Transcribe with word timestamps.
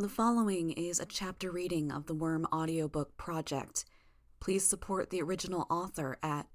The 0.00 0.08
following 0.08 0.70
is 0.70 1.00
a 1.00 1.06
chapter 1.06 1.50
reading 1.50 1.90
of 1.90 2.06
the 2.06 2.14
Worm 2.14 2.46
audiobook 2.52 3.16
project. 3.16 3.84
Please 4.38 4.64
support 4.64 5.10
the 5.10 5.20
original 5.20 5.66
author 5.68 6.20
at 6.22 6.46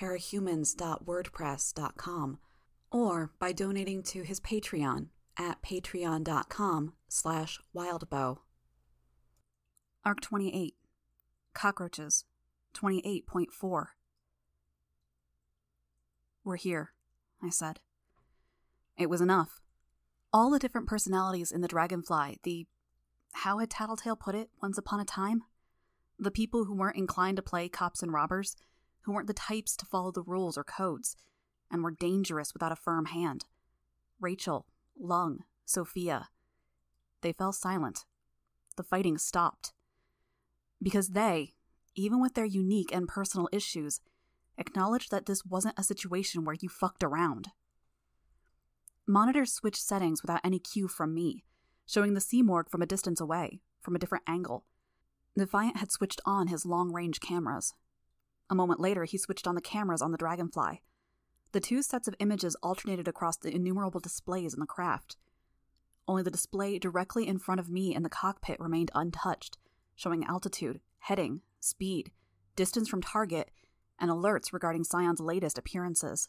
parahumans.wordpress.com 0.00 2.38
or 2.90 3.32
by 3.38 3.52
donating 3.52 4.02
to 4.02 4.22
his 4.22 4.40
Patreon 4.40 5.08
at 5.38 5.60
patreon.com 5.60 6.94
slash 7.06 7.60
wildbow. 7.76 8.38
Arc 10.02 10.22
28 10.22 10.76
Cockroaches 11.52 12.24
28.4 12.72 13.86
We're 16.42 16.56
here, 16.56 16.92
I 17.42 17.50
said. 17.50 17.80
It 18.96 19.10
was 19.10 19.20
enough. 19.20 19.60
All 20.32 20.48
the 20.48 20.58
different 20.58 20.86
personalities 20.86 21.52
in 21.52 21.60
the 21.60 21.68
dragonfly, 21.68 22.38
the 22.42 22.66
how 23.36 23.58
had 23.58 23.68
Tattletale 23.68 24.16
put 24.16 24.34
it 24.34 24.48
once 24.62 24.78
upon 24.78 24.98
a 24.98 25.04
time? 25.04 25.42
The 26.18 26.30
people 26.30 26.64
who 26.64 26.74
weren't 26.74 26.96
inclined 26.96 27.36
to 27.36 27.42
play 27.42 27.68
cops 27.68 28.02
and 28.02 28.10
robbers, 28.12 28.56
who 29.02 29.12
weren't 29.12 29.26
the 29.26 29.34
types 29.34 29.76
to 29.76 29.84
follow 29.84 30.10
the 30.10 30.22
rules 30.22 30.56
or 30.56 30.64
codes, 30.64 31.16
and 31.70 31.84
were 31.84 31.90
dangerous 31.90 32.54
without 32.54 32.72
a 32.72 32.76
firm 32.76 33.06
hand. 33.06 33.44
Rachel, 34.18 34.66
Lung, 34.98 35.40
Sophia. 35.66 36.30
They 37.20 37.34
fell 37.34 37.52
silent. 37.52 38.06
The 38.76 38.82
fighting 38.82 39.18
stopped. 39.18 39.74
Because 40.82 41.08
they, 41.08 41.52
even 41.94 42.22
with 42.22 42.34
their 42.34 42.46
unique 42.46 42.94
and 42.94 43.06
personal 43.06 43.50
issues, 43.52 44.00
acknowledged 44.56 45.10
that 45.10 45.26
this 45.26 45.44
wasn't 45.44 45.78
a 45.78 45.84
situation 45.84 46.44
where 46.44 46.56
you 46.58 46.70
fucked 46.70 47.04
around. 47.04 47.48
Monitors 49.06 49.52
switched 49.52 49.82
settings 49.82 50.22
without 50.22 50.40
any 50.42 50.58
cue 50.58 50.88
from 50.88 51.12
me, 51.12 51.44
showing 51.86 52.14
the 52.14 52.20
Simurgh 52.20 52.68
from 52.68 52.82
a 52.82 52.86
distance 52.86 53.20
away, 53.20 53.60
from 53.80 53.94
a 53.94 53.98
different 53.98 54.24
angle. 54.26 54.64
Defiant 55.38 55.76
had 55.76 55.92
switched 55.92 56.20
on 56.24 56.48
his 56.48 56.66
long 56.66 56.92
range 56.92 57.20
cameras. 57.20 57.74
A 58.48 58.54
moment 58.54 58.80
later, 58.80 59.04
he 59.04 59.18
switched 59.18 59.46
on 59.46 59.54
the 59.54 59.60
cameras 59.60 60.02
on 60.02 60.12
the 60.12 60.18
Dragonfly. 60.18 60.82
The 61.52 61.60
two 61.60 61.82
sets 61.82 62.08
of 62.08 62.14
images 62.18 62.56
alternated 62.56 63.08
across 63.08 63.36
the 63.36 63.54
innumerable 63.54 64.00
displays 64.00 64.54
in 64.54 64.60
the 64.60 64.66
craft. 64.66 65.16
Only 66.08 66.22
the 66.22 66.30
display 66.30 66.78
directly 66.78 67.26
in 67.26 67.38
front 67.38 67.60
of 67.60 67.68
me 67.68 67.94
in 67.94 68.02
the 68.02 68.08
cockpit 68.08 68.60
remained 68.60 68.90
untouched, 68.94 69.58
showing 69.94 70.24
altitude, 70.24 70.80
heading, 71.00 71.40
speed, 71.60 72.10
distance 72.54 72.88
from 72.88 73.02
target, 73.02 73.50
and 73.98 74.10
alerts 74.10 74.52
regarding 74.52 74.84
Scion's 74.84 75.20
latest 75.20 75.58
appearances. 75.58 76.28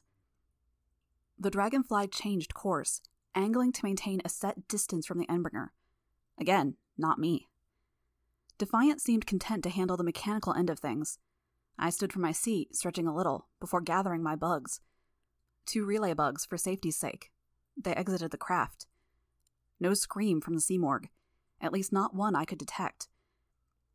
The 1.38 1.52
Dragonfly 1.52 2.08
changed 2.08 2.54
course, 2.54 3.02
angling 3.36 3.72
to 3.74 3.86
maintain 3.86 4.22
a 4.24 4.30
set 4.30 4.68
distance 4.68 5.06
from 5.06 5.20
the 5.20 5.28
Endbringer. 5.28 5.70
Again, 6.40 6.76
not 6.98 7.20
me. 7.20 7.48
Defiant 8.58 9.02
seemed 9.02 9.28
content 9.28 9.64
to 9.64 9.70
handle 9.70 9.98
the 9.98 10.04
mechanical 10.04 10.54
end 10.54 10.70
of 10.70 10.80
things. 10.80 11.20
I 11.78 11.92
stood 11.92 12.12
from 12.12 12.24
my 12.24 12.32
seat, 12.32 12.76
stretching 12.76 13.08
a 13.08 13.16
little, 13.16 13.48
before 13.60 13.82
gathering 13.82 14.24
my 14.24 14.36
bugs. 14.36 14.82
Two 15.66 15.86
relay 15.86 16.14
bugs 16.14 16.46
for 16.46 16.58
safety's 16.58 16.98
sake. 16.98 17.32
They 17.76 17.94
exited 17.94 18.32
the 18.32 18.38
craft. 18.38 18.88
No 19.80 19.94
scream 19.94 20.42
from 20.42 20.56
the 20.56 20.62
Simurgh, 20.62 21.10
at 21.62 21.72
least 21.72 21.94
not 21.94 22.16
one 22.16 22.36
I 22.36 22.46
could 22.46 22.58
detect. 22.58 23.08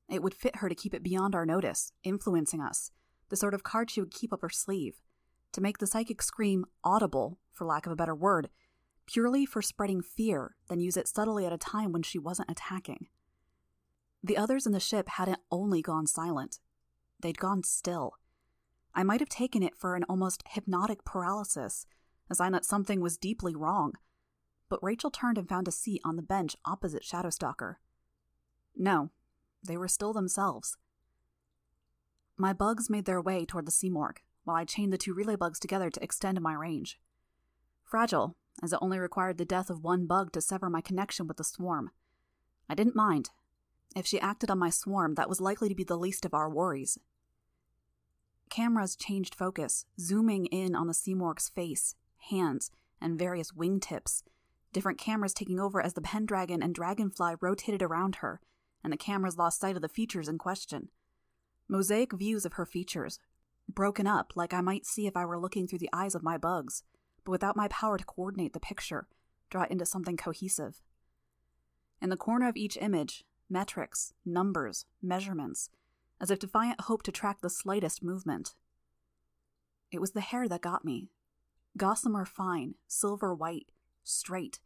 It 0.09 0.23
would 0.23 0.35
fit 0.35 0.57
her 0.57 0.69
to 0.69 0.75
keep 0.75 0.95
it 0.95 1.03
beyond 1.03 1.35
our 1.35 1.47
notice, 1.47 1.93
influencing 2.05 2.61
us, 2.61 2.93
the 3.31 3.37
sort 3.37 3.55
of 3.55 3.63
card 3.63 3.91
she 3.91 4.01
would 4.01 4.15
keep 4.15 4.33
up 4.33 4.43
her 4.43 4.51
sleeve, 4.51 5.01
to 5.53 5.61
make 5.61 5.79
the 5.79 5.87
psychic 5.87 6.23
scream 6.23 6.67
audible, 6.85 7.39
for 7.51 7.65
lack 7.65 7.87
of 7.87 7.93
a 7.93 7.97
better 7.97 8.15
word, 8.15 8.49
purely 9.07 9.47
for 9.47 9.63
spreading 9.63 10.03
fear, 10.03 10.57
then 10.69 10.81
use 10.81 10.97
it 10.97 11.09
subtly 11.09 11.47
at 11.47 11.53
a 11.53 11.59
time 11.59 11.93
when 11.93 12.03
she 12.03 12.19
wasn't 12.19 12.51
attacking. 12.51 13.07
The 14.23 14.37
others 14.37 14.67
in 14.67 14.73
the 14.73 14.81
ship 14.81 15.09
hadn't 15.09 15.41
only 15.51 15.83
gone 15.83 16.07
silent, 16.07 16.61
they'd 17.21 17.39
gone 17.39 17.63
still. 17.63 18.15
I 18.95 19.03
might 19.03 19.21
have 19.21 19.29
taken 19.29 19.63
it 19.63 19.77
for 19.77 19.97
an 19.97 20.05
almost 20.09 20.43
hypnotic 20.49 21.05
paralysis, 21.05 21.87
a 22.31 22.35
sign 22.35 22.53
that 22.53 22.65
something 22.65 23.01
was 23.01 23.17
deeply 23.17 23.55
wrong. 23.55 23.93
But 24.69 24.83
Rachel 24.83 25.11
turned 25.11 25.39
and 25.39 25.49
found 25.49 25.67
a 25.67 25.73
seat 25.73 26.01
on 26.05 26.17
the 26.17 26.23
bench 26.23 26.57
opposite 26.65 27.03
Shadowstalker. 27.03 27.77
No, 28.77 29.11
they 29.63 29.77
were 29.77 29.89
still 29.89 30.13
themselves. 30.13 30.77
My 32.37 32.53
bugs 32.53 32.89
made 32.91 33.05
their 33.05 33.21
way 33.21 33.45
toward 33.45 33.67
the 33.67 33.73
Simurgh, 33.73 34.19
while 34.45 34.57
I 34.57 34.65
chained 34.65 34.93
the 34.93 34.99
two 34.99 35.15
relay 35.15 35.37
bugs 35.37 35.59
together 35.59 35.91
to 35.91 36.03
extend 36.03 36.41
my 36.41 36.55
range. 36.55 36.99
Fragile, 37.85 38.37
as 38.63 38.73
it 38.73 38.79
only 38.83 38.99
required 38.99 39.39
the 39.39 39.45
death 39.45 39.71
of 39.71 39.83
one 39.83 40.07
bug 40.07 40.33
to 40.33 40.41
sever 40.41 40.69
my 40.69 40.81
connection 40.81 41.27
with 41.27 41.37
the 41.37 41.45
swarm. 41.45 41.91
I 42.69 42.75
didn't 42.75 42.97
mind. 42.97 43.31
If 43.95 44.07
she 44.07 44.21
acted 44.21 44.51
on 44.51 44.59
my 44.59 44.71
swarm, 44.71 45.15
that 45.15 45.29
was 45.29 45.41
likely 45.41 45.69
to 45.69 45.75
be 45.75 45.85
the 45.85 45.99
least 45.99 46.25
of 46.25 46.35
our 46.35 46.51
worries. 46.51 46.99
Cameras 48.51 48.97
changed 48.97 49.35
focus, 49.35 49.87
zooming 49.99 50.47
in 50.47 50.75
on 50.75 50.87
the 50.87 50.95
Simurgh's 50.95 51.49
face, 51.49 51.95
hands, 52.31 52.71
and 53.01 53.19
various 53.19 53.53
wingtips, 53.53 54.23
different 54.73 54.99
cameras 54.99 55.35
taking 55.35 55.59
over 55.59 55.81
as 55.81 55.95
the 55.95 56.01
Pendragon 56.01 56.63
and 56.63 56.75
Dragonfly 56.75 57.37
rotated 57.41 57.83
around 57.83 58.17
her, 58.17 58.41
and 58.85 58.93
the 58.93 58.99
cameras 58.99 59.39
lost 59.39 59.61
sight 59.61 59.77
of 59.77 59.83
the 59.83 59.89
features 59.89 60.29
in 60.29 60.39
question. 60.39 60.89
Mosaic 61.69 62.13
views 62.13 62.45
of 62.45 62.55
her 62.55 62.67
features, 62.67 63.19
broken 63.69 64.07
up 64.07 64.33
like 64.35 64.53
I 64.53 64.61
might 64.61 64.87
see 64.87 65.07
if 65.07 65.17
I 65.17 65.25
were 65.25 65.39
looking 65.39 65.67
through 65.67 65.79
the 65.79 65.91
eyes 65.93 66.15
of 66.15 66.23
my 66.23 66.37
bugs 66.37 66.83
but 67.25 67.31
without 67.31 67.57
my 67.57 67.69
power 67.69 67.99
to 67.99 68.05
coordinate 68.05 68.53
the 68.53 68.61
picture, 68.61 69.07
draw 69.51 69.63
it 69.63 69.71
into 69.71 69.87
something 69.87 70.17
cohesive. 70.17 70.81
In 72.01 72.11
the 72.11 72.17
corner 72.17 72.49
of 72.49 72.57
each 72.57 72.77
image, 72.81 73.25
metrics, 73.49 74.13
numbers, 74.25 74.87
measurements, 75.01 75.71
as 76.21 76.31
if 76.31 76.39
Defiant 76.39 76.83
hoped 76.83 77.05
to 77.05 77.13
track 77.13 77.41
the 77.41 77.51
slightest 77.51 78.03
movement. 78.03 78.55
It 79.91 80.01
was 80.01 80.13
the 80.13 80.21
hair 80.21 80.49
that 80.49 80.63
got 80.63 80.85
me. 80.85 81.11
Gossamer 81.77 82.25
fine, 82.25 82.75
silver 82.89 83.35
white, 83.35 83.67
straight. 84.03 84.61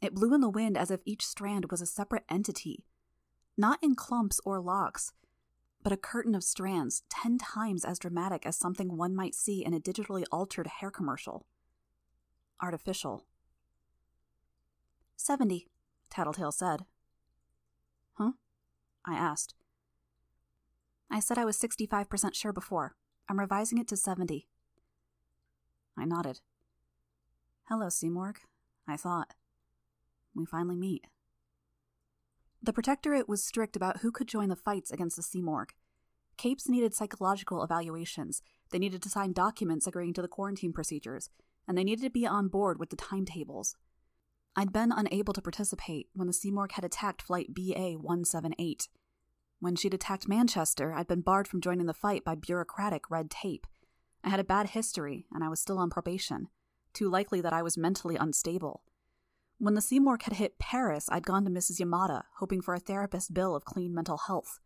It 0.00 0.14
blew 0.14 0.34
in 0.34 0.40
the 0.40 0.48
wind 0.48 0.76
as 0.76 0.90
if 0.90 1.00
each 1.04 1.24
strand 1.24 1.70
was 1.70 1.80
a 1.80 1.86
separate 1.86 2.24
entity. 2.28 2.84
Not 3.56 3.78
in 3.82 3.94
clumps 3.94 4.40
or 4.44 4.60
locks, 4.60 5.12
but 5.82 5.92
a 5.92 5.96
curtain 5.96 6.34
of 6.34 6.42
strands 6.42 7.02
ten 7.08 7.38
times 7.38 7.84
as 7.84 7.98
dramatic 7.98 8.46
as 8.46 8.56
something 8.56 8.96
one 8.96 9.14
might 9.14 9.34
see 9.34 9.64
in 9.64 9.74
a 9.74 9.80
digitally 9.80 10.24
altered 10.32 10.66
hair 10.66 10.90
commercial 10.90 11.46
artificial. 12.62 13.24
Seventy, 15.16 15.68
Tattletale 16.10 16.52
said. 16.52 16.84
Huh? 18.14 18.32
I 19.04 19.14
asked. 19.14 19.54
I 21.10 21.20
said 21.20 21.38
I 21.38 21.44
was 21.44 21.58
65% 21.58 22.34
sure 22.34 22.52
before. 22.52 22.96
I'm 23.28 23.38
revising 23.38 23.78
it 23.78 23.88
to 23.88 23.96
70. 23.96 24.48
I 25.96 26.04
nodded. 26.04 26.40
Hello, 27.68 27.86
Simurgh. 27.86 28.38
I 28.86 28.96
thought. 28.96 29.34
We 30.34 30.44
finally 30.44 30.76
meet. 30.76 31.06
The 32.62 32.72
Protectorate 32.72 33.28
was 33.28 33.44
strict 33.44 33.76
about 33.76 33.98
who 33.98 34.10
could 34.10 34.26
join 34.26 34.48
the 34.48 34.56
fights 34.56 34.90
against 34.90 35.16
the 35.16 35.22
Simurgh. 35.22 35.70
Capes 36.36 36.68
needed 36.68 36.94
psychological 36.94 37.62
evaluations. 37.62 38.42
They 38.70 38.78
needed 38.78 39.02
to 39.02 39.08
sign 39.08 39.32
documents 39.32 39.86
agreeing 39.86 40.14
to 40.14 40.22
the 40.22 40.28
quarantine 40.28 40.72
procedures, 40.72 41.30
and 41.66 41.76
they 41.76 41.84
needed 41.84 42.02
to 42.02 42.10
be 42.10 42.26
on 42.26 42.48
board 42.48 42.78
with 42.78 42.90
the 42.90 42.96
timetables. 42.96 43.76
I'd 44.56 44.72
been 44.72 44.92
unable 44.92 45.34
to 45.34 45.42
participate 45.42 46.08
when 46.14 46.28
the 46.28 46.32
Simurgh 46.32 46.72
had 46.72 46.84
attacked 46.84 47.22
Flight 47.22 47.54
BA 47.54 47.94
178. 48.00 48.88
When 49.58 49.74
she'd 49.74 49.94
attacked 49.94 50.28
Manchester, 50.28 50.92
I'd 50.92 51.08
been 51.08 51.22
barred 51.22 51.48
from 51.48 51.60
joining 51.60 51.86
the 51.86 51.94
fight 51.94 52.24
by 52.24 52.36
bureaucratic 52.36 53.10
red 53.10 53.30
tape. 53.30 53.66
I 54.22 54.28
had 54.28 54.40
a 54.40 54.44
bad 54.44 54.70
history, 54.70 55.26
and 55.32 55.42
I 55.42 55.48
was 55.48 55.60
still 55.60 55.78
on 55.78 55.90
probation. 55.90 56.48
Too 56.92 57.08
likely 57.08 57.40
that 57.40 57.52
I 57.52 57.62
was 57.62 57.76
mentally 57.76 58.16
unstable. 58.16 58.82
When 59.58 59.74
the 59.74 59.80
Simurgh 59.80 60.22
had 60.22 60.34
hit 60.34 60.58
Paris, 60.58 61.08
I'd 61.10 61.26
gone 61.26 61.44
to 61.44 61.50
Mrs. 61.50 61.80
Yamada, 61.80 62.22
hoping 62.36 62.60
for 62.60 62.74
a 62.74 62.80
therapist 62.80 63.34
bill 63.34 63.56
of 63.56 63.64
clean 63.64 63.92
mental 63.94 64.18
health. 64.18 64.60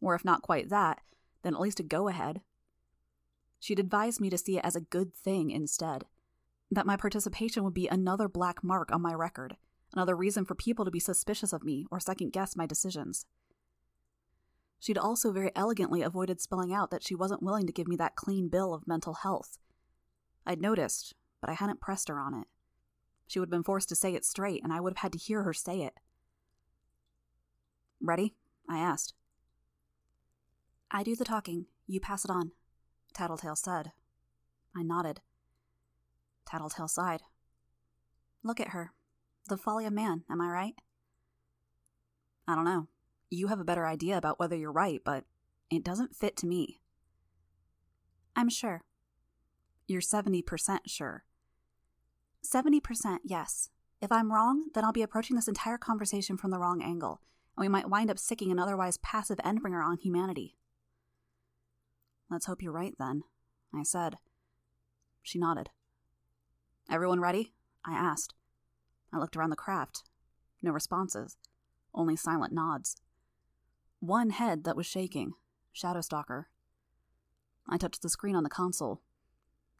Or 0.00 0.14
if 0.14 0.24
not 0.24 0.42
quite 0.42 0.68
that, 0.68 1.00
then 1.42 1.54
at 1.54 1.60
least 1.60 1.80
a 1.80 1.82
go 1.82 2.08
ahead. 2.08 2.42
She'd 3.58 3.80
advised 3.80 4.20
me 4.20 4.30
to 4.30 4.38
see 4.38 4.58
it 4.58 4.64
as 4.64 4.76
a 4.76 4.80
good 4.80 5.14
thing 5.14 5.50
instead 5.50 6.04
that 6.70 6.86
my 6.86 6.96
participation 6.96 7.64
would 7.64 7.74
be 7.74 7.88
another 7.88 8.28
black 8.28 8.62
mark 8.64 8.90
on 8.92 9.02
my 9.02 9.14
record, 9.14 9.56
another 9.94 10.16
reason 10.16 10.44
for 10.44 10.54
people 10.54 10.84
to 10.84 10.90
be 10.90 11.00
suspicious 11.00 11.52
of 11.52 11.64
me 11.64 11.86
or 11.90 12.00
second 12.00 12.32
guess 12.32 12.56
my 12.56 12.66
decisions. 12.66 13.26
She'd 14.78 14.98
also 14.98 15.32
very 15.32 15.52
elegantly 15.56 16.02
avoided 16.02 16.40
spelling 16.40 16.72
out 16.72 16.90
that 16.90 17.02
she 17.02 17.14
wasn't 17.14 17.42
willing 17.42 17.66
to 17.66 17.72
give 17.72 17.88
me 17.88 17.96
that 17.96 18.16
clean 18.16 18.48
bill 18.48 18.74
of 18.74 18.86
mental 18.86 19.14
health. 19.14 19.58
I'd 20.46 20.60
noticed, 20.60 21.14
but 21.40 21.50
I 21.50 21.54
hadn't 21.54 21.80
pressed 21.80 22.08
her 22.08 22.18
on 22.18 22.34
it. 22.34 22.46
She 23.26 23.38
would 23.38 23.46
have 23.46 23.50
been 23.50 23.64
forced 23.64 23.88
to 23.88 23.96
say 23.96 24.14
it 24.14 24.24
straight, 24.24 24.62
and 24.62 24.72
I 24.72 24.80
would 24.80 24.92
have 24.92 25.02
had 25.02 25.12
to 25.12 25.18
hear 25.18 25.42
her 25.42 25.52
say 25.52 25.82
it. 25.82 25.94
Ready? 28.00 28.34
I 28.68 28.78
asked. 28.78 29.14
I 30.90 31.02
do 31.02 31.16
the 31.16 31.24
talking. 31.24 31.66
You 31.86 32.00
pass 32.00 32.24
it 32.24 32.30
on, 32.30 32.52
Tattletale 33.12 33.56
said. 33.56 33.92
I 34.76 34.82
nodded. 34.82 35.20
Tattletale 36.46 36.88
sighed. 36.88 37.22
Look 38.42 38.60
at 38.60 38.68
her. 38.68 38.92
The 39.48 39.56
folly 39.56 39.86
of 39.86 39.92
man, 39.92 40.24
am 40.30 40.40
I 40.40 40.48
right? 40.48 40.74
I 42.48 42.54
don't 42.54 42.64
know. 42.64 42.88
You 43.30 43.48
have 43.48 43.60
a 43.60 43.64
better 43.64 43.86
idea 43.86 44.16
about 44.16 44.38
whether 44.38 44.56
you're 44.56 44.72
right, 44.72 45.00
but 45.04 45.24
it 45.70 45.84
doesn't 45.84 46.14
fit 46.14 46.36
to 46.38 46.46
me. 46.46 46.80
I'm 48.36 48.48
sure. 48.48 48.84
You're 49.88 50.00
70% 50.00 50.78
sure. 50.86 51.24
70% 52.44 53.18
yes. 53.24 53.70
If 54.00 54.12
I'm 54.12 54.32
wrong, 54.32 54.66
then 54.74 54.84
I'll 54.84 54.92
be 54.92 55.02
approaching 55.02 55.36
this 55.36 55.48
entire 55.48 55.78
conversation 55.78 56.36
from 56.36 56.50
the 56.50 56.58
wrong 56.58 56.82
angle, 56.82 57.20
and 57.56 57.64
we 57.64 57.68
might 57.68 57.88
wind 57.88 58.10
up 58.10 58.18
sicking 58.18 58.52
an 58.52 58.58
otherwise 58.58 58.98
passive 58.98 59.38
endbringer 59.38 59.84
on 59.84 59.98
humanity. 59.98 60.56
Let's 62.30 62.46
hope 62.46 62.62
you're 62.62 62.72
right 62.72 62.94
then, 62.98 63.22
I 63.74 63.82
said. 63.82 64.16
She 65.22 65.38
nodded. 65.38 65.70
Everyone 66.90 67.20
ready? 67.20 67.52
I 67.84 67.94
asked. 67.94 68.34
I 69.12 69.18
looked 69.18 69.36
around 69.36 69.50
the 69.50 69.56
craft. 69.56 70.04
No 70.62 70.70
responses, 70.70 71.36
only 71.94 72.16
silent 72.16 72.52
nods. 72.52 72.96
One 74.00 74.30
head 74.30 74.64
that 74.64 74.76
was 74.76 74.86
shaking 74.86 75.34
Shadowstalker. 75.74 76.44
I 77.68 77.76
touched 77.76 78.02
the 78.02 78.08
screen 78.08 78.36
on 78.36 78.44
the 78.44 78.50
console. 78.50 79.00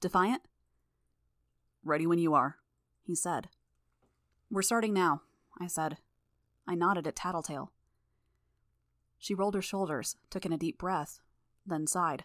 Defiant? 0.00 0.42
Ready 1.84 2.06
when 2.06 2.18
you 2.18 2.34
are, 2.34 2.56
he 3.04 3.14
said. 3.14 3.48
We're 4.50 4.62
starting 4.62 4.92
now, 4.92 5.22
I 5.60 5.68
said. 5.68 5.98
I 6.66 6.74
nodded 6.74 7.06
at 7.06 7.16
Tattletale. 7.16 7.72
She 9.18 9.34
rolled 9.34 9.54
her 9.54 9.62
shoulders, 9.62 10.16
took 10.30 10.44
in 10.44 10.52
a 10.52 10.58
deep 10.58 10.78
breath, 10.78 11.20
then 11.64 11.86
sighed. 11.86 12.24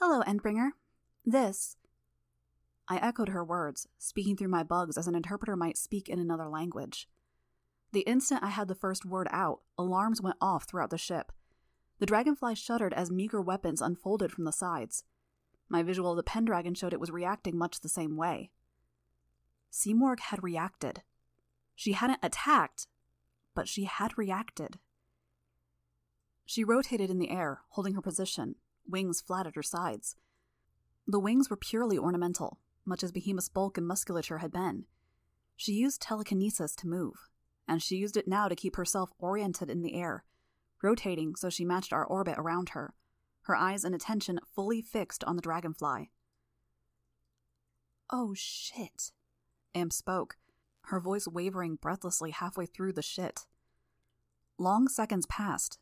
Hello, 0.00 0.22
Endbringer. 0.22 0.70
This. 1.24 1.76
I 2.88 2.98
echoed 2.98 3.30
her 3.30 3.44
words, 3.44 3.88
speaking 3.98 4.36
through 4.36 4.48
my 4.48 4.62
bugs 4.62 4.96
as 4.96 5.08
an 5.08 5.14
interpreter 5.14 5.56
might 5.56 5.76
speak 5.76 6.08
in 6.08 6.18
another 6.18 6.48
language. 6.48 7.08
The 7.92 8.00
instant 8.00 8.42
I 8.42 8.48
had 8.48 8.68
the 8.68 8.74
first 8.74 9.04
word 9.04 9.26
out, 9.30 9.60
alarms 9.78 10.20
went 10.20 10.36
off 10.40 10.64
throughout 10.64 10.90
the 10.90 10.98
ship. 10.98 11.32
The 11.98 12.06
dragonfly 12.06 12.54
shuddered 12.54 12.92
as 12.92 13.10
meager 13.10 13.40
weapons 13.40 13.80
unfolded 13.80 14.30
from 14.30 14.44
the 14.44 14.52
sides. 14.52 15.04
My 15.68 15.82
visual 15.82 16.12
of 16.12 16.16
the 16.16 16.22
Pendragon 16.22 16.74
showed 16.74 16.92
it 16.92 17.00
was 17.00 17.10
reacting 17.10 17.56
much 17.56 17.80
the 17.80 17.88
same 17.88 18.16
way. 18.16 18.50
Simurgh 19.72 20.20
had 20.20 20.42
reacted. 20.42 21.02
She 21.74 21.92
hadn't 21.92 22.20
attacked, 22.22 22.86
but 23.54 23.68
she 23.68 23.84
had 23.84 24.16
reacted. 24.16 24.78
She 26.44 26.62
rotated 26.62 27.10
in 27.10 27.18
the 27.18 27.30
air, 27.30 27.62
holding 27.70 27.94
her 27.94 28.00
position, 28.00 28.54
wings 28.88 29.20
flat 29.20 29.46
at 29.46 29.56
her 29.56 29.62
sides. 29.62 30.16
The 31.06 31.18
wings 31.18 31.50
were 31.50 31.56
purely 31.56 31.98
ornamental, 31.98 32.58
much 32.86 33.02
as 33.02 33.12
Behemoth's 33.12 33.48
bulk 33.48 33.76
and 33.76 33.86
musculature 33.86 34.38
had 34.38 34.52
been. 34.52 34.84
She 35.56 35.72
used 35.72 36.00
telekinesis 36.00 36.76
to 36.76 36.88
move, 36.88 37.28
and 37.66 37.82
she 37.82 37.96
used 37.96 38.16
it 38.16 38.28
now 38.28 38.48
to 38.48 38.56
keep 38.56 38.76
herself 38.76 39.10
oriented 39.18 39.70
in 39.70 39.82
the 39.82 39.94
air, 39.94 40.24
rotating 40.82 41.34
so 41.36 41.50
she 41.50 41.64
matched 41.64 41.92
our 41.92 42.04
orbit 42.04 42.36
around 42.38 42.70
her, 42.70 42.94
her 43.42 43.56
eyes 43.56 43.84
and 43.84 43.94
attention 43.94 44.38
fully 44.54 44.82
fixed 44.82 45.24
on 45.24 45.36
the 45.36 45.42
dragonfly. 45.42 46.10
Oh 48.10 48.34
shit. 48.34 49.12
Imp 49.74 49.92
spoke, 49.92 50.36
her 50.82 51.00
voice 51.00 51.26
wavering 51.26 51.76
breathlessly 51.76 52.30
halfway 52.30 52.66
through 52.66 52.92
the 52.92 53.02
shit. 53.02 53.46
Long 54.58 54.88
seconds 54.88 55.26
passed, 55.26 55.78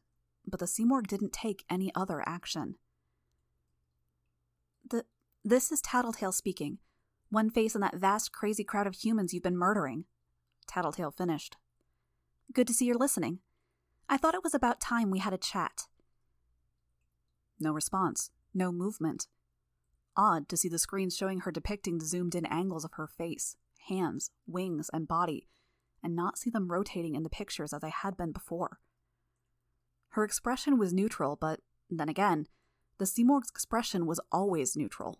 but 0.46 0.60
the 0.60 0.66
Simurgh 0.66 1.06
didn't 1.06 1.32
take 1.32 1.64
any 1.70 1.92
other 1.94 2.22
action. 2.26 2.76
The 4.88 5.04
this 5.44 5.70
is 5.70 5.80
Tattletale 5.82 6.32
speaking. 6.32 6.78
One 7.34 7.50
face 7.50 7.74
in 7.74 7.80
that 7.80 7.96
vast, 7.96 8.30
crazy 8.30 8.62
crowd 8.62 8.86
of 8.86 8.94
humans 8.94 9.34
you've 9.34 9.42
been 9.42 9.56
murdering. 9.56 10.04
Tattletale 10.68 11.10
finished. 11.10 11.56
Good 12.52 12.68
to 12.68 12.72
see 12.72 12.84
you're 12.84 12.94
listening. 12.94 13.40
I 14.08 14.16
thought 14.16 14.36
it 14.36 14.44
was 14.44 14.54
about 14.54 14.80
time 14.80 15.10
we 15.10 15.18
had 15.18 15.32
a 15.32 15.36
chat. 15.36 15.88
No 17.58 17.72
response, 17.72 18.30
no 18.54 18.70
movement. 18.70 19.26
Odd 20.16 20.48
to 20.48 20.56
see 20.56 20.68
the 20.68 20.78
screens 20.78 21.16
showing 21.16 21.40
her 21.40 21.50
depicting 21.50 21.98
the 21.98 22.04
zoomed 22.04 22.36
in 22.36 22.46
angles 22.46 22.84
of 22.84 22.92
her 22.92 23.08
face, 23.08 23.56
hands, 23.88 24.30
wings, 24.46 24.88
and 24.92 25.08
body, 25.08 25.48
and 26.04 26.14
not 26.14 26.38
see 26.38 26.50
them 26.50 26.70
rotating 26.70 27.16
in 27.16 27.24
the 27.24 27.28
pictures 27.28 27.72
as 27.72 27.82
I 27.82 27.88
had 27.88 28.16
been 28.16 28.30
before. 28.30 28.78
Her 30.10 30.22
expression 30.22 30.78
was 30.78 30.94
neutral, 30.94 31.34
but 31.34 31.58
then 31.90 32.08
again, 32.08 32.46
the 32.98 33.06
Simurgh's 33.06 33.50
expression 33.50 34.06
was 34.06 34.20
always 34.30 34.76
neutral. 34.76 35.18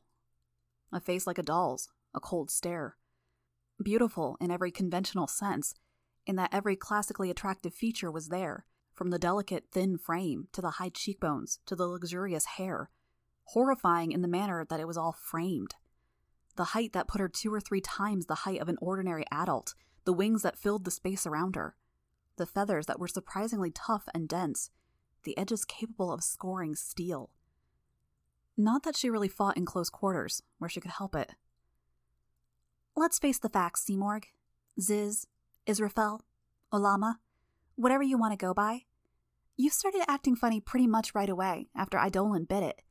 A 0.93 1.01
face 1.01 1.27
like 1.27 1.39
a 1.39 1.43
doll's, 1.43 1.89
a 2.15 2.21
cold 2.21 2.51
stare. 2.51 2.97
Beautiful 3.83 4.37
in 4.41 4.51
every 4.51 4.71
conventional 4.71 5.27
sense, 5.27 5.75
in 6.27 6.37
that 6.37 6.53
every 6.53 6.77
classically 6.77 7.31
attractive 7.31 7.75
feature 7.75 8.11
was 8.11 8.29
there, 8.29 8.65
from 8.95 9.11
the 9.11 9.19
delicate, 9.19 9.67
thin 9.73 9.99
frame 9.99 10.49
to 10.53 10.63
the 10.63 10.73
high 10.73 10.89
cheekbones 10.89 11.59
to 11.67 11.75
the 11.75 11.87
luxurious 11.87 12.45
hair, 12.57 12.91
horrifying 13.45 14.13
in 14.13 14.23
the 14.23 14.29
manner 14.29 14.65
that 14.69 14.81
it 14.81 14.87
was 14.87 14.97
all 14.97 15.13
framed. 15.13 15.75
The 16.57 16.65
height 16.65 16.93
that 16.93 17.09
put 17.09 17.21
her 17.21 17.29
two 17.29 17.53
or 17.53 17.61
three 17.61 17.81
times 17.81 18.27
the 18.27 18.37
height 18.37 18.61
of 18.61 18.69
an 18.69 18.79
ordinary 18.81 19.25
adult, 19.33 19.75
the 20.05 20.13
wings 20.13 20.43
that 20.43 20.59
filled 20.59 20.85
the 20.85 20.91
space 20.91 21.27
around 21.27 21.57
her, 21.57 21.77
the 22.37 22.47
feathers 22.47 22.87
that 22.87 23.01
were 23.01 23.09
surprisingly 23.09 23.71
tough 23.71 24.09
and 24.15 24.29
dense, 24.29 24.71
the 25.25 25.37
edges 25.37 25.65
capable 25.65 26.13
of 26.13 26.23
scoring 26.23 26.75
steel. 26.75 27.31
Not 28.57 28.85
that 28.85 28.97
she 28.97 29.11
really 29.11 29.29
fought 29.29 29.57
in 29.57 29.65
close 29.65 29.91
quarters, 29.91 30.43
where 30.59 30.69
she 30.69 30.81
could 30.81 30.93
help 30.93 31.17
it. 31.17 31.33
Let's 32.97 33.19
face 33.19 33.39
the 33.39 33.49
facts, 33.49 33.85
Simurgh. 33.89 34.27
Ziz, 34.81 35.27
Israfel, 35.67 36.23
Ullama, 36.73 37.21
whatever 37.77 38.03
you 38.03 38.19
want 38.19 38.33
to 38.33 38.37
go 38.37 38.55
by. 38.55 38.83
You 39.57 39.71
started 39.71 40.03
acting 40.09 40.35
funny 40.37 40.61
pretty 40.61 40.87
much 40.87 41.15
right 41.15 41.29
away 41.29 41.69
after 41.77 41.99
Eidolon 41.99 42.45
bit 42.45 42.63
it. 42.63 42.83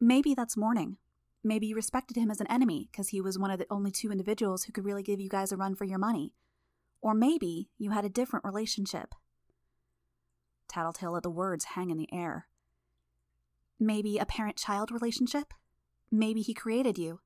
Maybe 0.00 0.34
that's 0.34 0.56
mourning. 0.56 0.98
Maybe 1.42 1.68
you 1.68 1.76
respected 1.76 2.16
him 2.16 2.30
as 2.30 2.40
an 2.40 2.50
enemy 2.50 2.88
because 2.90 3.08
he 3.08 3.20
was 3.20 3.38
one 3.38 3.50
of 3.50 3.58
the 3.58 3.66
only 3.70 3.90
two 3.90 4.10
individuals 4.10 4.64
who 4.64 4.72
could 4.72 4.84
really 4.84 5.02
give 5.02 5.20
you 5.20 5.28
guys 5.28 5.52
a 5.52 5.56
run 5.56 5.74
for 5.74 5.84
your 5.84 5.98
money. 5.98 6.34
Or 7.00 7.14
maybe 7.14 7.68
you 7.78 7.92
had 7.92 8.04
a 8.04 8.10
different 8.10 8.44
relationship. 8.44 9.14
Tattletale 10.68 11.12
let 11.12 11.22
the 11.22 11.30
words 11.30 11.64
hang 11.76 11.90
in 11.90 11.98
the 11.98 12.12
air. 12.12 12.48
Maybe 13.78 14.18
a 14.18 14.26
parent 14.26 14.56
child 14.56 14.90
relationship? 14.90 15.54
Maybe 16.10 16.42
he 16.42 16.52
created 16.52 16.98
you. 16.98 17.20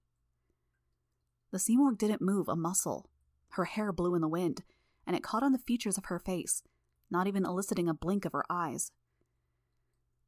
The 1.51 1.59
Simurgh 1.59 1.99
didn't 1.99 2.23
move 2.23 2.49
a 2.49 2.57
muscle. 2.57 3.11
Her 3.51 3.65
hair 3.65 3.93
blew 3.93 4.15
in 4.15 4.21
the 4.21 4.29
wind, 4.29 4.63
and 5.07 5.17
it 5.17 5.23
caught 5.23 5.43
on 5.43 5.53
the 5.53 5.59
features 5.59 5.99
of 5.99 6.07
her 6.07 6.19
face, 6.19 6.63
not 7.11 7.27
even 7.27 7.45
eliciting 7.45 7.89
a 7.89 7.95
blink 7.95 8.25
of 8.25 8.33
her 8.33 8.45
eyes. 8.49 8.93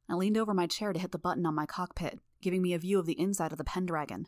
I 0.09 0.15
leaned 0.15 0.37
over 0.37 0.53
my 0.53 0.67
chair 0.67 0.91
to 0.91 0.99
hit 0.99 1.11
the 1.11 1.17
button 1.17 1.45
on 1.45 1.55
my 1.55 1.65
cockpit, 1.65 2.19
giving 2.41 2.61
me 2.61 2.73
a 2.73 2.79
view 2.79 2.99
of 2.99 3.05
the 3.05 3.19
inside 3.19 3.53
of 3.53 3.57
the 3.57 3.63
Pendragon. 3.63 4.27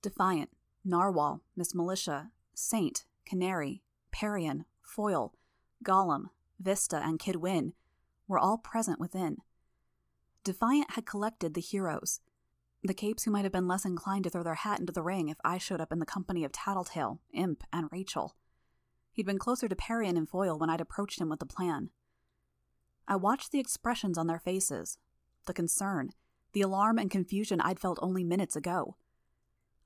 Defiant, 0.00 0.50
Narwhal, 0.84 1.42
Miss 1.56 1.74
Militia, 1.74 2.30
Saint, 2.54 3.04
Canary, 3.26 3.82
Parian, 4.12 4.64
Foil, 4.80 5.34
Golem, 5.84 6.30
Vista, 6.60 7.00
and 7.02 7.18
Kid 7.18 7.36
Win 7.36 7.72
were 8.28 8.38
all 8.38 8.58
present 8.58 9.00
within. 9.00 9.38
Defiant 10.44 10.92
had 10.92 11.06
collected 11.06 11.54
the 11.54 11.60
heroes, 11.60 12.20
the 12.84 12.94
capes 12.94 13.24
who 13.24 13.30
might 13.30 13.44
have 13.44 13.52
been 13.52 13.66
less 13.66 13.86
inclined 13.86 14.24
to 14.24 14.30
throw 14.30 14.42
their 14.42 14.54
hat 14.54 14.78
into 14.78 14.92
the 14.92 15.02
ring 15.02 15.30
if 15.30 15.38
I 15.42 15.56
showed 15.56 15.80
up 15.80 15.90
in 15.90 16.00
the 16.00 16.06
company 16.06 16.44
of 16.44 16.52
Tattletale, 16.52 17.18
Imp, 17.32 17.64
and 17.72 17.88
Rachel. 17.90 18.36
He'd 19.10 19.24
been 19.24 19.38
closer 19.38 19.68
to 19.68 19.76
Parian 19.76 20.18
and 20.18 20.28
Foil 20.28 20.58
when 20.58 20.68
I'd 20.68 20.82
approached 20.82 21.18
him 21.18 21.30
with 21.30 21.38
the 21.38 21.46
plan. 21.46 21.90
I 23.08 23.16
watched 23.16 23.52
the 23.52 23.58
expressions 23.58 24.18
on 24.18 24.26
their 24.26 24.38
faces, 24.38 24.98
the 25.46 25.54
concern, 25.54 26.10
the 26.52 26.60
alarm 26.60 26.98
and 26.98 27.10
confusion 27.10 27.58
I'd 27.60 27.80
felt 27.80 27.98
only 28.02 28.22
minutes 28.22 28.54
ago. 28.54 28.96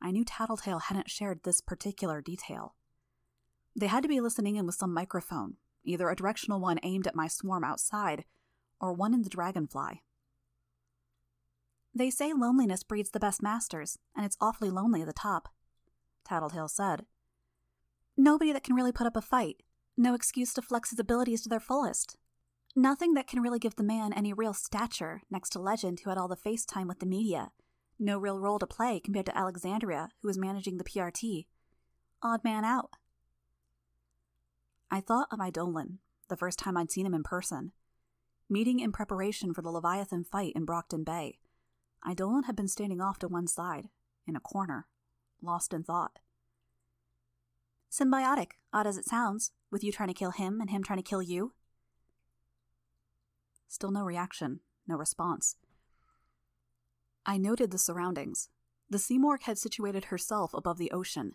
I 0.02 0.10
knew 0.10 0.24
Tattletale 0.24 0.80
hadn't 0.80 1.10
shared 1.10 1.44
this 1.44 1.60
particular 1.60 2.20
detail. 2.20 2.74
They 3.76 3.86
had 3.86 4.02
to 4.02 4.08
be 4.08 4.20
listening 4.20 4.56
in 4.56 4.66
with 4.66 4.74
some 4.74 4.92
microphone, 4.92 5.54
either 5.84 6.10
a 6.10 6.16
directional 6.16 6.60
one 6.60 6.80
aimed 6.82 7.06
at 7.06 7.14
my 7.14 7.28
swarm 7.28 7.62
outside, 7.62 8.24
or 8.80 8.92
one 8.92 9.14
in 9.14 9.22
the 9.22 9.28
dragonfly. 9.28 10.02
They 11.98 12.10
say 12.10 12.32
loneliness 12.32 12.84
breeds 12.84 13.10
the 13.10 13.18
best 13.18 13.42
masters, 13.42 13.98
and 14.14 14.24
it's 14.24 14.36
awfully 14.40 14.70
lonely 14.70 15.00
at 15.00 15.08
the 15.08 15.12
top, 15.12 15.48
Tattletale 16.24 16.68
said. 16.68 17.06
Nobody 18.16 18.52
that 18.52 18.62
can 18.62 18.76
really 18.76 18.92
put 18.92 19.08
up 19.08 19.16
a 19.16 19.20
fight, 19.20 19.64
no 19.96 20.14
excuse 20.14 20.54
to 20.54 20.62
flex 20.62 20.90
his 20.90 21.00
abilities 21.00 21.42
to 21.42 21.48
their 21.48 21.58
fullest. 21.58 22.16
Nothing 22.76 23.14
that 23.14 23.26
can 23.26 23.42
really 23.42 23.58
give 23.58 23.74
the 23.74 23.82
man 23.82 24.12
any 24.12 24.32
real 24.32 24.54
stature 24.54 25.22
next 25.28 25.50
to 25.50 25.58
Legend, 25.58 25.98
who 26.04 26.10
had 26.10 26.18
all 26.18 26.28
the 26.28 26.36
face 26.36 26.64
time 26.64 26.86
with 26.86 27.00
the 27.00 27.04
media. 27.04 27.50
No 27.98 28.16
real 28.16 28.38
role 28.38 28.60
to 28.60 28.66
play 28.68 29.00
compared 29.00 29.26
to 29.26 29.36
Alexandria, 29.36 30.10
who 30.22 30.28
was 30.28 30.38
managing 30.38 30.78
the 30.78 30.84
PRT. 30.84 31.46
Odd 32.22 32.44
man 32.44 32.64
out. 32.64 32.90
I 34.88 35.00
thought 35.00 35.26
of 35.32 35.40
Eidolon, 35.40 35.98
the 36.28 36.36
first 36.36 36.60
time 36.60 36.76
I'd 36.76 36.92
seen 36.92 37.06
him 37.06 37.14
in 37.14 37.24
person. 37.24 37.72
Meeting 38.48 38.78
in 38.78 38.92
preparation 38.92 39.52
for 39.52 39.62
the 39.62 39.70
Leviathan 39.72 40.22
fight 40.22 40.52
in 40.54 40.64
Brockton 40.64 41.02
Bay. 41.02 41.40
Eidolon 42.06 42.44
had 42.44 42.56
been 42.56 42.68
standing 42.68 43.00
off 43.00 43.18
to 43.20 43.28
one 43.28 43.46
side, 43.46 43.88
in 44.26 44.36
a 44.36 44.40
corner, 44.40 44.86
lost 45.40 45.72
in 45.72 45.82
thought. 45.82 46.18
Symbiotic, 47.90 48.52
odd 48.72 48.86
as 48.86 48.98
it 48.98 49.06
sounds, 49.06 49.52
with 49.70 49.82
you 49.82 49.90
trying 49.90 50.08
to 50.08 50.14
kill 50.14 50.30
him 50.30 50.60
and 50.60 50.70
him 50.70 50.82
trying 50.82 50.98
to 50.98 51.02
kill 51.08 51.22
you. 51.22 51.52
Still 53.66 53.90
no 53.90 54.04
reaction, 54.04 54.60
no 54.86 54.96
response. 54.96 55.56
I 57.24 57.36
noted 57.36 57.70
the 57.70 57.78
surroundings. 57.78 58.48
The 58.90 58.98
Simurgh 58.98 59.42
had 59.42 59.58
situated 59.58 60.06
herself 60.06 60.54
above 60.54 60.78
the 60.78 60.90
ocean, 60.90 61.34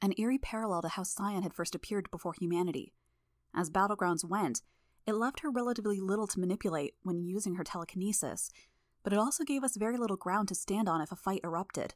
an 0.00 0.14
eerie 0.16 0.38
parallel 0.38 0.82
to 0.82 0.88
how 0.88 1.02
Scion 1.02 1.42
had 1.42 1.54
first 1.54 1.74
appeared 1.74 2.10
before 2.10 2.32
humanity. 2.32 2.94
As 3.54 3.70
Battlegrounds 3.70 4.24
went, 4.24 4.62
it 5.06 5.14
left 5.14 5.40
her 5.40 5.50
relatively 5.50 6.00
little 6.00 6.26
to 6.28 6.40
manipulate 6.40 6.94
when 7.02 7.26
using 7.26 7.56
her 7.56 7.64
telekinesis, 7.64 8.50
but 9.04 9.12
it 9.12 9.18
also 9.18 9.44
gave 9.44 9.62
us 9.62 9.76
very 9.76 9.96
little 9.96 10.16
ground 10.16 10.48
to 10.48 10.54
stand 10.54 10.88
on 10.88 11.00
if 11.00 11.12
a 11.12 11.16
fight 11.16 11.42
erupted. 11.44 11.94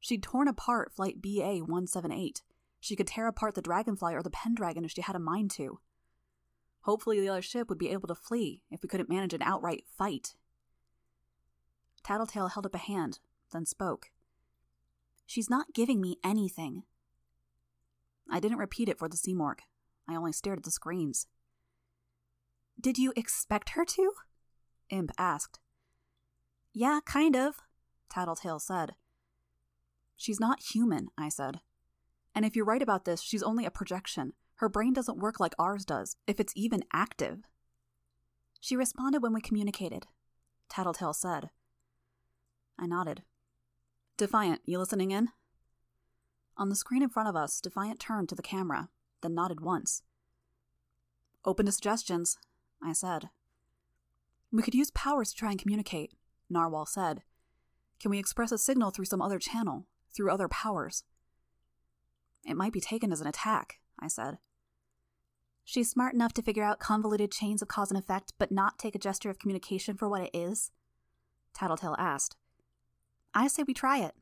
She'd 0.00 0.22
torn 0.22 0.48
apart 0.48 0.92
Flight 0.92 1.22
BA 1.22 1.58
178. 1.58 2.42
She 2.80 2.96
could 2.96 3.06
tear 3.06 3.28
apart 3.28 3.54
the 3.54 3.62
Dragonfly 3.62 4.14
or 4.14 4.22
the 4.22 4.30
Pendragon 4.30 4.84
if 4.84 4.90
she 4.90 5.02
had 5.02 5.14
a 5.14 5.20
mind 5.20 5.52
to. 5.52 5.78
Hopefully, 6.80 7.20
the 7.20 7.28
other 7.28 7.42
ship 7.42 7.68
would 7.68 7.78
be 7.78 7.90
able 7.90 8.08
to 8.08 8.14
flee 8.16 8.62
if 8.70 8.82
we 8.82 8.88
couldn't 8.88 9.08
manage 9.08 9.34
an 9.34 9.42
outright 9.42 9.84
fight. 9.96 10.34
Tattletale 12.02 12.48
held 12.48 12.66
up 12.66 12.74
a 12.74 12.78
hand, 12.78 13.20
then 13.52 13.64
spoke. 13.64 14.10
She's 15.26 15.48
not 15.48 15.72
giving 15.72 16.00
me 16.00 16.16
anything. 16.24 16.82
I 18.28 18.40
didn't 18.40 18.58
repeat 18.58 18.88
it 18.88 18.98
for 18.98 19.08
the 19.08 19.16
Simurgh. 19.16 19.60
I 20.08 20.16
only 20.16 20.32
stared 20.32 20.58
at 20.58 20.64
the 20.64 20.72
screens. 20.72 21.28
Did 22.80 22.98
you 22.98 23.12
expect 23.14 23.70
her 23.70 23.84
to? 23.84 24.12
Imp 24.90 25.12
asked. 25.16 25.60
Yeah, 26.72 27.00
kind 27.04 27.36
of, 27.36 27.56
Tattletale 28.08 28.58
said. 28.58 28.94
She's 30.16 30.40
not 30.40 30.62
human, 30.72 31.08
I 31.18 31.28
said. 31.28 31.60
And 32.34 32.44
if 32.44 32.56
you're 32.56 32.64
right 32.64 32.82
about 32.82 33.04
this, 33.04 33.20
she's 33.20 33.42
only 33.42 33.66
a 33.66 33.70
projection. 33.70 34.32
Her 34.56 34.68
brain 34.68 34.92
doesn't 34.92 35.18
work 35.18 35.40
like 35.40 35.54
ours 35.58 35.84
does, 35.84 36.16
if 36.26 36.40
it's 36.40 36.52
even 36.56 36.84
active. 36.92 37.40
She 38.60 38.76
responded 38.76 39.22
when 39.22 39.34
we 39.34 39.40
communicated, 39.40 40.06
Tattletale 40.68 41.12
said. 41.12 41.50
I 42.78 42.86
nodded. 42.86 43.22
Defiant, 44.16 44.60
you 44.64 44.78
listening 44.78 45.10
in? 45.10 45.28
On 46.56 46.68
the 46.68 46.76
screen 46.76 47.02
in 47.02 47.08
front 47.08 47.28
of 47.28 47.36
us, 47.36 47.60
Defiant 47.60 47.98
turned 47.98 48.28
to 48.28 48.34
the 48.34 48.42
camera, 48.42 48.88
then 49.20 49.34
nodded 49.34 49.60
once. 49.60 50.02
Open 51.44 51.66
to 51.66 51.72
suggestions, 51.72 52.38
I 52.82 52.92
said. 52.92 53.30
We 54.52 54.62
could 54.62 54.74
use 54.74 54.90
powers 54.92 55.30
to 55.30 55.36
try 55.36 55.50
and 55.50 55.58
communicate, 55.58 56.12
Narwhal 56.52 56.86
said. 56.86 57.22
Can 58.00 58.10
we 58.10 58.18
express 58.18 58.52
a 58.52 58.58
signal 58.58 58.90
through 58.90 59.06
some 59.06 59.22
other 59.22 59.38
channel, 59.38 59.86
through 60.14 60.30
other 60.30 60.48
powers? 60.48 61.04
It 62.44 62.56
might 62.56 62.72
be 62.72 62.80
taken 62.80 63.12
as 63.12 63.20
an 63.20 63.26
attack, 63.26 63.78
I 63.98 64.08
said. 64.08 64.38
She's 65.64 65.90
smart 65.90 66.12
enough 66.12 66.32
to 66.34 66.42
figure 66.42 66.64
out 66.64 66.80
convoluted 66.80 67.30
chains 67.30 67.62
of 67.62 67.68
cause 67.68 67.90
and 67.90 67.98
effect, 67.98 68.32
but 68.38 68.50
not 68.50 68.78
take 68.78 68.94
a 68.94 68.98
gesture 68.98 69.30
of 69.30 69.38
communication 69.38 69.96
for 69.96 70.08
what 70.08 70.22
it 70.22 70.30
is? 70.34 70.72
Tattletale 71.54 71.96
asked. 71.98 72.36
I 73.34 73.46
say 73.46 73.62
we 73.62 73.74
try 73.74 73.98
it. 73.98 74.14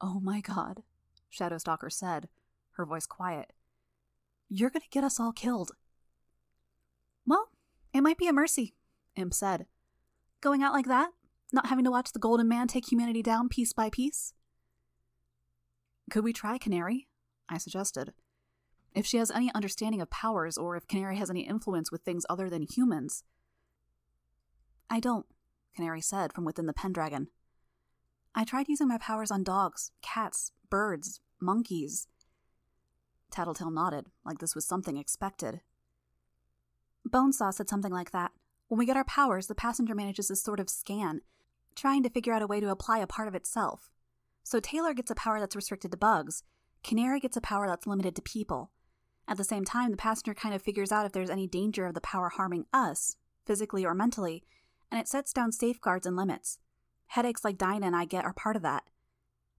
Oh 0.00 0.20
my 0.20 0.40
god, 0.40 0.82
Shadowstalker 1.30 1.92
said, 1.92 2.28
her 2.72 2.86
voice 2.86 3.06
quiet. 3.06 3.52
You're 4.48 4.70
gonna 4.70 4.84
get 4.90 5.04
us 5.04 5.20
all 5.20 5.32
killed. 5.32 5.72
Well, 7.26 7.50
it 7.92 8.00
might 8.00 8.18
be 8.18 8.28
a 8.28 8.32
mercy, 8.32 8.74
Imp 9.16 9.34
said. 9.34 9.66
Going 10.46 10.62
out 10.62 10.72
like 10.72 10.86
that? 10.86 11.10
Not 11.52 11.66
having 11.66 11.84
to 11.86 11.90
watch 11.90 12.12
the 12.12 12.20
Golden 12.20 12.46
Man 12.46 12.68
take 12.68 12.92
humanity 12.92 13.20
down 13.20 13.48
piece 13.48 13.72
by 13.72 13.90
piece? 13.90 14.32
Could 16.08 16.22
we 16.22 16.32
try 16.32 16.56
Canary? 16.56 17.08
I 17.48 17.58
suggested. 17.58 18.12
If 18.94 19.06
she 19.06 19.16
has 19.16 19.32
any 19.32 19.52
understanding 19.56 20.00
of 20.00 20.08
powers, 20.08 20.56
or 20.56 20.76
if 20.76 20.86
Canary 20.86 21.16
has 21.16 21.30
any 21.30 21.48
influence 21.48 21.90
with 21.90 22.02
things 22.02 22.24
other 22.30 22.48
than 22.48 22.62
humans. 22.62 23.24
I 24.88 25.00
don't, 25.00 25.26
Canary 25.74 26.00
said 26.00 26.32
from 26.32 26.44
within 26.44 26.66
the 26.66 26.72
Pendragon. 26.72 27.26
I 28.32 28.44
tried 28.44 28.68
using 28.68 28.86
my 28.86 28.98
powers 28.98 29.32
on 29.32 29.42
dogs, 29.42 29.90
cats, 30.00 30.52
birds, 30.70 31.20
monkeys. 31.40 32.06
Tattletale 33.32 33.72
nodded, 33.72 34.06
like 34.24 34.38
this 34.38 34.54
was 34.54 34.64
something 34.64 34.96
expected. 34.96 35.62
Bonesaw 37.04 37.52
said 37.52 37.68
something 37.68 37.92
like 37.92 38.12
that. 38.12 38.30
When 38.68 38.78
we 38.78 38.86
get 38.86 38.96
our 38.96 39.04
powers, 39.04 39.46
the 39.46 39.54
passenger 39.54 39.94
manages 39.94 40.28
this 40.28 40.42
sort 40.42 40.60
of 40.60 40.68
scan, 40.68 41.20
trying 41.74 42.02
to 42.02 42.10
figure 42.10 42.32
out 42.32 42.42
a 42.42 42.46
way 42.46 42.60
to 42.60 42.70
apply 42.70 42.98
a 42.98 43.06
part 43.06 43.28
of 43.28 43.34
itself. 43.34 43.90
So 44.42 44.60
Taylor 44.60 44.94
gets 44.94 45.10
a 45.10 45.14
power 45.14 45.40
that's 45.40 45.56
restricted 45.56 45.90
to 45.92 45.96
bugs, 45.96 46.42
Canary 46.86 47.18
gets 47.18 47.36
a 47.36 47.40
power 47.40 47.66
that's 47.66 47.86
limited 47.86 48.14
to 48.14 48.22
people. 48.22 48.70
At 49.26 49.38
the 49.38 49.44
same 49.44 49.64
time, 49.64 49.90
the 49.90 49.96
passenger 49.96 50.34
kind 50.34 50.54
of 50.54 50.62
figures 50.62 50.92
out 50.92 51.04
if 51.04 51.10
there's 51.10 51.30
any 51.30 51.48
danger 51.48 51.84
of 51.84 51.94
the 51.94 52.00
power 52.00 52.28
harming 52.28 52.66
us, 52.72 53.16
physically 53.44 53.84
or 53.84 53.92
mentally, 53.92 54.44
and 54.88 55.00
it 55.00 55.08
sets 55.08 55.32
down 55.32 55.50
safeguards 55.50 56.06
and 56.06 56.14
limits. 56.14 56.60
Headaches 57.08 57.44
like 57.44 57.58
Dinah 57.58 57.86
and 57.86 57.96
I 57.96 58.04
get 58.04 58.24
are 58.24 58.32
part 58.32 58.54
of 58.54 58.62
that. 58.62 58.84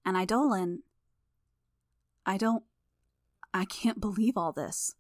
And 0.06 0.16
Eidolon. 0.16 0.84
I 2.26 2.38
don't. 2.38 2.64
I 3.54 3.66
can't 3.66 4.00
believe 4.02 4.38
all 4.38 4.54
this, 4.54 4.96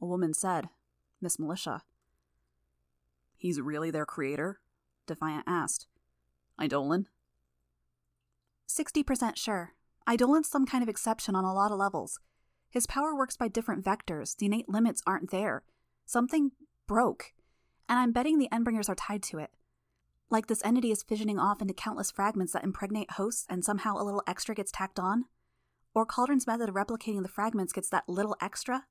a 0.00 0.06
woman 0.06 0.34
said, 0.34 0.68
Miss 1.20 1.40
Militia. 1.40 1.82
He's 3.38 3.60
really 3.60 3.90
their 3.90 4.04
creator? 4.04 4.58
Defiant 5.06 5.44
asked. 5.46 5.86
Eidolon? 6.60 7.06
60% 8.68 9.36
sure. 9.36 9.74
Eidolon's 10.10 10.48
some 10.48 10.66
kind 10.66 10.82
of 10.82 10.88
exception 10.88 11.34
on 11.34 11.44
a 11.44 11.54
lot 11.54 11.70
of 11.70 11.78
levels. 11.78 12.18
His 12.68 12.86
power 12.86 13.14
works 13.14 13.36
by 13.36 13.48
different 13.48 13.84
vectors, 13.84 14.36
the 14.36 14.46
innate 14.46 14.68
limits 14.68 15.02
aren't 15.06 15.30
there. 15.30 15.62
Something 16.04 16.50
broke. 16.86 17.32
And 17.88 17.98
I'm 17.98 18.12
betting 18.12 18.38
the 18.38 18.48
Endbringers 18.52 18.88
are 18.88 18.94
tied 18.94 19.22
to 19.24 19.38
it. 19.38 19.50
Like 20.30 20.48
this 20.48 20.64
entity 20.64 20.90
is 20.90 21.04
fissioning 21.04 21.40
off 21.40 21.62
into 21.62 21.72
countless 21.72 22.10
fragments 22.10 22.52
that 22.52 22.64
impregnate 22.64 23.12
hosts 23.12 23.46
and 23.48 23.64
somehow 23.64 23.96
a 23.96 24.04
little 24.04 24.22
extra 24.26 24.54
gets 24.54 24.72
tacked 24.72 24.98
on? 24.98 25.24
Or 25.94 26.04
Cauldron's 26.04 26.46
method 26.46 26.68
of 26.68 26.74
replicating 26.74 27.22
the 27.22 27.28
fragments 27.28 27.72
gets 27.72 27.88
that 27.90 28.08
little 28.08 28.36
extra? 28.42 28.84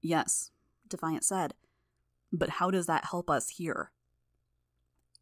Yes, 0.00 0.50
Defiant 0.88 1.24
said. 1.24 1.54
But 2.32 2.50
how 2.50 2.70
does 2.70 2.86
that 2.86 3.06
help 3.06 3.28
us 3.28 3.50
here? 3.50 3.92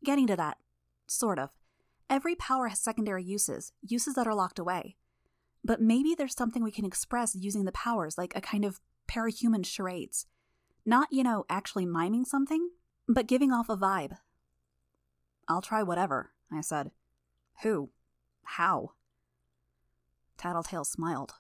Getting 0.05 0.27
to 0.29 0.37
that. 0.37 0.59
Sort 1.07 1.39
of. 1.39 1.51
Every 2.09 2.35
power 2.35 2.69
has 2.69 2.81
secondary 2.81 3.23
uses, 3.23 3.73
uses 3.83 4.15
that 4.15 4.27
are 4.27 4.35
locked 4.35 4.59
away. 4.59 4.97
But 5.65 5.81
maybe 5.81 6.15
there's 6.15 6.37
something 6.37 6.63
we 6.63 6.71
can 6.71 6.85
express 6.85 7.35
using 7.35 7.65
the 7.65 7.73
powers, 7.73 8.17
like 8.17 8.33
a 8.35 8.41
kind 8.41 8.65
of 8.65 8.81
parahuman 9.09 9.67
charades. 9.67 10.27
Not, 10.87 11.09
you 11.13 11.23
know, 11.23 11.45
actually 11.51 11.87
miming 11.87 12.25
something, 12.25 12.71
but 13.09 13.27
giving 13.27 13.53
off 13.53 13.69
a 13.69 13.77
vibe. 13.77 14.17
I'll 15.49 15.61
try 15.61 15.83
whatever, 15.83 16.31
I 16.51 16.63
said. 16.63 16.93
Who? 17.63 17.91
How? 18.45 18.93
Tattletale 20.39 20.85
smiled. 20.85 21.35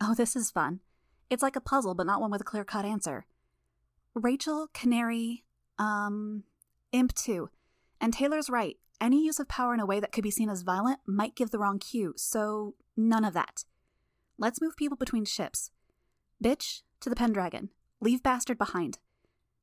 Oh, 0.00 0.14
this 0.14 0.36
is 0.36 0.50
fun. 0.50 0.80
It's 1.30 1.42
like 1.42 1.56
a 1.56 1.60
puzzle, 1.60 1.94
but 1.94 2.06
not 2.06 2.20
one 2.20 2.30
with 2.30 2.40
a 2.40 2.44
clear 2.44 2.64
cut 2.64 2.84
answer. 2.84 3.26
Rachel, 4.16 4.68
Canary, 4.72 5.44
um, 5.78 6.44
Imp 6.90 7.12
2. 7.14 7.50
And 8.00 8.14
Taylor's 8.14 8.48
right. 8.48 8.78
Any 8.98 9.22
use 9.22 9.38
of 9.38 9.46
power 9.46 9.74
in 9.74 9.80
a 9.80 9.84
way 9.84 10.00
that 10.00 10.10
could 10.10 10.24
be 10.24 10.30
seen 10.30 10.48
as 10.48 10.62
violent 10.62 11.00
might 11.06 11.36
give 11.36 11.50
the 11.50 11.58
wrong 11.58 11.78
cue, 11.78 12.14
so 12.16 12.74
none 12.96 13.26
of 13.26 13.34
that. 13.34 13.66
Let's 14.38 14.62
move 14.62 14.74
people 14.74 14.96
between 14.96 15.26
ships. 15.26 15.70
Bitch, 16.42 16.80
to 17.00 17.10
the 17.10 17.16
Pendragon. 17.16 17.68
Leave 18.00 18.22
Bastard 18.22 18.56
behind. 18.56 18.98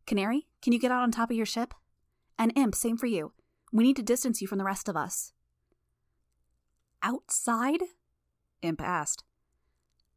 Canary, 0.05 0.47
can 0.61 0.71
you 0.71 0.79
get 0.79 0.91
out 0.91 1.01
on 1.01 1.09
top 1.09 1.31
of 1.31 1.35
your 1.35 1.47
ship? 1.47 1.73
And 2.37 2.53
Imp, 2.55 2.75
same 2.75 2.97
for 2.97 3.07
you. 3.07 3.33
We 3.71 3.83
need 3.83 3.95
to 3.95 4.03
distance 4.03 4.39
you 4.39 4.47
from 4.47 4.59
the 4.59 4.65
rest 4.65 4.87
of 4.87 4.95
us. 4.95 5.33
Outside? 7.01 7.81
Imp 8.61 8.81
asked. 8.81 9.23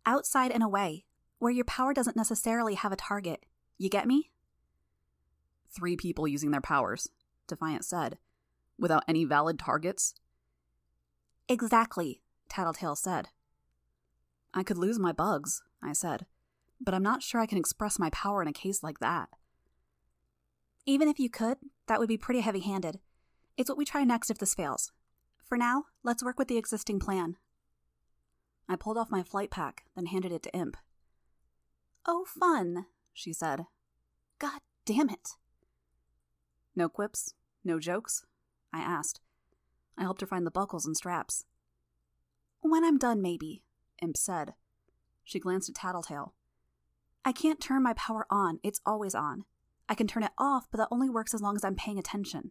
Outside 0.04 0.50
and 0.50 0.62
away, 0.62 1.06
where 1.38 1.52
your 1.52 1.64
power 1.64 1.94
doesn't 1.94 2.16
necessarily 2.16 2.74
have 2.74 2.92
a 2.92 2.96
target. 2.96 3.46
You 3.78 3.90
get 3.90 4.06
me? 4.06 4.30
Three 5.68 5.96
people 5.96 6.26
using 6.26 6.50
their 6.50 6.60
powers, 6.60 7.08
Defiant 7.46 7.84
said, 7.84 8.18
without 8.78 9.04
any 9.06 9.24
valid 9.24 9.58
targets? 9.58 10.14
Exactly, 11.48 12.22
Tattletale 12.48 12.96
said. 12.96 13.28
I 14.54 14.62
could 14.62 14.78
lose 14.78 14.98
my 14.98 15.12
bugs, 15.12 15.62
I 15.82 15.92
said, 15.92 16.26
but 16.80 16.94
I'm 16.94 17.02
not 17.02 17.22
sure 17.22 17.40
I 17.40 17.46
can 17.46 17.58
express 17.58 17.98
my 17.98 18.10
power 18.10 18.40
in 18.40 18.48
a 18.48 18.52
case 18.52 18.82
like 18.82 19.00
that. 19.00 19.28
Even 20.86 21.08
if 21.08 21.18
you 21.18 21.28
could, 21.28 21.58
that 21.88 21.98
would 21.98 22.08
be 22.08 22.16
pretty 22.16 22.40
heavy 22.40 22.60
handed. 22.60 23.00
It's 23.56 23.68
what 23.68 23.78
we 23.78 23.84
try 23.84 24.04
next 24.04 24.30
if 24.30 24.38
this 24.38 24.54
fails. 24.54 24.92
For 25.44 25.58
now, 25.58 25.84
let's 26.02 26.24
work 26.24 26.38
with 26.38 26.48
the 26.48 26.58
existing 26.58 27.00
plan. 27.00 27.36
I 28.68 28.76
pulled 28.76 28.96
off 28.96 29.10
my 29.10 29.22
flight 29.22 29.50
pack, 29.50 29.84
then 29.94 30.06
handed 30.06 30.32
it 30.32 30.42
to 30.44 30.54
Imp. 30.54 30.76
Oh, 32.06 32.24
fun, 32.24 32.86
she 33.16 33.32
said. 33.32 33.64
God 34.38 34.60
damn 34.84 35.08
it. 35.08 35.30
No 36.76 36.88
quips? 36.88 37.32
No 37.64 37.80
jokes? 37.80 38.26
I 38.72 38.80
asked. 38.80 39.20
I 39.96 40.02
helped 40.02 40.20
her 40.20 40.26
find 40.26 40.46
the 40.46 40.50
buckles 40.50 40.84
and 40.84 40.94
straps. 40.94 41.46
When 42.60 42.84
I'm 42.84 42.98
done, 42.98 43.22
maybe, 43.22 43.62
Imp 44.02 44.16
said. 44.16 44.52
She 45.24 45.40
glanced 45.40 45.70
at 45.70 45.74
Tattletale. 45.74 46.34
I 47.24 47.32
can't 47.32 47.60
turn 47.60 47.82
my 47.82 47.94
power 47.94 48.26
on, 48.28 48.60
it's 48.62 48.82
always 48.84 49.14
on. 49.14 49.44
I 49.88 49.94
can 49.94 50.06
turn 50.06 50.22
it 50.22 50.32
off, 50.36 50.66
but 50.70 50.78
that 50.78 50.88
only 50.90 51.08
works 51.08 51.32
as 51.32 51.40
long 51.40 51.56
as 51.56 51.64
I'm 51.64 51.74
paying 51.74 51.98
attention. 51.98 52.50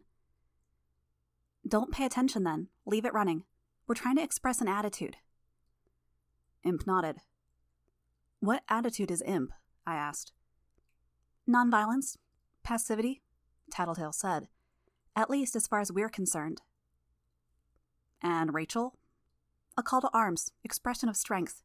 Don't 1.66 1.92
pay 1.92 2.04
attention 2.04 2.42
then. 2.42 2.68
Leave 2.84 3.04
it 3.04 3.14
running. 3.14 3.44
We're 3.86 3.94
trying 3.94 4.16
to 4.16 4.22
express 4.22 4.60
an 4.60 4.68
attitude. 4.68 5.16
Imp 6.64 6.86
nodded. 6.86 7.18
What 8.40 8.64
attitude 8.68 9.12
is 9.12 9.22
Imp? 9.24 9.52
I 9.86 9.94
asked. 9.94 10.32
Nonviolence. 11.48 12.16
Passivity, 12.64 13.22
Tattletale 13.70 14.12
said. 14.12 14.48
At 15.14 15.30
least 15.30 15.54
as 15.54 15.68
far 15.68 15.80
as 15.80 15.92
we're 15.92 16.08
concerned. 16.08 16.62
And 18.20 18.52
Rachel? 18.52 18.98
A 19.78 19.82
call 19.82 20.00
to 20.00 20.10
arms, 20.12 20.50
expression 20.64 21.08
of 21.08 21.16
strength. 21.16 21.62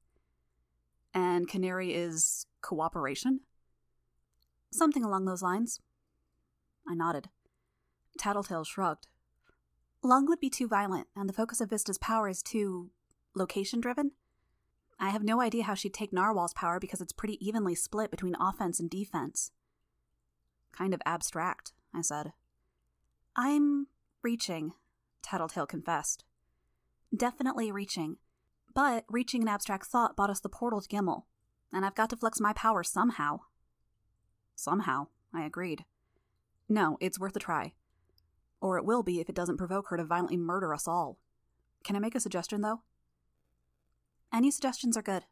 And 1.14 1.48
Canary 1.48 1.94
is 1.94 2.46
cooperation? 2.62 3.42
Something 4.72 5.04
along 5.04 5.26
those 5.26 5.42
lines. 5.42 5.80
I 6.88 6.94
nodded. 6.94 7.30
Tattletale 8.18 8.64
shrugged. 8.64 9.08
Lung 10.04 10.28
would 10.28 10.40
be 10.40 10.50
too 10.50 10.68
violent, 10.68 11.08
and 11.16 11.28
the 11.28 11.34
focus 11.34 11.60
of 11.60 11.70
Vista's 11.70 11.98
power 11.98 12.30
is 12.30 12.44
too 12.44 12.92
location 13.36 13.80
driven. 13.80 14.12
I 15.00 15.10
have 15.10 15.24
no 15.24 15.42
idea 15.42 15.64
how 15.64 15.74
she'd 15.74 15.94
take 15.94 16.14
Narwhal's 16.14 16.54
power 16.54 16.80
because 16.80 17.02
it's 17.02 17.14
pretty 17.14 17.44
evenly 17.46 17.74
split 17.74 18.12
between 18.12 18.36
offense 18.40 18.80
and 18.80 18.90
defense. 18.90 19.52
Kind 20.72 20.94
of 20.94 21.02
abstract, 21.06 21.74
I 21.94 22.02
said. 22.02 22.34
I'm 23.36 23.88
reaching, 24.22 24.74
Tattletale 25.22 25.66
confessed. 25.66 26.24
Definitely 27.16 27.72
reaching. 27.72 28.18
But 28.74 29.06
reaching 29.10 29.42
an 29.42 29.48
abstract 29.48 29.86
thought 29.86 30.16
bought 30.16 30.30
us 30.30 30.40
the 30.40 30.50
portal 30.50 30.82
to 30.82 30.88
Gimel, 30.88 31.24
and 31.74 31.86
I've 31.86 31.96
got 31.96 32.10
to 32.12 32.16
flex 32.16 32.40
my 32.40 32.54
power 32.54 32.84
somehow. 32.84 33.42
Somehow, 34.56 35.08
I 35.34 35.44
agreed. 35.44 35.86
No, 36.70 36.98
it's 37.02 37.20
worth 37.20 37.36
a 37.36 37.40
try. 37.40 37.74
Or 38.62 38.78
it 38.78 38.86
will 38.86 39.04
be 39.04 39.20
if 39.20 39.28
it 39.28 39.36
doesn't 39.36 39.58
provoke 39.58 39.90
her 39.90 39.98
to 39.98 40.06
violently 40.06 40.38
murder 40.38 40.74
us 40.74 40.88
all. 40.88 41.18
Can 41.84 41.96
I 41.96 42.00
make 42.00 42.16
a 42.16 42.20
suggestion, 42.20 42.62
though? 42.62 42.82
Any 44.34 44.52
suggestions 44.52 44.96
are 44.96 45.02
good, 45.02 45.26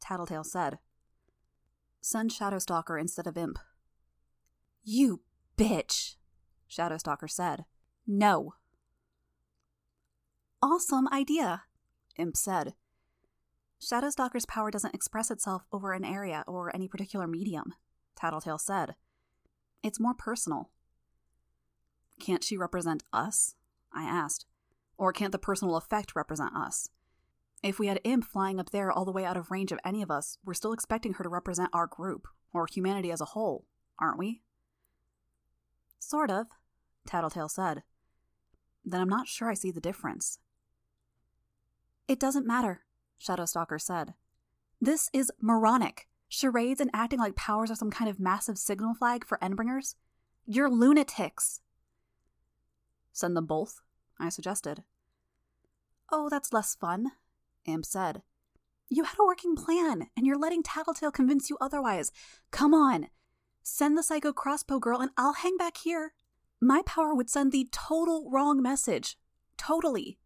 Tattletale 0.00 0.44
said. 0.44 0.78
Send 2.00 2.30
Shadowstalker 2.30 3.00
instead 3.00 3.26
of 3.26 3.36
Imp. 3.36 3.58
You 4.84 5.22
bitch, 5.56 6.16
Shadowstalker 6.70 7.30
said. 7.30 7.64
No. 8.06 8.54
Awesome 10.60 11.08
idea, 11.08 11.62
Imp 12.18 12.36
said. 12.36 12.74
Shadowstalker's 13.80 14.44
power 14.44 14.70
doesn't 14.70 14.94
express 14.94 15.30
itself 15.30 15.62
over 15.72 15.92
an 15.92 16.04
area 16.04 16.44
or 16.46 16.74
any 16.74 16.86
particular 16.86 17.26
medium, 17.26 17.72
Tattletale 18.14 18.58
said. 18.58 18.94
It's 19.82 20.00
more 20.00 20.14
personal. 20.14 20.70
Can't 22.20 22.44
she 22.44 22.56
represent 22.56 23.04
us? 23.10 23.54
I 23.92 24.04
asked. 24.04 24.44
Or 24.98 25.12
can't 25.12 25.32
the 25.32 25.38
personal 25.38 25.76
effect 25.76 26.14
represent 26.14 26.54
us? 26.54 26.90
If 27.62 27.78
we 27.78 27.86
had 27.86 28.00
Imp 28.04 28.24
flying 28.24 28.60
up 28.60 28.70
there 28.70 28.92
all 28.92 29.06
the 29.06 29.12
way 29.12 29.24
out 29.24 29.38
of 29.38 29.50
range 29.50 29.72
of 29.72 29.78
any 29.82 30.02
of 30.02 30.10
us, 30.10 30.36
we're 30.44 30.52
still 30.52 30.74
expecting 30.74 31.14
her 31.14 31.24
to 31.24 31.30
represent 31.30 31.70
our 31.72 31.86
group, 31.86 32.28
or 32.52 32.66
humanity 32.66 33.10
as 33.10 33.22
a 33.22 33.26
whole, 33.26 33.66
aren't 33.98 34.18
we? 34.18 34.42
Sort 36.04 36.30
of, 36.30 36.46
Tattletale 37.06 37.48
said. 37.48 37.82
Then 38.84 39.00
I'm 39.00 39.08
not 39.08 39.26
sure 39.26 39.50
I 39.50 39.54
see 39.54 39.70
the 39.70 39.80
difference. 39.80 40.38
It 42.06 42.20
doesn't 42.20 42.46
matter, 42.46 42.82
Shadowstalker 43.20 43.80
said. 43.80 44.12
This 44.80 45.08
is 45.14 45.32
moronic. 45.40 46.06
Charades 46.28 46.80
and 46.80 46.90
acting 46.92 47.18
like 47.18 47.36
powers 47.36 47.70
are 47.70 47.76
some 47.76 47.90
kind 47.90 48.10
of 48.10 48.20
massive 48.20 48.58
signal 48.58 48.94
flag 48.94 49.24
for 49.24 49.38
Endbringers? 49.38 49.94
You're 50.46 50.68
lunatics. 50.68 51.62
Send 53.12 53.34
them 53.34 53.46
both, 53.46 53.80
I 54.20 54.28
suggested. 54.28 54.82
Oh, 56.12 56.28
that's 56.28 56.52
less 56.52 56.74
fun, 56.74 57.12
Imp 57.64 57.86
said. 57.86 58.20
You 58.90 59.04
had 59.04 59.18
a 59.18 59.24
working 59.24 59.56
plan, 59.56 60.08
and 60.16 60.26
you're 60.26 60.38
letting 60.38 60.62
Tattletale 60.62 61.12
convince 61.12 61.48
you 61.48 61.56
otherwise. 61.60 62.12
Come 62.50 62.74
on. 62.74 63.08
Send 63.66 63.96
the 63.96 64.02
psycho 64.02 64.30
crossbow 64.32 64.78
girl, 64.78 65.00
and 65.00 65.10
I'll 65.16 65.32
hang 65.32 65.56
back 65.56 65.78
here. 65.78 66.12
My 66.60 66.82
power 66.84 67.14
would 67.14 67.30
send 67.30 67.50
the 67.50 67.66
total 67.72 68.30
wrong 68.30 68.60
message. 68.60 69.16
Totally. 69.56 70.18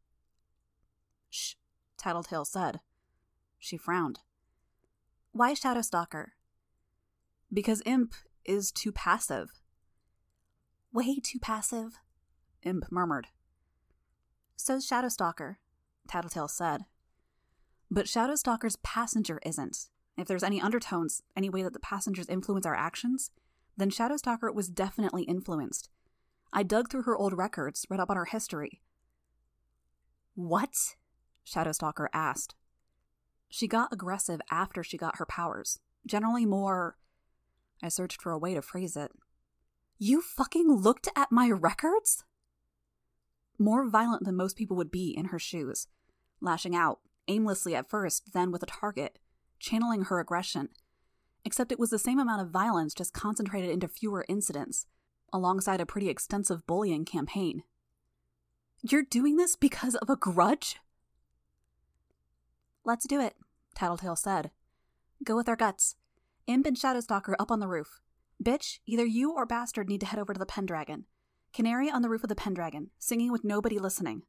Shh, 1.31 1.55
Tattletale 1.97 2.45
said. 2.45 2.81
She 3.57 3.77
frowned. 3.77 4.19
Why 5.31 5.55
Shadowstalker? 5.55 6.31
Because 7.53 7.81
Imp 7.87 8.13
is 8.45 8.73
too 8.73 8.91
passive. 8.91 9.51
Way 10.93 11.21
too 11.23 11.39
passive, 11.39 11.95
Imp 12.65 12.91
murmured. 12.91 13.29
So's 14.57 14.85
Shadowstalker, 14.89 15.57
Tattletale 16.09 16.49
said. 16.49 16.87
But 17.89 18.07
Shadowstalker's 18.07 18.77
passenger 18.83 19.39
isn't. 19.47 19.91
If 20.19 20.27
there's 20.27 20.43
any 20.43 20.61
undertones, 20.61 21.23
any 21.37 21.49
way 21.49 21.63
that 21.63 21.73
the 21.73 21.79
passengers 21.79 22.29
influence 22.29 22.67
our 22.67 22.75
actions, 22.75 23.31
then 23.77 23.89
Shadowstalker 23.89 24.53
was 24.53 24.69
definitely 24.69 25.23
influenced. 25.23 25.89
I 26.53 26.65
dug 26.65 26.91
through 26.91 27.03
her 27.03 27.17
old 27.17 27.39
records, 27.39 27.87
read 27.89 28.01
up 28.01 28.11
on 28.11 28.17
her 28.17 28.25
history. 28.25 28.83
What? 30.35 30.97
Shadowstalker 31.47 32.09
asked. 32.13 32.57
She 33.49 33.69
got 33.69 33.93
aggressive 33.93 34.41
after 34.51 34.83
she 34.83 34.99
got 34.99 35.19
her 35.19 35.27
powers. 35.27 35.79
Generally 36.05 36.47
more. 36.47 36.97
I 37.81 37.89
searched 37.89 38.21
for 38.21 38.33
a 38.33 38.39
way 38.39 38.55
to 38.55 38.63
phrase 38.63 38.97
it. 38.97 39.13
You 39.99 40.21
fucking 40.21 40.69
looked 40.69 41.09
at 41.15 41.31
my 41.31 41.49
records? 41.49 42.25
More 43.57 43.89
violent 43.89 44.25
than 44.25 44.37
most 44.37 44.57
people 44.57 44.77
would 44.77 44.91
be 44.91 45.15
in 45.17 45.27
her 45.27 45.39
shoes, 45.39 45.87
lashing 46.41 46.75
out, 46.75 46.99
aimlessly 47.29 47.77
at 47.77 47.89
first, 47.89 48.33
then 48.33 48.51
with 48.51 48.63
a 48.65 48.67
target, 48.67 49.19
channeling 49.59 50.05
her 50.05 50.21
aggression. 50.21 50.69
Except 51.45 51.73
it 51.73 51.79
was 51.79 51.91
the 51.91 51.99
same 51.99 52.19
amount 52.19 52.43
of 52.43 52.51
violence, 52.51 52.95
just 52.95 53.15
concentrated 53.15 53.71
into 53.71 53.89
fewer 53.89 54.25
incidents, 54.29 54.87
alongside 55.33 55.81
a 55.81 55.87
pretty 55.87 56.09
extensive 56.09 56.67
bullying 56.67 57.05
campaign. 57.05 57.63
You're 58.83 59.03
doing 59.03 59.37
this 59.37 59.57
because 59.57 59.95
of 59.97 60.09
a 60.09 60.17
grudge? 60.17 60.77
Let's 62.85 63.07
do 63.07 63.21
it, 63.21 63.35
Tattletale 63.75 64.17
said. 64.17 64.51
Go 65.25 65.37
with 65.37 65.49
our 65.49 65.57
guts. 65.57 65.97
Imp 66.47 66.67
and 66.67 66.77
Shadowstalker 66.77 67.35
up 67.39 67.51
on 67.51 67.61
the 67.61 67.69
roof. 67.69 68.01
Bitch, 68.43 68.79
either 68.87 69.05
you 69.05 69.33
or 69.33 69.45
Bastard 69.45 69.89
need 69.89 70.01
to 70.01 70.07
head 70.07 70.19
over 70.19 70.33
to 70.33 70.39
the 70.39 70.47
Pendragon. 70.47 71.07
Canary 71.53 71.91
on 71.91 72.03
the 72.03 72.09
roof 72.09 72.23
of 72.23 72.29
the 72.29 72.35
Pendragon, 72.35 72.91
singing 72.99 73.33
with 73.33 73.45
nobody 73.45 73.79
listening. 73.79 74.23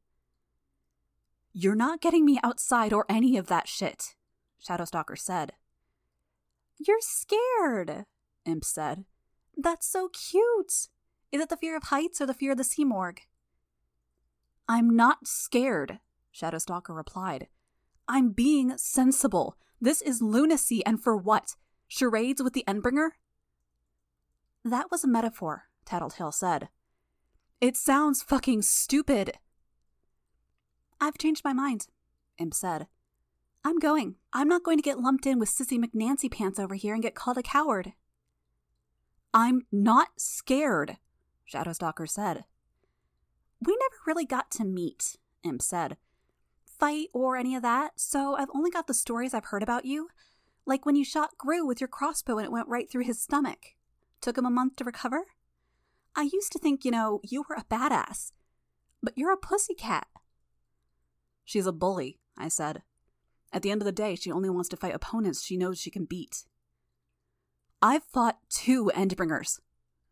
You're 1.53 1.75
not 1.75 2.01
getting 2.01 2.25
me 2.25 2.39
outside 2.43 2.91
or 2.91 3.05
any 3.07 3.37
of 3.37 3.47
that 3.47 3.67
shit, 3.67 4.15
Shadowstalker 4.65 5.17
said. 5.17 5.54
You're 6.78 7.02
scared, 7.02 8.06
Imp 8.45 8.63
said. 8.63 9.06
That's 9.58 9.88
so 9.88 10.10
cute. 10.10 10.89
Is 11.32 11.41
it 11.41 11.50
the 11.50 11.58
fear 11.58 11.76
of 11.76 11.84
heights 11.84 12.22
or 12.22 12.26
the 12.26 12.34
fear 12.34 12.52
of 12.52 12.58
the 12.58 12.63
Simurgh? 12.63 13.19
I'm 14.67 14.95
not 14.95 15.28
scared, 15.28 16.00
Shadowstalker 16.34 16.95
replied. 16.95 17.48
I'm 18.08 18.30
being 18.32 18.78
sensible. 18.78 19.58
This 19.82 20.02
is 20.02 20.22
lunacy, 20.22 20.86
and 20.86 21.02
for 21.02 21.15
what? 21.15 21.56
Charades 21.88 22.41
with 22.41 22.54
the 22.54 22.63
Endbringer? 22.67 23.12
That 24.63 24.91
was 24.91 25.04
a 25.04 25.08
metaphor, 25.08 25.65
Tattletale 25.86 26.32
said. 26.32 26.69
It 27.62 27.76
sounds 27.76 28.24
fucking 28.24 28.62
stupid. 28.62 29.34
I've 31.02 31.17
changed 31.17 31.43
my 31.43 31.54
mind, 31.54 31.88
Imp 32.38 32.54
said. 32.54 32.88
I'm 33.63 33.78
going. 33.78 34.15
I'm 34.32 34.48
not 34.48 34.63
going 34.63 34.78
to 34.78 34.84
get 34.84 35.00
lumped 35.00 35.26
in 35.26 35.39
with 35.39 35.50
Sissy 35.50 35.78
McNancy 35.78 36.32
Pants 36.32 36.60
over 36.60 36.76
here 36.76 36.93
and 36.93 37.04
get 37.04 37.15
called 37.15 37.38
a 37.38 37.43
coward. 37.43 37.93
I'm 39.34 39.63
not 39.72 40.10
scared, 40.17 40.98
Shadowstalker 41.52 42.10
said. 42.10 42.45
We 43.62 43.76
never 43.76 43.95
really 44.08 44.26
got 44.26 44.50
to 44.52 44.65
meet, 44.65 45.17
Imp 45.43 45.62
said. 45.62 45.98
Fight 46.65 47.10
or 47.13 47.36
any 47.36 47.56
of 47.56 47.62
that, 47.62 48.00
so 48.00 48.36
I've 48.36 48.50
only 48.56 48.72
got 48.72 48.88
the 48.88 48.93
stories 48.93 49.34
I've 49.34 49.45
heard 49.45 49.63
about 49.63 49.86
you. 49.86 50.10
Like 50.65 50.86
when 50.86 50.95
you 50.95 51.04
shot 51.04 51.38
Grue 51.38 51.65
with 51.65 51.82
your 51.82 51.88
crossbow 51.89 52.38
and 52.38 52.45
it 52.45 52.52
went 52.52 52.67
right 52.69 52.89
through 52.89 53.04
his 53.04 53.22
stomach. 53.22 53.76
Took 54.22 54.38
him 54.38 54.45
a 54.45 54.52
month 54.52 54.78
to 54.78 54.84
recover? 54.84 55.26
I 56.15 56.30
used 56.32 56.52
to 56.54 56.60
think, 56.60 56.86
you 56.86 56.91
know, 56.91 57.19
you 57.24 57.43
were 57.48 57.56
a 57.56 57.63
badass. 57.63 58.32
But 59.02 59.17
you're 59.17 59.34
a 59.34 59.38
pussycat. 59.38 60.08
She's 61.43 61.67
a 61.67 61.72
bully, 61.72 62.19
I 62.38 62.48
said. 62.48 62.84
At 63.51 63.62
the 63.63 63.71
end 63.71 63.81
of 63.81 63.85
the 63.85 63.91
day, 63.91 64.15
she 64.15 64.31
only 64.31 64.49
wants 64.49 64.69
to 64.69 64.77
fight 64.77 64.93
opponents 64.93 65.43
she 65.43 65.57
knows 65.57 65.79
she 65.79 65.89
can 65.89 66.05
beat. 66.05 66.45
I've 67.81 68.03
fought 68.03 68.39
two 68.49 68.91
Endbringers, 68.95 69.59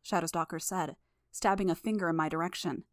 Shadowstalker 0.06 0.62
said, 0.62 0.96
stabbing 1.32 1.70
a 1.70 1.76
finger 1.76 2.10
in 2.10 2.16
my 2.16 2.30
direction. 2.30 2.84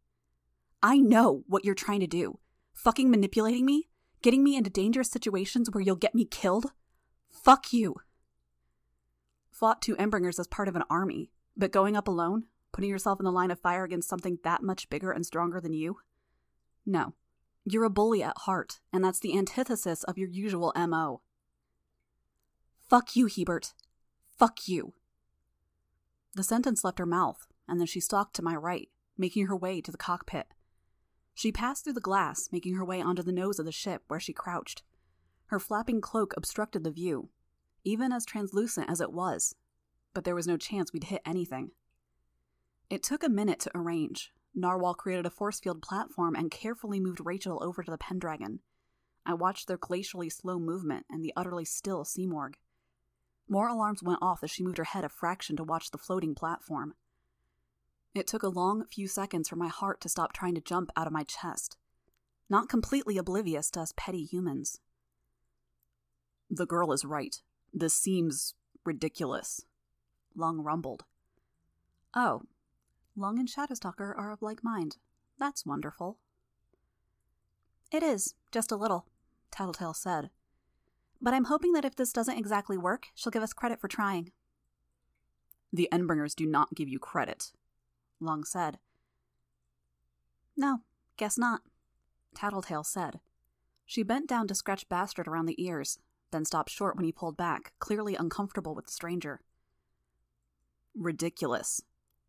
I 0.83 0.97
know 0.97 1.43
what 1.47 1.65
you're 1.65 1.73
trying 1.73 2.01
to 2.01 2.07
do. 2.07 2.39
Fucking 2.73 3.09
manipulating 3.09 3.65
me? 3.65 3.87
Getting 4.21 4.43
me 4.43 4.55
into 4.55 4.69
dangerous 4.69 5.09
situations 5.09 5.69
where 5.71 5.81
you'll 5.81 5.95
get 5.95 6.13
me 6.13 6.25
killed? 6.25 6.71
Fuck 7.29 7.71
you. 7.73 7.95
Fought 9.49 9.81
two 9.81 9.95
Endbringers 9.95 10.39
as 10.39 10.47
part 10.47 10.67
of 10.67 10.75
an 10.75 10.83
army, 10.89 11.31
but 11.55 11.71
going 11.71 11.95
up 11.95 12.07
alone, 12.07 12.43
putting 12.71 12.89
yourself 12.89 13.19
in 13.19 13.23
the 13.23 13.31
line 13.31 13.51
of 13.51 13.59
fire 13.59 13.85
against 13.85 14.09
something 14.09 14.39
that 14.43 14.61
much 14.61 14.89
bigger 14.89 15.11
and 15.11 15.25
stronger 15.25 15.61
than 15.61 15.73
you? 15.73 15.99
No. 16.85 17.13
You're 17.67 17.83
a 17.83 17.89
bully 17.89 18.21
at 18.21 18.37
heart, 18.39 18.79
and 18.93 19.03
that's 19.03 19.19
the 19.19 19.35
antithesis 19.35 20.03
of 20.03 20.19
your 20.19 20.29
usual 20.29 20.71
MO. 20.75 21.21
Fuck 22.87 23.15
you, 23.15 23.25
Hebert. 23.25 23.73
Fuck 24.37 24.67
you. 24.67 24.93
The 26.35 26.43
sentence 26.43 26.83
left 26.83 26.99
her 26.99 27.07
mouth, 27.07 27.47
and 27.67 27.79
then 27.79 27.87
she 27.87 27.99
stalked 27.99 28.35
to 28.35 28.43
my 28.43 28.55
right, 28.55 28.89
making 29.17 29.47
her 29.47 29.55
way 29.55 29.81
to 29.81 29.91
the 29.91 29.97
cockpit. 29.97 30.45
She 31.33 31.51
passed 31.51 31.83
through 31.83 31.93
the 31.93 32.01
glass, 32.01 32.49
making 32.51 32.75
her 32.75 32.85
way 32.85 33.01
onto 33.01 33.23
the 33.23 33.31
nose 33.31 33.57
of 33.57 33.65
the 33.65 33.71
ship 33.71 34.03
where 34.07 34.19
she 34.19 34.31
crouched. 34.31 34.83
Her 35.47 35.59
flapping 35.59 36.01
cloak 36.01 36.35
obstructed 36.37 36.83
the 36.83 36.91
view, 36.91 37.29
even 37.83 38.11
as 38.11 38.25
translucent 38.25 38.89
as 38.89 39.01
it 39.01 39.11
was, 39.11 39.55
but 40.13 40.23
there 40.23 40.35
was 40.35 40.47
no 40.47 40.57
chance 40.57 40.93
we'd 40.93 41.05
hit 41.05 41.21
anything. 41.25 41.71
It 42.91 43.01
took 43.01 43.23
a 43.23 43.29
minute 43.29 43.59
to 43.61 43.71
arrange. 43.75 44.31
Narwhal 44.55 44.95
created 44.95 45.25
a 45.25 45.29
force 45.29 45.59
field 45.59 45.81
platform 45.81 46.33
and 46.33 46.49
carefully 46.49 46.99
moved 46.99 47.19
Rachel 47.23 47.61
over 47.61 47.83
to 47.83 47.91
the 47.91 47.97
Pendragon. 47.97 48.61
I 49.25 49.33
watched 49.33 49.67
their 49.67 49.77
glacially 49.77 50.31
slow 50.31 50.59
movement 50.59 51.05
and 51.09 51.23
the 51.23 51.33
utterly 51.35 51.65
still 51.65 52.05
Simurgh. 52.05 52.55
More 53.49 53.67
alarms 53.67 54.01
went 54.01 54.19
off 54.21 54.43
as 54.43 54.51
she 54.51 54.63
moved 54.63 54.77
her 54.77 54.85
head 54.85 55.03
a 55.03 55.09
fraction 55.09 55.55
to 55.57 55.63
watch 55.63 55.91
the 55.91 55.97
floating 55.97 56.35
platform. 56.35 56.93
It 58.13 58.27
took 58.27 58.43
a 58.43 58.47
long 58.47 58.85
few 58.85 59.07
seconds 59.07 59.49
for 59.49 59.57
my 59.57 59.67
heart 59.67 59.99
to 60.01 60.09
stop 60.09 60.31
trying 60.31 60.55
to 60.55 60.61
jump 60.61 60.89
out 60.95 61.05
of 61.05 61.13
my 61.13 61.23
chest, 61.23 61.77
not 62.49 62.69
completely 62.69 63.17
oblivious 63.17 63.69
to 63.71 63.81
us 63.81 63.93
petty 63.97 64.23
humans. 64.23 64.79
The 66.49 66.65
girl 66.65 66.93
is 66.93 67.03
right. 67.03 67.41
This 67.73 67.93
seems 67.93 68.53
ridiculous. 68.85 69.65
Lung 70.35 70.61
rumbled. 70.61 71.03
Oh, 72.15 72.43
Lung 73.15 73.39
and 73.39 73.47
Shadowstalker 73.47 74.17
are 74.17 74.31
of 74.31 74.41
like 74.41 74.63
mind. 74.63 74.97
That's 75.39 75.65
wonderful. 75.65 76.17
It 77.91 78.03
is, 78.03 78.35
just 78.51 78.71
a 78.71 78.75
little, 78.75 79.05
Tattletale 79.51 79.93
said. 79.93 80.29
But 81.21 81.33
I'm 81.33 81.45
hoping 81.45 81.73
that 81.73 81.85
if 81.85 81.95
this 81.95 82.11
doesn't 82.11 82.37
exactly 82.37 82.77
work, 82.77 83.07
she'll 83.15 83.31
give 83.31 83.43
us 83.43 83.53
credit 83.53 83.79
for 83.79 83.87
trying. 83.87 84.31
The 85.71 85.87
Endbringers 85.91 86.35
do 86.35 86.45
not 86.45 86.75
give 86.75 86.89
you 86.89 86.99
credit, 86.99 87.51
Lung 88.19 88.43
said. 88.43 88.79
No, 90.57 90.79
guess 91.17 91.37
not, 91.37 91.61
Tattletale 92.33 92.83
said. 92.83 93.19
She 93.85 94.03
bent 94.03 94.27
down 94.27 94.47
to 94.47 94.55
scratch 94.55 94.89
Bastard 94.89 95.27
around 95.27 95.45
the 95.45 95.63
ears, 95.63 95.99
then 96.31 96.43
stopped 96.43 96.69
short 96.69 96.95
when 96.95 97.05
he 97.05 97.11
pulled 97.11 97.37
back, 97.37 97.73
clearly 97.79 98.15
uncomfortable 98.15 98.75
with 98.75 98.85
the 98.85 98.91
stranger. 98.91 99.41
Ridiculous, 100.95 101.81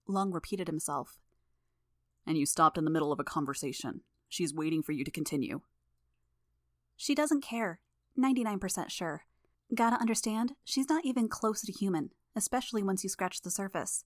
Lung 0.06 0.32
repeated 0.32 0.68
himself. 0.68 1.18
And 2.26 2.36
you 2.36 2.46
stopped 2.46 2.78
in 2.78 2.84
the 2.84 2.90
middle 2.90 3.12
of 3.12 3.20
a 3.20 3.24
conversation. 3.24 4.00
She's 4.28 4.54
waiting 4.54 4.82
for 4.82 4.92
you 4.92 5.04
to 5.04 5.10
continue. 5.10 5.60
She 6.96 7.14
doesn't 7.14 7.42
care. 7.42 7.80
99% 8.18 8.90
sure. 8.90 9.24
Gotta 9.74 9.96
understand, 9.96 10.54
she's 10.64 10.88
not 10.88 11.04
even 11.04 11.28
close 11.28 11.60
to 11.62 11.72
human, 11.72 12.10
especially 12.34 12.82
once 12.82 13.02
you 13.02 13.10
scratch 13.10 13.42
the 13.42 13.50
surface. 13.50 14.04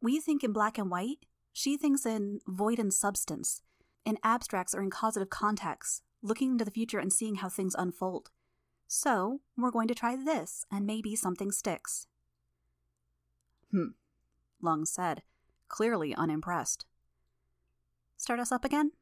We 0.00 0.20
think 0.20 0.42
in 0.42 0.52
black 0.52 0.78
and 0.78 0.90
white, 0.90 1.26
she 1.52 1.76
thinks 1.76 2.04
in 2.04 2.40
void 2.46 2.78
and 2.78 2.92
substance, 2.92 3.62
in 4.04 4.18
abstracts 4.22 4.74
or 4.74 4.82
in 4.82 4.90
causative 4.90 5.30
contexts, 5.30 6.02
looking 6.22 6.52
into 6.52 6.64
the 6.64 6.70
future 6.70 6.98
and 6.98 7.12
seeing 7.12 7.36
how 7.36 7.48
things 7.48 7.76
unfold. 7.78 8.30
So, 8.86 9.40
we're 9.56 9.70
going 9.70 9.88
to 9.88 9.94
try 9.94 10.16
this, 10.16 10.66
and 10.70 10.86
maybe 10.86 11.16
something 11.16 11.50
sticks. 11.50 12.06
Hmm, 13.70 13.92
Lung 14.60 14.84
said, 14.84 15.22
clearly 15.68 16.14
unimpressed. 16.14 16.86
Start 18.16 18.40
us 18.40 18.52
up 18.52 18.64
again? 18.64 18.92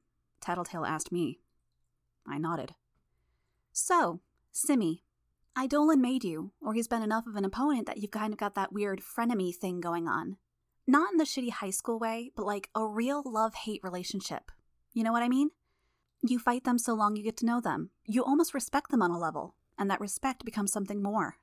Tattletale 0.41 0.85
asked 0.85 1.13
me. 1.13 1.39
I 2.27 2.39
nodded. 2.39 2.75
So, 3.73 4.21
Simi, 4.51 5.03
Eidolon 5.59 6.01
made 6.01 6.25
you, 6.25 6.53
or 6.61 6.75
he's 6.75 6.89
been 6.89 7.03
enough 7.03 7.27
of 7.27 7.37
an 7.37 7.45
opponent 7.45 7.87
that 7.87 7.99
you've 7.99 8.11
kind 8.11 8.33
of 8.33 8.39
got 8.39 8.55
that 8.55 8.73
weird 8.73 9.01
frenemy 9.01 9.55
thing 9.55 9.81
going 9.81 10.09
on. 10.09 10.37
Not 10.87 11.13
in 11.13 11.19
the 11.19 11.25
shitty 11.25 11.51
high 11.51 11.71
school 11.71 11.99
way, 11.99 12.33
but 12.35 12.47
like 12.47 12.71
a 12.75 12.87
real 12.87 13.23
love 13.25 13.55
hate 13.55 13.81
relationship. 13.83 14.51
You 14.93 15.05
know 15.05 15.13
what 15.13 15.23
I 15.23 15.29
mean? 15.29 15.51
You 16.23 16.39
fight 16.39 16.65
them 16.65 16.79
so 16.79 16.95
long 16.95 17.17
you 17.17 17.23
get 17.23 17.37
to 17.39 17.47
know 17.47 17.61
them. 17.61 17.91
You 18.05 18.25
almost 18.25 18.55
respect 18.55 18.91
them 18.91 19.03
on 19.03 19.11
a 19.11 19.19
level, 19.19 19.55
and 19.79 19.91
that 19.91 20.01
respect 20.01 20.45
becomes 20.45 20.73
something 20.73 21.03
more. 21.03 21.37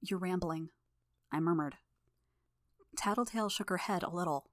You're 0.00 0.18
rambling, 0.18 0.70
I 1.30 1.40
murmured. 1.40 1.76
Tattletale 2.96 3.48
shook 3.48 3.70
her 3.70 3.78
head 3.78 4.02
a 4.02 4.10
little. 4.10 4.46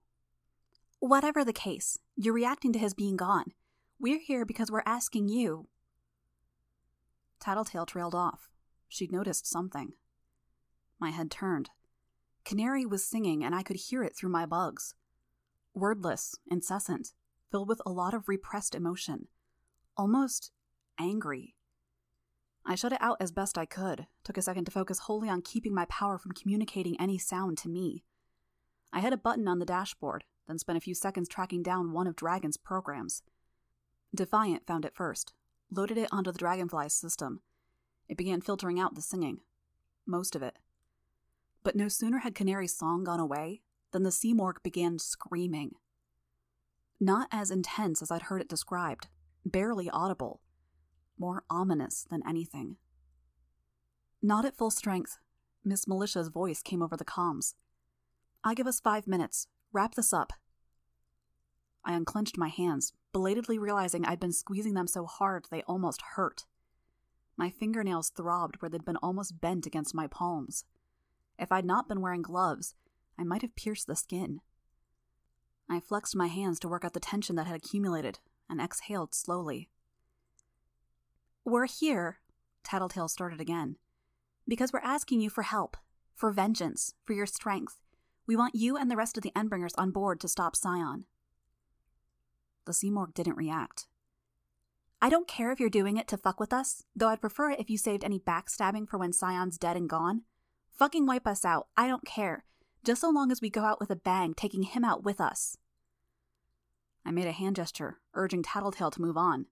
Whatever 0.99 1.43
the 1.43 1.53
case, 1.53 1.97
you're 2.15 2.33
reacting 2.33 2.73
to 2.73 2.79
his 2.79 2.93
being 2.93 3.17
gone. 3.17 3.53
We're 3.99 4.19
here 4.19 4.45
because 4.45 4.71
we're 4.71 4.83
asking 4.85 5.29
you. 5.29 5.67
Tattletale 7.39 7.85
trailed 7.85 8.15
off. 8.15 8.49
She'd 8.87 9.11
noticed 9.11 9.47
something. 9.47 9.93
My 10.99 11.11
head 11.11 11.31
turned. 11.31 11.69
Canary 12.43 12.85
was 12.85 13.05
singing, 13.05 13.43
and 13.43 13.53
I 13.53 13.63
could 13.63 13.75
hear 13.75 14.03
it 14.03 14.15
through 14.15 14.31
my 14.31 14.45
bugs. 14.45 14.95
Wordless, 15.73 16.35
incessant, 16.49 17.13
filled 17.51 17.69
with 17.69 17.81
a 17.85 17.91
lot 17.91 18.13
of 18.13 18.27
repressed 18.27 18.75
emotion. 18.75 19.27
Almost 19.95 20.51
angry. 20.99 21.55
I 22.65 22.75
shut 22.75 22.93
it 22.93 23.01
out 23.01 23.17
as 23.19 23.31
best 23.31 23.57
I 23.57 23.65
could, 23.65 24.07
took 24.23 24.37
a 24.37 24.41
second 24.41 24.65
to 24.65 24.71
focus 24.71 24.99
wholly 24.99 25.29
on 25.29 25.41
keeping 25.41 25.73
my 25.73 25.85
power 25.85 26.17
from 26.17 26.33
communicating 26.33 26.99
any 26.99 27.17
sound 27.17 27.57
to 27.59 27.69
me. 27.69 28.03
I 28.91 29.01
hit 29.01 29.13
a 29.13 29.17
button 29.17 29.47
on 29.47 29.59
the 29.59 29.65
dashboard, 29.65 30.23
then 30.47 30.57
spent 30.57 30.77
a 30.77 30.81
few 30.81 30.95
seconds 30.95 31.29
tracking 31.29 31.61
down 31.61 31.91
one 31.91 32.07
of 32.07 32.15
Dragon's 32.15 32.57
programs. 32.57 33.21
Defiant 34.13 34.65
found 34.65 34.85
it 34.85 34.95
first, 34.95 35.33
loaded 35.71 35.97
it 35.97 36.09
onto 36.11 36.31
the 36.31 36.39
Dragonfly's 36.39 36.93
system. 36.93 37.41
It 38.07 38.17
began 38.17 38.41
filtering 38.41 38.79
out 38.79 38.95
the 38.95 39.01
singing. 39.01 39.41
Most 40.05 40.35
of 40.35 40.41
it. 40.41 40.57
But 41.63 41.75
no 41.75 41.87
sooner 41.87 42.19
had 42.19 42.33
Canary's 42.33 42.75
song 42.75 43.03
gone 43.03 43.19
away 43.19 43.61
than 43.91 44.03
the 44.03 44.09
Simurgh 44.09 44.63
began 44.63 44.97
screaming. 44.97 45.75
Not 46.99 47.27
as 47.31 47.51
intense 47.51 48.01
as 48.01 48.11
I'd 48.11 48.23
heard 48.23 48.41
it 48.41 48.49
described, 48.49 49.07
barely 49.45 49.89
audible, 49.89 50.41
more 51.17 51.43
ominous 51.49 52.05
than 52.09 52.23
anything. 52.27 52.77
Not 54.21 54.45
at 54.45 54.57
full 54.57 54.71
strength, 54.71 55.17
Miss 55.63 55.87
Militia's 55.87 56.29
voice 56.29 56.61
came 56.61 56.81
over 56.81 56.97
the 56.97 57.05
comms. 57.05 57.53
I 58.43 58.53
give 58.53 58.67
us 58.67 58.79
five 58.79 59.07
minutes. 59.07 59.47
Wrap 59.71 59.95
this 59.95 60.13
up. 60.13 60.33
I 61.83 61.93
unclenched 61.93 62.37
my 62.37 62.49
hands, 62.49 62.93
belatedly 63.11 63.57
realizing 63.57 64.05
I'd 64.05 64.19
been 64.19 64.31
squeezing 64.31 64.73
them 64.73 64.87
so 64.87 65.05
hard 65.05 65.45
they 65.49 65.63
almost 65.63 66.01
hurt. 66.15 66.45
My 67.37 67.49
fingernails 67.49 68.09
throbbed 68.09 68.61
where 68.61 68.69
they'd 68.69 68.85
been 68.85 68.97
almost 68.97 69.39
bent 69.39 69.65
against 69.65 69.95
my 69.95 70.07
palms. 70.07 70.65
If 71.37 71.51
I'd 71.51 71.65
not 71.65 71.87
been 71.87 72.01
wearing 72.01 72.21
gloves, 72.21 72.75
I 73.17 73.23
might 73.23 73.41
have 73.41 73.55
pierced 73.55 73.87
the 73.87 73.95
skin. 73.95 74.41
I 75.69 75.79
flexed 75.79 76.15
my 76.15 76.27
hands 76.27 76.59
to 76.59 76.67
work 76.67 76.83
out 76.83 76.93
the 76.93 76.99
tension 76.99 77.35
that 77.35 77.47
had 77.47 77.55
accumulated 77.55 78.19
and 78.49 78.59
exhaled 78.59 79.13
slowly. 79.13 79.69
We're 81.45 81.67
here, 81.67 82.19
Tattletale 82.63 83.07
started 83.07 83.39
again, 83.39 83.77
because 84.47 84.73
we're 84.73 84.79
asking 84.79 85.21
you 85.21 85.29
for 85.29 85.43
help, 85.43 85.77
for 86.15 86.31
vengeance, 86.31 86.93
for 87.05 87.13
your 87.13 87.25
strength, 87.25 87.79
we 88.29 88.35
want 88.35 88.53
you 88.53 88.77
and 88.77 88.91
the 88.91 88.95
rest 88.95 89.17
of 89.17 89.23
the 89.23 89.31
Endbringers 89.31 89.73
on 89.75 89.89
board 89.89 90.19
to 90.19 90.27
stop 90.27 90.55
Scion. 90.55 91.05
The 92.65 92.73
Simurgh 92.73 93.15
didn't 93.15 93.37
react. 93.37 93.87
I 95.01 95.09
don't 95.09 95.27
care 95.27 95.51
if 95.51 95.59
you're 95.59 95.67
doing 95.67 95.97
it 95.97 96.07
to 96.09 96.17
fuck 96.17 96.39
with 96.39 96.53
us, 96.53 96.83
though 96.95 97.07
I'd 97.07 97.21
prefer 97.21 97.49
it 97.49 97.59
if 97.59 97.71
you 97.71 97.77
saved 97.79 98.03
any 98.03 98.19
backstabbing 98.19 98.87
for 98.87 98.99
when 98.99 99.13
Scion's 99.13 99.57
dead 99.57 99.75
and 99.75 99.89
gone. 99.89 100.25
Fucking 100.77 101.07
wipe 101.07 101.25
us 101.25 101.43
out, 101.43 101.69
I 101.75 101.87
don't 101.87 102.05
care. 102.05 102.45
Just 102.83 103.01
so 103.01 103.09
long 103.09 103.31
as 103.31 103.41
we 103.41 103.49
go 103.49 103.63
out 103.63 103.79
with 103.79 103.89
a 103.89 103.95
bang, 103.95 104.35
taking 104.35 104.61
him 104.61 104.85
out 104.85 105.03
with 105.03 105.19
us. 105.19 105.57
I 107.03 107.09
made 107.09 107.25
a 107.25 107.31
hand 107.31 107.55
gesture, 107.55 107.97
urging 108.13 108.43
Tattletale 108.43 108.91
to 108.91 109.01
move 109.01 109.17
on. 109.17 109.47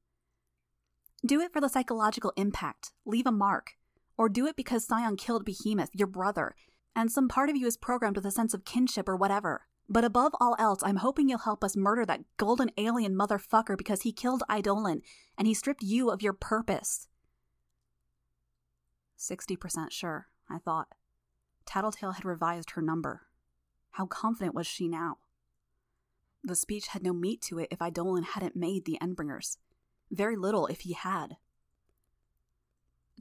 Do 1.26 1.42
it 1.42 1.52
for 1.52 1.62
the 1.62 1.68
psychological 1.68 2.32
impact. 2.36 2.92
Leave 3.08 3.26
a 3.26 3.32
mark. 3.32 3.72
Or 4.20 4.30
do 4.30 4.46
it 4.46 4.56
because 4.56 4.86
Scion 4.86 5.16
killed 5.16 5.46
Behemoth, 5.46 5.96
your 5.96 6.08
brother, 6.08 6.54
and 6.98 7.12
some 7.12 7.28
part 7.28 7.48
of 7.48 7.56
you 7.56 7.68
is 7.68 7.78
programmed 7.78 8.16
with 8.16 8.26
a 8.26 8.32
sense 8.32 8.56
of 8.56 8.66
kinship 8.66 9.08
or 9.08 9.16
whatever. 9.16 9.68
But 9.88 10.04
above 10.04 10.34
all 10.42 10.56
else, 10.58 10.80
I'm 10.82 10.96
hoping 10.98 11.30
you'll 11.30 11.38
help 11.38 11.64
us 11.64 11.78
murder 11.78 12.08
that 12.08 12.24
golden 12.38 12.72
alien 12.76 13.16
motherfucker 13.16 13.78
because 13.78 14.02
he 14.02 14.12
killed 14.12 14.42
Eidolon 14.52 15.04
and 15.38 15.48
he 15.48 15.54
stripped 15.54 15.84
you 15.84 16.10
of 16.10 16.24
your 16.24 16.34
purpose. 16.34 17.08
60% 19.16 19.92
sure, 19.92 20.30
I 20.50 20.58
thought. 20.58 20.88
Tattletale 21.68 22.14
had 22.14 22.26
revised 22.26 22.72
her 22.72 22.82
number. 22.82 23.28
How 23.92 24.08
confident 24.08 24.56
was 24.56 24.66
she 24.66 24.88
now? 24.88 25.18
The 26.44 26.56
speech 26.56 26.88
had 26.88 27.04
no 27.04 27.14
meat 27.14 27.44
to 27.44 27.60
it 27.60 27.68
if 27.70 27.80
Eidolon 27.80 28.24
hadn't 28.24 28.56
made 28.56 28.86
the 28.86 28.98
Endbringers. 29.00 29.58
Very 30.10 30.36
little 30.36 30.66
if 30.66 30.82
he 30.82 30.94
had. 30.94 31.38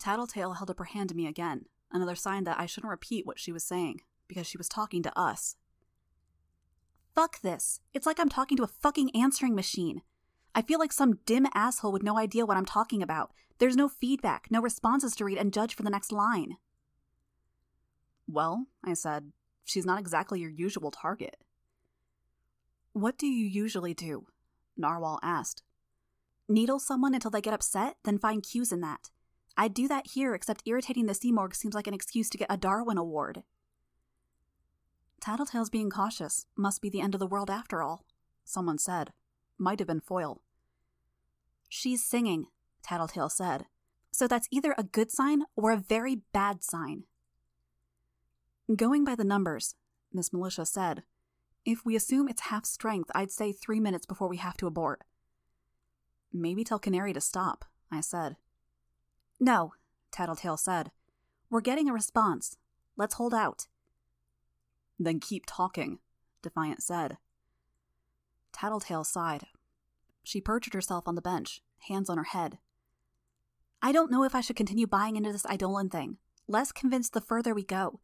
Tattletale 0.01 0.55
held 0.55 0.71
up 0.71 0.79
her 0.79 0.85
hand 0.85 1.11
to 1.11 1.15
me 1.15 1.27
again, 1.27 1.67
another 1.92 2.14
sign 2.14 2.44
that 2.44 2.59
I 2.59 2.66
shouldn't 2.66 2.90
repeat 2.90 3.27
what 3.27 3.38
she 3.38 3.53
was 3.53 3.64
saying, 3.64 4.01
because 4.29 4.46
she 4.46 4.59
was 4.59 4.68
talking 4.68 5.03
to 5.03 5.18
us. 5.18 5.57
Fuck 7.14 7.40
this. 7.40 7.81
It's 7.94 8.07
like 8.07 8.20
I'm 8.20 8.29
talking 8.29 8.57
to 8.59 8.64
a 8.64 8.68
fucking 8.68 9.11
answering 9.14 9.55
machine. 9.55 10.03
I 10.55 10.62
feel 10.62 10.79
like 10.79 10.92
some 10.92 11.18
dim 11.27 11.46
asshole 11.55 11.92
with 11.92 12.03
no 12.03 12.18
idea 12.18 12.46
what 12.46 12.57
I'm 12.57 12.66
talking 12.66 13.03
about. 13.03 13.33
There's 13.59 13.77
no 13.77 13.88
feedback, 13.88 14.49
no 14.51 14.61
responses 14.61 15.16
to 15.16 15.25
read 15.25 15.38
and 15.38 15.53
judge 15.53 15.75
for 15.75 15.83
the 15.83 15.90
next 15.90 16.12
line. 16.12 16.57
Well, 18.29 18.66
I 18.85 18.94
said, 18.94 19.33
she's 19.64 19.87
not 19.87 20.01
exactly 20.01 20.40
your 20.40 20.51
usual 20.51 20.90
target. 20.90 21.37
What 22.92 23.16
do 23.18 23.27
you 23.27 23.46
usually 23.46 23.94
do? 23.94 24.27
Narwhal 24.77 25.20
asked. 25.22 25.62
Needle 26.49 26.79
someone 26.79 27.14
until 27.14 27.31
they 27.31 27.40
get 27.40 27.55
upset, 27.55 27.96
then 28.05 28.18
find 28.18 28.42
cues 28.42 28.72
in 28.72 28.81
that. 28.81 29.11
I'd 29.57 29.75
do 29.75 29.88
that 29.88 30.09
here, 30.09 30.35
except 30.35 30.62
irritating 30.66 31.07
the 31.07 31.14
Simurgh 31.14 31.55
seems 31.55 31.75
like 31.75 31.87
an 31.87 31.95
excuse 31.95 32.29
to 32.31 32.38
get 32.38 32.51
a 32.51 32.57
Darwin 32.57 32.99
Award. 32.99 33.42
Tattletale's 35.21 35.71
being 35.71 35.90
cautious. 35.90 36.47
Must 36.57 36.83
be 36.83 36.90
the 36.90 37.01
end 37.01 37.14
of 37.14 37.21
the 37.21 37.27
world 37.27 37.51
after 37.51 37.83
all, 37.83 38.05
someone 38.45 38.79
said. 38.79 39.12
Might 39.59 39.79
have 39.79 39.88
been 39.88 40.01
Foil. 40.01 40.42
She's 41.69 42.05
singing, 42.05 42.47
Tattletale 42.83 43.31
said. 43.31 43.66
So 44.12 44.29
that's 44.29 44.49
either 44.51 44.75
a 44.77 44.85
good 44.85 45.11
sign 45.11 45.42
or 45.57 45.73
a 45.73 45.77
very 45.77 46.21
bad 46.33 46.62
sign. 46.62 47.05
Going 48.75 49.05
by 49.05 49.14
the 49.14 49.25
numbers, 49.25 49.75
Miss 50.12 50.33
Militia 50.33 50.66
said, 50.66 51.03
if 51.64 51.85
we 51.85 51.97
assume 51.97 52.29
it's 52.29 52.42
half 52.42 52.64
strength, 52.64 53.11
I'd 53.14 53.33
say 53.33 53.53
three 53.53 53.81
minutes 53.81 54.07
before 54.07 54.29
we 54.29 54.37
have 54.37 54.57
to 54.59 54.66
abort. 54.66 55.03
Maybe 56.33 56.62
tell 56.62 56.79
Canary 56.79 57.12
to 57.12 57.21
stop, 57.21 57.64
I 57.90 58.01
said. 58.01 58.37
No, 59.38 59.75
Tattletale 60.11 60.57
said. 60.57 60.90
We're 61.51 61.61
getting 61.61 61.88
a 61.88 61.92
response. 61.92 62.57
Let's 62.96 63.14
hold 63.14 63.35
out. 63.35 63.66
Then 64.99 65.20
keep 65.20 65.44
talking, 65.46 65.99
Defiant 66.42 66.83
said. 66.83 67.18
Tattletale 68.53 69.05
sighed. 69.05 69.46
She 70.22 70.40
perched 70.40 70.72
herself 70.75 71.07
on 71.07 71.14
the 71.14 71.22
bench, 71.22 71.61
hands 71.88 72.09
on 72.09 72.16
her 72.16 72.25
head. 72.25 72.59
I 73.83 73.92
don't 73.92 74.11
know 74.11 74.25
if 74.25 74.35
I 74.35 74.40
should 74.40 74.57
continue 74.57 74.87
buying 74.87 75.16
into 75.16 75.33
this 75.33 75.46
Eidolon 75.51 75.90
thing. 75.90 76.16
Less 76.49 76.72
convinced 76.72 77.12
the 77.12 77.20
further 77.20 77.55
we 77.55 77.62
go. 77.62 78.01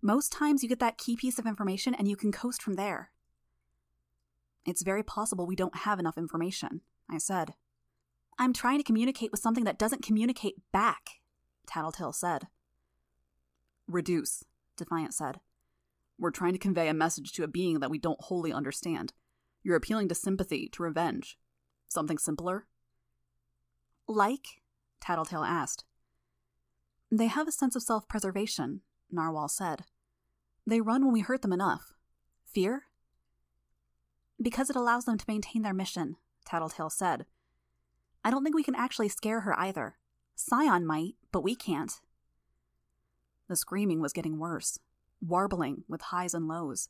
Most 0.00 0.30
times 0.30 0.62
you 0.62 0.68
get 0.68 0.78
that 0.78 0.96
key 0.96 1.16
piece 1.16 1.38
of 1.38 1.46
information 1.46 1.94
and 1.94 2.06
you 2.06 2.14
can 2.16 2.30
coast 2.30 2.62
from 2.62 2.74
there. 2.74 3.10
It's 4.64 4.82
very 4.82 5.02
possible 5.02 5.46
we 5.46 5.56
don't 5.56 5.78
have 5.78 5.98
enough 5.98 6.16
information, 6.16 6.82
I 7.10 7.18
said. 7.18 7.54
I'm 8.38 8.52
trying 8.52 8.78
to 8.78 8.84
communicate 8.84 9.32
with 9.32 9.40
something 9.40 9.64
that 9.64 9.78
doesn't 9.78 10.04
communicate 10.04 10.56
back, 10.72 11.20
Tattletale 11.66 12.12
said. 12.12 12.46
Reduce, 13.88 14.44
Defiant 14.76 15.12
said. 15.12 15.40
We're 16.18 16.30
trying 16.30 16.52
to 16.52 16.58
convey 16.58 16.88
a 16.88 16.94
message 16.94 17.32
to 17.32 17.44
a 17.44 17.48
being 17.48 17.80
that 17.80 17.90
we 17.90 17.98
don't 17.98 18.20
wholly 18.20 18.52
understand. 18.52 19.12
You're 19.62 19.76
appealing 19.76 20.08
to 20.08 20.14
sympathy, 20.14 20.68
to 20.72 20.82
revenge. 20.82 21.36
Something 21.88 22.18
simpler? 22.18 22.66
Like? 24.06 24.62
Tattletale 25.00 25.44
asked. 25.44 25.84
They 27.10 27.26
have 27.26 27.48
a 27.48 27.52
sense 27.52 27.74
of 27.74 27.82
self 27.82 28.08
preservation, 28.08 28.82
Narwhal 29.10 29.48
said. 29.48 29.84
They 30.66 30.80
run 30.80 31.04
when 31.04 31.12
we 31.12 31.20
hurt 31.20 31.42
them 31.42 31.52
enough. 31.52 31.92
Fear? 32.44 32.84
Because 34.40 34.70
it 34.70 34.76
allows 34.76 35.06
them 35.06 35.18
to 35.18 35.24
maintain 35.26 35.62
their 35.62 35.74
mission, 35.74 36.16
Tattletale 36.44 36.90
said. 36.90 37.26
I 38.24 38.30
don't 38.30 38.42
think 38.42 38.54
we 38.54 38.64
can 38.64 38.74
actually 38.74 39.08
scare 39.08 39.40
her 39.40 39.58
either. 39.58 39.96
Scion 40.34 40.86
might, 40.86 41.14
but 41.32 41.42
we 41.42 41.54
can't. 41.54 41.92
The 43.48 43.56
screaming 43.56 44.00
was 44.00 44.12
getting 44.12 44.38
worse 44.38 44.78
warbling 45.20 45.84
with 45.88 46.00
highs 46.00 46.34
and 46.34 46.46
lows. 46.46 46.88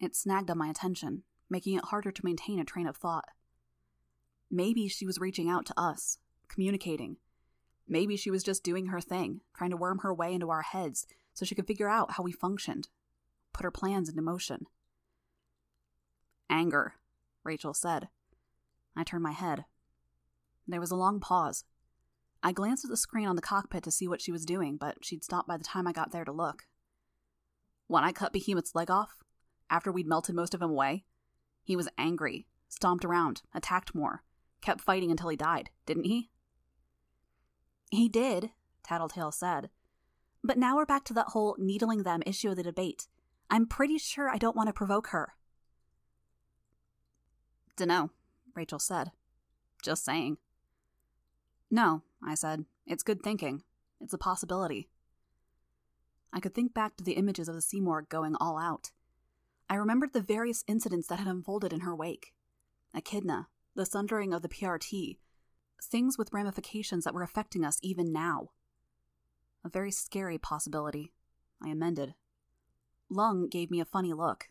It 0.00 0.14
snagged 0.14 0.50
on 0.50 0.58
my 0.58 0.68
attention, 0.68 1.22
making 1.48 1.76
it 1.76 1.86
harder 1.86 2.10
to 2.10 2.24
maintain 2.24 2.60
a 2.60 2.64
train 2.64 2.86
of 2.86 2.96
thought. 2.96 3.28
Maybe 4.50 4.88
she 4.88 5.06
was 5.06 5.18
reaching 5.18 5.48
out 5.48 5.66
to 5.66 5.80
us, 5.80 6.18
communicating. 6.48 7.16
Maybe 7.86 8.16
she 8.16 8.30
was 8.30 8.42
just 8.42 8.64
doing 8.64 8.86
her 8.86 9.00
thing, 9.00 9.40
trying 9.54 9.70
to 9.70 9.76
worm 9.76 10.00
her 10.00 10.12
way 10.12 10.34
into 10.34 10.50
our 10.50 10.62
heads 10.62 11.06
so 11.34 11.44
she 11.44 11.54
could 11.54 11.66
figure 11.66 11.88
out 11.88 12.12
how 12.12 12.22
we 12.22 12.32
functioned, 12.32 12.88
put 13.52 13.64
her 13.64 13.70
plans 13.70 14.08
into 14.08 14.22
motion. 14.22 14.66
Anger, 16.50 16.94
Rachel 17.44 17.74
said. 17.74 18.08
I 18.96 19.04
turned 19.04 19.22
my 19.22 19.32
head. 19.32 19.64
There 20.68 20.80
was 20.80 20.90
a 20.90 20.96
long 20.96 21.18
pause. 21.18 21.64
I 22.42 22.52
glanced 22.52 22.84
at 22.84 22.90
the 22.90 22.96
screen 22.96 23.26
on 23.26 23.36
the 23.36 23.42
cockpit 23.42 23.82
to 23.84 23.90
see 23.90 24.06
what 24.06 24.20
she 24.20 24.30
was 24.30 24.44
doing, 24.44 24.76
but 24.76 25.04
she'd 25.04 25.24
stopped 25.24 25.48
by 25.48 25.56
the 25.56 25.64
time 25.64 25.86
I 25.86 25.92
got 25.92 26.12
there 26.12 26.24
to 26.24 26.30
look. 26.30 26.66
When 27.86 28.04
I 28.04 28.12
cut 28.12 28.34
Behemoth's 28.34 28.74
leg 28.74 28.90
off, 28.90 29.24
after 29.70 29.90
we'd 29.90 30.06
melted 30.06 30.34
most 30.34 30.54
of 30.54 30.62
him 30.62 30.70
away, 30.70 31.04
he 31.64 31.74
was 31.74 31.88
angry, 31.96 32.46
stomped 32.68 33.04
around, 33.04 33.42
attacked 33.54 33.94
more, 33.94 34.22
kept 34.60 34.82
fighting 34.82 35.10
until 35.10 35.30
he 35.30 35.36
died, 35.36 35.70
didn't 35.86 36.04
he? 36.04 36.30
He 37.90 38.08
did, 38.08 38.50
Tattletale 38.84 39.32
said. 39.32 39.70
But 40.44 40.58
now 40.58 40.76
we're 40.76 40.86
back 40.86 41.04
to 41.04 41.14
that 41.14 41.28
whole 41.28 41.56
needling 41.58 42.02
them 42.02 42.22
issue 42.26 42.50
of 42.50 42.56
the 42.56 42.62
debate. 42.62 43.08
I'm 43.50 43.66
pretty 43.66 43.98
sure 43.98 44.28
I 44.28 44.36
don't 44.36 44.56
want 44.56 44.68
to 44.68 44.74
provoke 44.74 45.08
her. 45.08 45.32
Dunno, 47.76 48.10
Rachel 48.54 48.78
said. 48.78 49.12
Just 49.82 50.04
saying. 50.04 50.36
No, 51.70 52.02
I 52.24 52.34
said. 52.34 52.64
It's 52.86 53.02
good 53.02 53.22
thinking. 53.22 53.62
It's 54.00 54.14
a 54.14 54.18
possibility. 54.18 54.88
I 56.32 56.40
could 56.40 56.54
think 56.54 56.74
back 56.74 56.96
to 56.96 57.04
the 57.04 57.12
images 57.12 57.48
of 57.48 57.54
the 57.54 57.60
Simurgh 57.60 58.08
going 58.08 58.36
all 58.36 58.58
out. 58.58 58.90
I 59.68 59.74
remembered 59.74 60.12
the 60.12 60.20
various 60.20 60.64
incidents 60.66 61.08
that 61.08 61.18
had 61.18 61.28
unfolded 61.28 61.72
in 61.72 61.80
her 61.80 61.94
wake 61.94 62.32
Echidna, 62.94 63.48
the 63.74 63.84
sundering 63.84 64.32
of 64.32 64.40
the 64.40 64.48
PRT, 64.48 65.18
things 65.82 66.16
with 66.16 66.32
ramifications 66.32 67.04
that 67.04 67.14
were 67.14 67.22
affecting 67.22 67.64
us 67.64 67.78
even 67.82 68.12
now. 68.12 68.50
A 69.64 69.68
very 69.68 69.90
scary 69.90 70.38
possibility, 70.38 71.12
I 71.62 71.68
amended. 71.68 72.14
Lung 73.10 73.48
gave 73.48 73.70
me 73.70 73.80
a 73.80 73.84
funny 73.84 74.12
look. 74.12 74.48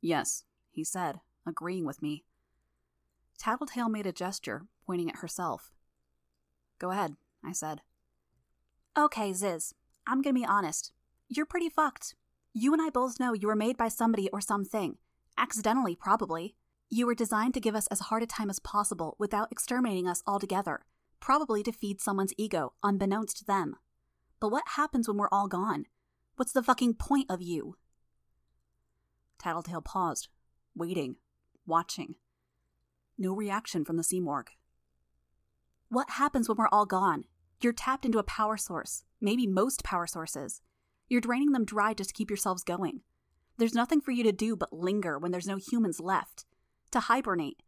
Yes, 0.00 0.44
he 0.70 0.84
said, 0.84 1.20
agreeing 1.46 1.84
with 1.84 2.02
me. 2.02 2.24
Tattletale 3.38 3.88
made 3.88 4.06
a 4.06 4.12
gesture, 4.12 4.66
pointing 4.84 5.08
at 5.08 5.18
herself. 5.18 5.70
Go 6.78 6.90
ahead, 6.90 7.16
I 7.44 7.52
said. 7.52 7.82
Okay, 8.98 9.32
Ziz, 9.32 9.74
I'm 10.06 10.22
gonna 10.22 10.34
be 10.34 10.44
honest. 10.44 10.92
You're 11.28 11.46
pretty 11.46 11.68
fucked. 11.68 12.14
You 12.52 12.72
and 12.72 12.82
I 12.82 12.90
both 12.90 13.20
know 13.20 13.32
you 13.32 13.46
were 13.46 13.54
made 13.54 13.76
by 13.76 13.88
somebody 13.88 14.28
or 14.30 14.40
something. 14.40 14.98
Accidentally, 15.36 15.94
probably. 15.94 16.56
You 16.90 17.06
were 17.06 17.14
designed 17.14 17.54
to 17.54 17.60
give 17.60 17.76
us 17.76 17.86
as 17.88 18.00
hard 18.00 18.22
a 18.22 18.26
time 18.26 18.50
as 18.50 18.58
possible 18.58 19.14
without 19.18 19.52
exterminating 19.52 20.08
us 20.08 20.22
altogether, 20.26 20.84
probably 21.20 21.62
to 21.62 21.72
feed 21.72 22.00
someone's 22.00 22.32
ego, 22.36 22.72
unbeknownst 22.82 23.36
to 23.38 23.44
them. 23.44 23.76
But 24.40 24.50
what 24.50 24.64
happens 24.76 25.06
when 25.06 25.18
we're 25.18 25.28
all 25.30 25.46
gone? 25.48 25.84
What's 26.36 26.52
the 26.52 26.62
fucking 26.62 26.94
point 26.94 27.26
of 27.28 27.42
you? 27.42 27.76
Tattletale 29.38 29.82
paused, 29.82 30.28
waiting, 30.74 31.16
watching. 31.66 32.16
No 33.20 33.32
reaction 33.32 33.84
from 33.84 33.96
the 33.96 34.04
Simurgh. 34.04 34.50
What 35.88 36.10
happens 36.10 36.48
when 36.48 36.56
we're 36.56 36.68
all 36.70 36.86
gone? 36.86 37.24
You're 37.60 37.72
tapped 37.72 38.04
into 38.04 38.20
a 38.20 38.24
power 38.24 38.56
source, 38.56 39.02
maybe 39.20 39.44
most 39.44 39.82
power 39.82 40.06
sources. 40.06 40.62
You're 41.08 41.20
draining 41.20 41.50
them 41.50 41.64
dry 41.64 41.94
just 41.94 42.10
to 42.10 42.14
keep 42.14 42.30
yourselves 42.30 42.62
going. 42.62 43.00
There's 43.56 43.74
nothing 43.74 44.00
for 44.00 44.12
you 44.12 44.22
to 44.22 44.30
do 44.30 44.54
but 44.54 44.72
linger 44.72 45.18
when 45.18 45.32
there's 45.32 45.48
no 45.48 45.56
humans 45.56 45.98
left, 45.98 46.44
to 46.92 47.00
hibernate. 47.00 47.64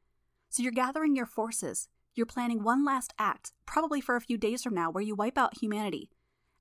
So 0.51 0.63
you're 0.63 0.71
gathering 0.71 1.17
your 1.17 1.27
forces. 1.27 1.89
You're 2.15 2.27
planning 2.27 2.63
one 2.63 2.85
last 2.85 3.13
act, 3.19 3.53
probably 3.67 4.01
for 4.01 4.15
a 4.15 4.21
few 4.21 4.39
days 4.39 4.63
from 4.63 4.75
now, 4.75 4.89
where 4.89 5.03
you 5.03 5.17
wipe 5.17 5.37
out 5.37 5.59
humanity. 5.59 6.11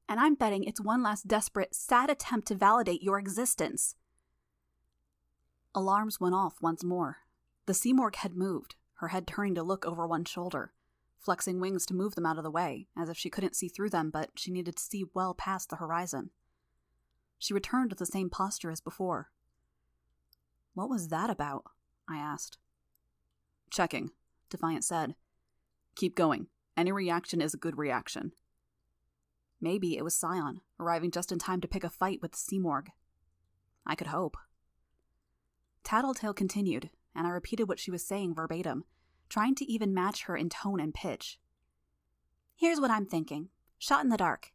And 0.08 0.20
I'm 0.20 0.34
betting 0.34 0.64
it's 0.64 0.82
one 0.82 1.04
last 1.04 1.28
desperate, 1.28 1.76
sad 1.76 2.10
attempt 2.10 2.48
to 2.48 2.56
validate 2.56 3.04
your 3.04 3.20
existence. 3.20 3.94
Alarms 5.76 6.20
went 6.20 6.34
off 6.34 6.56
once 6.60 6.84
more. 6.84 7.18
The 7.70 7.76
Simurgh 7.76 8.16
had 8.16 8.36
moved, 8.36 8.74
her 8.96 9.10
head 9.10 9.28
turning 9.28 9.54
to 9.54 9.62
look 9.62 9.86
over 9.86 10.08
one 10.08 10.26
shoulder 10.26 10.74
flexing 11.20 11.60
wings 11.60 11.86
to 11.86 11.94
move 11.94 12.16
them 12.16 12.26
out 12.26 12.40
of 12.40 12.44
the 12.44 12.50
way, 12.50 12.88
as 12.98 13.10
if 13.10 13.16
she 13.16 13.30
couldn't 13.30 13.56
see 13.56 13.68
through 13.68 13.92
them, 13.92 14.10
but 14.10 14.32
she 14.34 14.50
needed 14.50 14.76
to 14.76 14.82
see 14.82 15.06
well 15.14 15.36
past 15.36 15.70
the 15.70 15.76
horizon. 15.76 16.32
She 17.38 17.54
returned 17.54 17.92
to 17.92 17.96
the 17.96 18.08
same 18.08 18.32
posture 18.32 18.72
as 18.72 18.82
before. 18.82 19.30
What 20.74 20.90
was 20.90 21.10
that 21.10 21.30
about? 21.30 21.66
I 22.10 22.18
asked. 22.18 22.58
Checking, 23.70 24.14
Defiant 24.50 24.84
said. 24.84 25.14
Keep 25.94 26.16
going. 26.16 26.48
Any 26.76 26.92
reaction 26.92 27.40
is 27.40 27.54
a 27.54 27.58
good 27.58 27.78
reaction. 27.78 28.32
Maybe 29.62 29.96
it 29.96 30.04
was 30.04 30.16
Scion, 30.16 30.62
arriving 30.80 31.12
just 31.12 31.32
in 31.32 31.38
time 31.38 31.62
to 31.62 31.68
pick 31.68 31.84
a 31.84 31.90
fight 31.92 32.20
with 32.20 32.32
the 32.32 32.38
Simurgh. 32.40 32.88
I 33.86 33.94
could 33.94 34.08
hope. 34.08 34.38
Tattletale 35.84 36.34
continued, 36.34 36.90
and 37.16 37.28
I 37.28 37.32
repeated 37.32 37.68
what 37.68 37.80
she 37.80 37.92
was 37.92 38.06
saying 38.06 38.36
verbatim, 38.36 38.84
trying 39.30 39.56
to 39.56 39.72
even 39.72 39.94
match 39.94 40.24
her 40.24 40.36
in 40.36 40.50
tone 40.50 40.80
and 40.80 40.94
pitch. 40.94 41.40
Here's 42.56 42.80
what 42.80 42.92
I'm 42.92 43.06
thinking 43.06 43.50
shot 43.78 44.04
in 44.04 44.10
the 44.10 44.18
dark. 44.18 44.52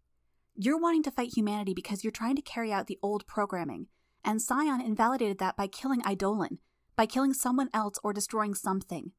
You're 0.57 0.81
wanting 0.81 1.03
to 1.05 1.11
fight 1.11 1.37
humanity 1.37 1.75
because 1.75 2.05
you're 2.05 2.11
trying 2.11 2.37
to 2.37 2.43
carry 2.43 2.73
out 2.73 2.87
the 2.87 2.99
old 3.03 3.27
programming, 3.27 3.87
and 4.25 4.41
Scion 4.41 4.81
invalidated 4.81 5.39
that 5.39 5.57
by 5.57 5.67
killing 5.67 6.03
Eidolon, 6.09 6.59
by 6.97 7.07
killing 7.07 7.33
someone 7.33 7.71
else 7.75 7.99
or 8.05 8.13
destroying 8.13 8.55
something. 8.55 9.13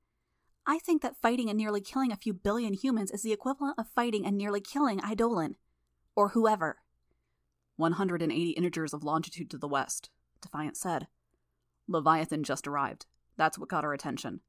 I 0.68 0.80
think 0.80 1.02
that 1.02 1.22
fighting 1.22 1.50
and 1.50 1.58
nearly 1.58 1.82
killing 1.82 2.12
a 2.12 2.18
few 2.18 2.34
billion 2.34 2.74
humans 2.74 3.12
is 3.12 3.22
the 3.22 3.34
equivalent 3.34 3.78
of 3.78 3.88
fighting 3.90 4.26
and 4.26 4.38
nearly 4.38 4.62
killing 4.62 5.00
Eidolon. 5.00 5.58
Or 6.16 6.30
whoever. 6.30 6.78
180 7.76 8.50
integers 8.52 8.94
of 8.94 9.04
longitude 9.04 9.50
to 9.52 9.58
the 9.58 9.68
west, 9.68 10.10
Defiant 10.42 10.78
said. 10.78 11.08
Leviathan 11.88 12.44
just 12.44 12.68
arrived. 12.68 13.06
That's 13.38 13.58
what 13.58 13.70
got 13.70 13.84
our 13.84 13.94
attention. 13.94 14.42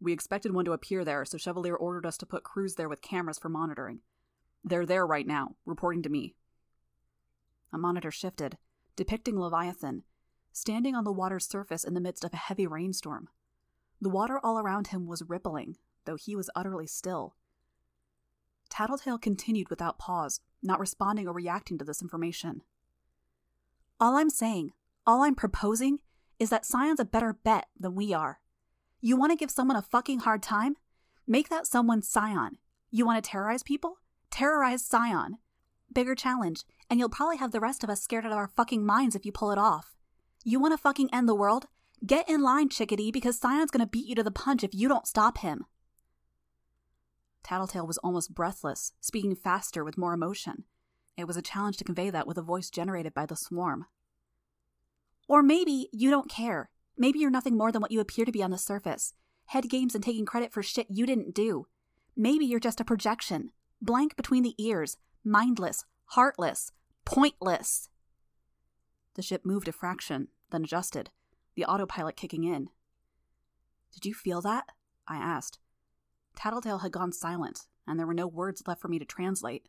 We 0.00 0.12
expected 0.12 0.52
one 0.52 0.64
to 0.64 0.72
appear 0.72 1.04
there, 1.04 1.24
so 1.24 1.38
Chevalier 1.38 1.74
ordered 1.74 2.06
us 2.06 2.16
to 2.18 2.26
put 2.26 2.42
crews 2.42 2.74
there 2.74 2.88
with 2.88 3.02
cameras 3.02 3.38
for 3.38 3.48
monitoring. 3.48 4.00
They're 4.62 4.86
there 4.86 5.06
right 5.06 5.26
now, 5.26 5.56
reporting 5.64 6.02
to 6.02 6.08
me. 6.08 6.34
A 7.72 7.78
monitor 7.78 8.10
shifted, 8.10 8.56
depicting 8.96 9.38
Leviathan, 9.38 10.02
standing 10.52 10.94
on 10.94 11.04
the 11.04 11.12
water's 11.12 11.46
surface 11.46 11.84
in 11.84 11.94
the 11.94 12.00
midst 12.00 12.24
of 12.24 12.32
a 12.32 12.38
heavy 12.38 12.66
rainstorm. 12.66 13.28
The 14.00 14.10
water 14.10 14.38
all 14.42 14.58
around 14.58 14.88
him 14.88 15.06
was 15.06 15.22
rippling, 15.26 15.76
though 16.04 16.16
he 16.16 16.36
was 16.36 16.50
utterly 16.54 16.86
still. 16.86 17.34
Tattletale 18.70 19.18
continued 19.18 19.70
without 19.70 19.98
pause, 19.98 20.40
not 20.62 20.80
responding 20.80 21.28
or 21.28 21.32
reacting 21.32 21.78
to 21.78 21.84
this 21.84 22.02
information. 22.02 22.62
All 24.00 24.16
I'm 24.16 24.30
saying, 24.30 24.72
all 25.06 25.22
I'm 25.22 25.34
proposing, 25.34 25.98
is 26.44 26.50
that 26.50 26.66
Scion's 26.66 27.00
a 27.00 27.06
better 27.06 27.32
bet 27.32 27.68
than 27.80 27.94
we 27.94 28.12
are. 28.12 28.38
You 29.00 29.16
want 29.16 29.32
to 29.32 29.36
give 29.36 29.50
someone 29.50 29.78
a 29.78 29.82
fucking 29.82 30.20
hard 30.20 30.42
time? 30.42 30.76
Make 31.26 31.48
that 31.48 31.66
someone 31.66 32.02
Scion. 32.02 32.58
You 32.90 33.06
want 33.06 33.24
to 33.24 33.30
terrorize 33.30 33.62
people? 33.62 33.96
Terrorize 34.30 34.84
Scion. 34.84 35.38
Bigger 35.90 36.14
challenge, 36.14 36.64
and 36.90 37.00
you'll 37.00 37.08
probably 37.08 37.38
have 37.38 37.50
the 37.50 37.60
rest 37.60 37.82
of 37.82 37.88
us 37.88 38.02
scared 38.02 38.26
out 38.26 38.32
of 38.32 38.36
our 38.36 38.46
fucking 38.46 38.84
minds 38.84 39.16
if 39.16 39.24
you 39.24 39.32
pull 39.32 39.52
it 39.52 39.58
off. 39.58 39.94
You 40.44 40.60
want 40.60 40.74
to 40.74 40.78
fucking 40.78 41.08
end 41.14 41.26
the 41.26 41.34
world? 41.34 41.64
Get 42.04 42.28
in 42.28 42.42
line, 42.42 42.68
chickadee, 42.68 43.10
because 43.10 43.38
Scion's 43.38 43.70
gonna 43.70 43.86
beat 43.86 44.06
you 44.06 44.14
to 44.16 44.22
the 44.22 44.30
punch 44.30 44.62
if 44.62 44.74
you 44.74 44.86
don't 44.86 45.06
stop 45.06 45.38
him. 45.38 45.64
Tattletale 47.42 47.86
was 47.86 47.96
almost 47.98 48.34
breathless, 48.34 48.92
speaking 49.00 49.34
faster 49.34 49.82
with 49.82 49.96
more 49.96 50.12
emotion. 50.12 50.64
It 51.16 51.26
was 51.26 51.38
a 51.38 51.42
challenge 51.42 51.78
to 51.78 51.84
convey 51.84 52.10
that 52.10 52.26
with 52.26 52.36
a 52.36 52.42
voice 52.42 52.68
generated 52.68 53.14
by 53.14 53.24
the 53.24 53.34
swarm. 53.34 53.86
Or 55.28 55.42
maybe 55.42 55.88
you 55.92 56.10
don't 56.10 56.30
care. 56.30 56.70
Maybe 56.96 57.18
you're 57.18 57.30
nothing 57.30 57.56
more 57.56 57.72
than 57.72 57.82
what 57.82 57.90
you 57.90 58.00
appear 58.00 58.24
to 58.24 58.32
be 58.32 58.42
on 58.42 58.50
the 58.50 58.58
surface 58.58 59.14
head 59.46 59.68
games 59.68 59.94
and 59.94 60.02
taking 60.02 60.24
credit 60.24 60.52
for 60.52 60.62
shit 60.62 60.86
you 60.88 61.06
didn't 61.06 61.34
do. 61.34 61.66
Maybe 62.16 62.44
you're 62.44 62.60
just 62.60 62.80
a 62.80 62.84
projection, 62.84 63.50
blank 63.80 64.16
between 64.16 64.42
the 64.42 64.54
ears, 64.58 64.96
mindless, 65.24 65.84
heartless, 66.06 66.72
pointless. 67.04 67.88
The 69.14 69.22
ship 69.22 69.44
moved 69.44 69.68
a 69.68 69.72
fraction, 69.72 70.28
then 70.50 70.64
adjusted, 70.64 71.10
the 71.56 71.64
autopilot 71.64 72.16
kicking 72.16 72.44
in. 72.44 72.68
Did 73.92 74.06
you 74.06 74.14
feel 74.14 74.40
that? 74.42 74.72
I 75.06 75.16
asked. 75.16 75.58
Tattletale 76.34 76.78
had 76.78 76.92
gone 76.92 77.12
silent, 77.12 77.66
and 77.86 77.98
there 77.98 78.06
were 78.06 78.14
no 78.14 78.26
words 78.26 78.62
left 78.66 78.80
for 78.80 78.88
me 78.88 78.98
to 78.98 79.04
translate. 79.04 79.68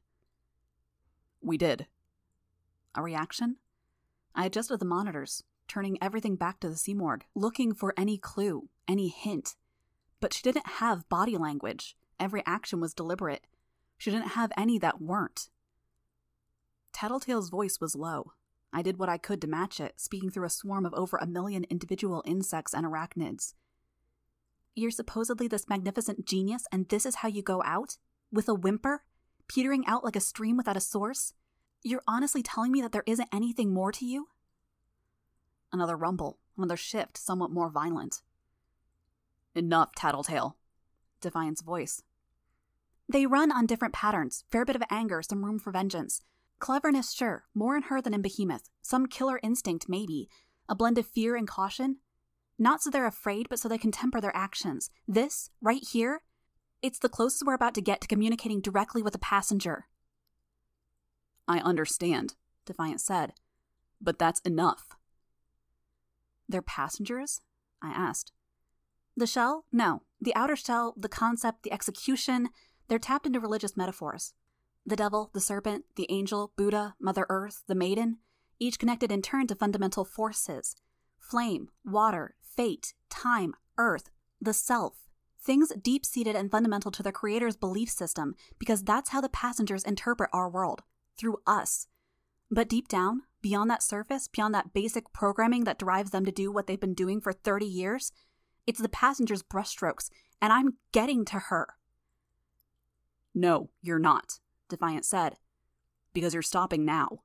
We 1.41 1.57
did. 1.57 1.87
A 2.95 3.03
reaction? 3.03 3.57
I 4.35 4.45
adjusted 4.45 4.79
the 4.79 4.85
monitors, 4.85 5.43
turning 5.67 5.97
everything 6.01 6.35
back 6.35 6.59
to 6.59 6.69
the 6.69 6.75
Simurgh, 6.75 7.23
looking 7.33 7.73
for 7.73 7.93
any 7.97 8.17
clue, 8.17 8.69
any 8.87 9.07
hint. 9.07 9.55
But 10.19 10.33
she 10.33 10.43
didn't 10.43 10.67
have 10.67 11.09
body 11.09 11.37
language. 11.37 11.95
Every 12.19 12.43
action 12.45 12.79
was 12.79 12.93
deliberate. 12.93 13.45
She 13.97 14.11
didn't 14.11 14.29
have 14.29 14.51
any 14.57 14.77
that 14.79 15.01
weren't. 15.01 15.49
Tattletale's 16.93 17.49
voice 17.49 17.79
was 17.81 17.95
low, 17.95 18.33
I 18.75 18.81
did 18.81 18.99
what 18.99 19.07
I 19.07 19.17
could 19.17 19.39
to 19.39 19.47
match 19.47 19.79
it, 19.79 19.93
speaking 19.95 20.29
through 20.29 20.45
a 20.45 20.49
swarm 20.49 20.85
of 20.85 20.93
over 20.95 21.15
a 21.15 21.25
million 21.25 21.63
individual 21.69 22.21
insects 22.25 22.73
and 22.73 22.85
arachnids. 22.85 23.53
You're 24.75 24.91
supposedly 24.91 25.47
this 25.47 25.69
magnificent 25.69 26.25
genius, 26.25 26.65
and 26.73 26.89
this 26.89 27.05
is 27.05 27.15
how 27.15 27.29
you 27.29 27.41
go 27.41 27.63
out? 27.63 27.97
With 28.33 28.49
a 28.49 28.53
whimper? 28.53 29.03
Petering 29.47 29.85
out 29.87 30.03
like 30.03 30.17
a 30.17 30.19
stream 30.19 30.57
without 30.57 30.75
a 30.75 30.81
source? 30.81 31.31
You're 31.87 32.01
honestly 32.07 32.41
telling 32.41 32.71
me 32.71 32.81
that 32.81 32.93
there 32.93 33.03
isn't 33.05 33.29
anything 33.31 33.71
more 33.71 33.91
to 33.91 34.05
you? 34.05 34.29
Another 35.71 35.95
rumble, 35.95 36.39
another 36.57 36.77
shift, 36.77 37.15
somewhat 37.15 37.51
more 37.51 37.69
violent. 37.69 38.23
Enough, 39.53 39.93
Tattletale. 39.95 40.57
Defiant's 41.21 41.61
voice. 41.61 42.01
They 43.07 43.27
run 43.27 43.51
on 43.51 43.67
different 43.67 43.93
patterns, 43.93 44.45
fair 44.49 44.65
bit 44.65 44.75
of 44.75 44.81
anger, 44.89 45.21
some 45.21 45.45
room 45.45 45.59
for 45.59 45.69
vengeance. 45.69 46.23
Cleverness, 46.57 47.13
sure, 47.13 47.43
more 47.53 47.77
in 47.77 47.83
her 47.83 48.01
than 48.01 48.15
in 48.15 48.23
Behemoth. 48.23 48.67
Some 48.81 49.05
killer 49.05 49.39
instinct, 49.43 49.85
maybe. 49.87 50.27
A 50.67 50.73
blend 50.73 50.97
of 50.97 51.05
fear 51.05 51.35
and 51.35 51.47
caution. 51.47 51.97
Not 52.57 52.81
so 52.81 52.89
they're 52.89 53.05
afraid, 53.05 53.47
but 53.47 53.59
so 53.59 53.69
they 53.69 53.77
can 53.77 53.91
temper 53.91 54.19
their 54.19 54.35
actions. 54.35 54.89
This, 55.07 55.51
right 55.61 55.83
here, 55.91 56.23
it's 56.81 56.97
the 56.97 57.09
closest 57.09 57.43
we're 57.45 57.53
about 57.53 57.75
to 57.75 57.81
get 57.81 58.01
to 58.01 58.07
communicating 58.07 58.59
directly 58.59 59.03
with 59.03 59.13
a 59.13 59.19
passenger. 59.19 59.85
I 61.47 61.59
understand, 61.59 62.35
Defiant 62.65 63.01
said, 63.01 63.33
but 64.01 64.19
that's 64.19 64.39
enough. 64.41 64.87
They're 66.47 66.61
passengers? 66.61 67.41
I 67.81 67.89
asked. 67.89 68.31
The 69.15 69.27
shell? 69.27 69.65
No. 69.71 70.03
The 70.19 70.35
outer 70.35 70.55
shell, 70.55 70.93
the 70.97 71.09
concept, 71.09 71.63
the 71.63 71.71
execution, 71.71 72.49
they're 72.87 72.99
tapped 72.99 73.25
into 73.25 73.39
religious 73.39 73.77
metaphors. 73.77 74.33
The 74.85 74.95
devil, 74.95 75.31
the 75.33 75.39
serpent, 75.39 75.85
the 75.95 76.07
angel, 76.09 76.51
Buddha, 76.55 76.95
Mother 76.99 77.25
Earth, 77.29 77.63
the 77.67 77.75
maiden, 77.75 78.17
each 78.59 78.79
connected 78.79 79.11
in 79.11 79.21
turn 79.21 79.47
to 79.47 79.55
fundamental 79.55 80.05
forces 80.05 80.75
flame, 81.17 81.69
water, 81.83 82.35
fate, 82.41 82.93
time, 83.09 83.55
earth, 83.77 84.11
the 84.39 84.53
self. 84.53 85.07
Things 85.41 85.71
deep 85.81 86.05
seated 86.05 86.35
and 86.35 86.51
fundamental 86.51 86.91
to 86.91 87.03
the 87.03 87.11
Creator's 87.11 87.55
belief 87.55 87.89
system, 87.89 88.35
because 88.59 88.83
that's 88.83 89.09
how 89.09 89.21
the 89.21 89.29
passengers 89.29 89.83
interpret 89.83 90.29
our 90.33 90.49
world 90.49 90.83
through 91.17 91.37
us. 91.45 91.87
But 92.51 92.69
deep 92.69 92.87
down, 92.87 93.23
beyond 93.41 93.69
that 93.69 93.83
surface, 93.83 94.27
beyond 94.27 94.53
that 94.53 94.73
basic 94.73 95.11
programming 95.13 95.63
that 95.63 95.79
drives 95.79 96.11
them 96.11 96.25
to 96.25 96.31
do 96.31 96.51
what 96.51 96.67
they've 96.67 96.79
been 96.79 96.93
doing 96.93 97.21
for 97.21 97.33
30 97.33 97.65
years, 97.65 98.11
it's 98.67 98.81
the 98.81 98.89
passengers' 98.89 99.43
brushstrokes, 99.43 100.09
and 100.41 100.51
I'm 100.51 100.77
getting 100.91 101.25
to 101.25 101.39
her. 101.39 101.75
No, 103.33 103.69
you're 103.81 103.99
not. 103.99 104.39
Defiant 104.69 105.05
said. 105.05 105.35
Because 106.13 106.33
you're 106.33 106.41
stopping 106.41 106.85
now. 106.85 107.21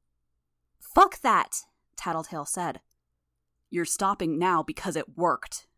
Fuck 0.79 1.20
that, 1.20 1.62
Tattletale 1.96 2.44
said. 2.44 2.81
You're 3.70 3.85
stopping 3.85 4.38
now 4.38 4.62
because 4.62 4.96
it 4.96 5.16
worked. 5.16 5.68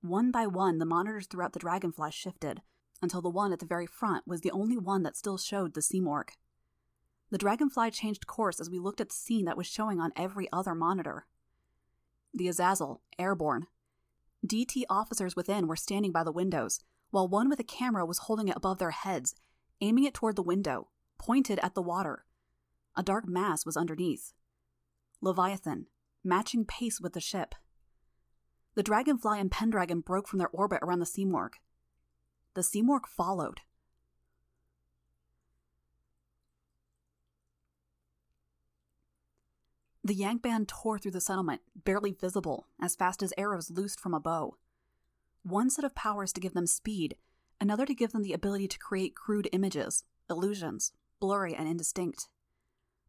One 0.00 0.30
by 0.30 0.46
one, 0.46 0.78
the 0.78 0.84
monitors 0.84 1.26
throughout 1.26 1.52
the 1.52 1.58
dragonfly 1.58 2.12
shifted, 2.12 2.62
until 3.00 3.20
the 3.20 3.28
one 3.28 3.52
at 3.52 3.58
the 3.58 3.66
very 3.66 3.86
front 3.86 4.26
was 4.26 4.40
the 4.40 4.50
only 4.52 4.78
one 4.78 5.02
that 5.02 5.16
still 5.16 5.38
showed 5.38 5.74
the 5.74 5.80
Simurgh. 5.80 6.30
The 7.32 7.38
dragonfly 7.38 7.90
changed 7.90 8.26
course 8.26 8.60
as 8.60 8.68
we 8.68 8.78
looked 8.78 9.00
at 9.00 9.08
the 9.08 9.14
scene 9.14 9.46
that 9.46 9.56
was 9.56 9.66
showing 9.66 9.98
on 9.98 10.12
every 10.14 10.48
other 10.52 10.74
monitor. 10.74 11.26
The 12.34 12.46
Azazel, 12.46 13.00
airborne. 13.18 13.66
DT 14.46 14.82
officers 14.90 15.34
within 15.34 15.66
were 15.66 15.74
standing 15.74 16.12
by 16.12 16.24
the 16.24 16.30
windows, 16.30 16.80
while 17.10 17.26
one 17.26 17.48
with 17.48 17.58
a 17.58 17.64
camera 17.64 18.04
was 18.04 18.18
holding 18.18 18.48
it 18.48 18.56
above 18.56 18.78
their 18.78 18.90
heads 18.90 19.34
aiming 19.80 20.04
it 20.04 20.14
toward 20.14 20.36
the 20.36 20.42
window, 20.42 20.88
pointed 21.18 21.58
at 21.60 21.74
the 21.74 21.82
water. 21.82 22.24
A 22.96 23.02
dark 23.02 23.26
mass 23.26 23.66
was 23.66 23.76
underneath. 23.76 24.34
Leviathan, 25.22 25.86
matching 26.22 26.66
pace 26.66 27.00
with 27.00 27.14
the 27.14 27.20
ship. 27.20 27.54
The 28.74 28.82
Dragonfly 28.82 29.40
and 29.40 29.50
Pendragon 29.50 30.00
broke 30.00 30.28
from 30.28 30.38
their 30.38 30.48
orbit 30.48 30.80
around 30.82 31.00
the 31.00 31.06
Simurgh. 31.06 31.54
The 32.54 32.62
Simurgh 32.62 33.06
followed. 33.06 33.62
The 40.04 40.16
Yangban 40.16 40.66
tore 40.66 40.98
through 40.98 41.12
the 41.12 41.20
settlement, 41.20 41.60
barely 41.76 42.10
visible, 42.12 42.66
as 42.80 42.96
fast 42.96 43.22
as 43.22 43.32
arrows 43.38 43.70
loosed 43.70 44.00
from 44.00 44.14
a 44.14 44.20
bow. 44.20 44.56
One 45.44 45.70
set 45.70 45.84
of 45.84 45.94
powers 45.94 46.32
to 46.32 46.40
give 46.40 46.54
them 46.54 46.66
speed, 46.66 47.14
another 47.60 47.86
to 47.86 47.94
give 47.94 48.10
them 48.10 48.24
the 48.24 48.32
ability 48.32 48.66
to 48.68 48.78
create 48.80 49.14
crude 49.14 49.48
images, 49.52 50.02
illusions, 50.28 50.92
blurry 51.20 51.54
and 51.54 51.68
indistinct. 51.68 52.28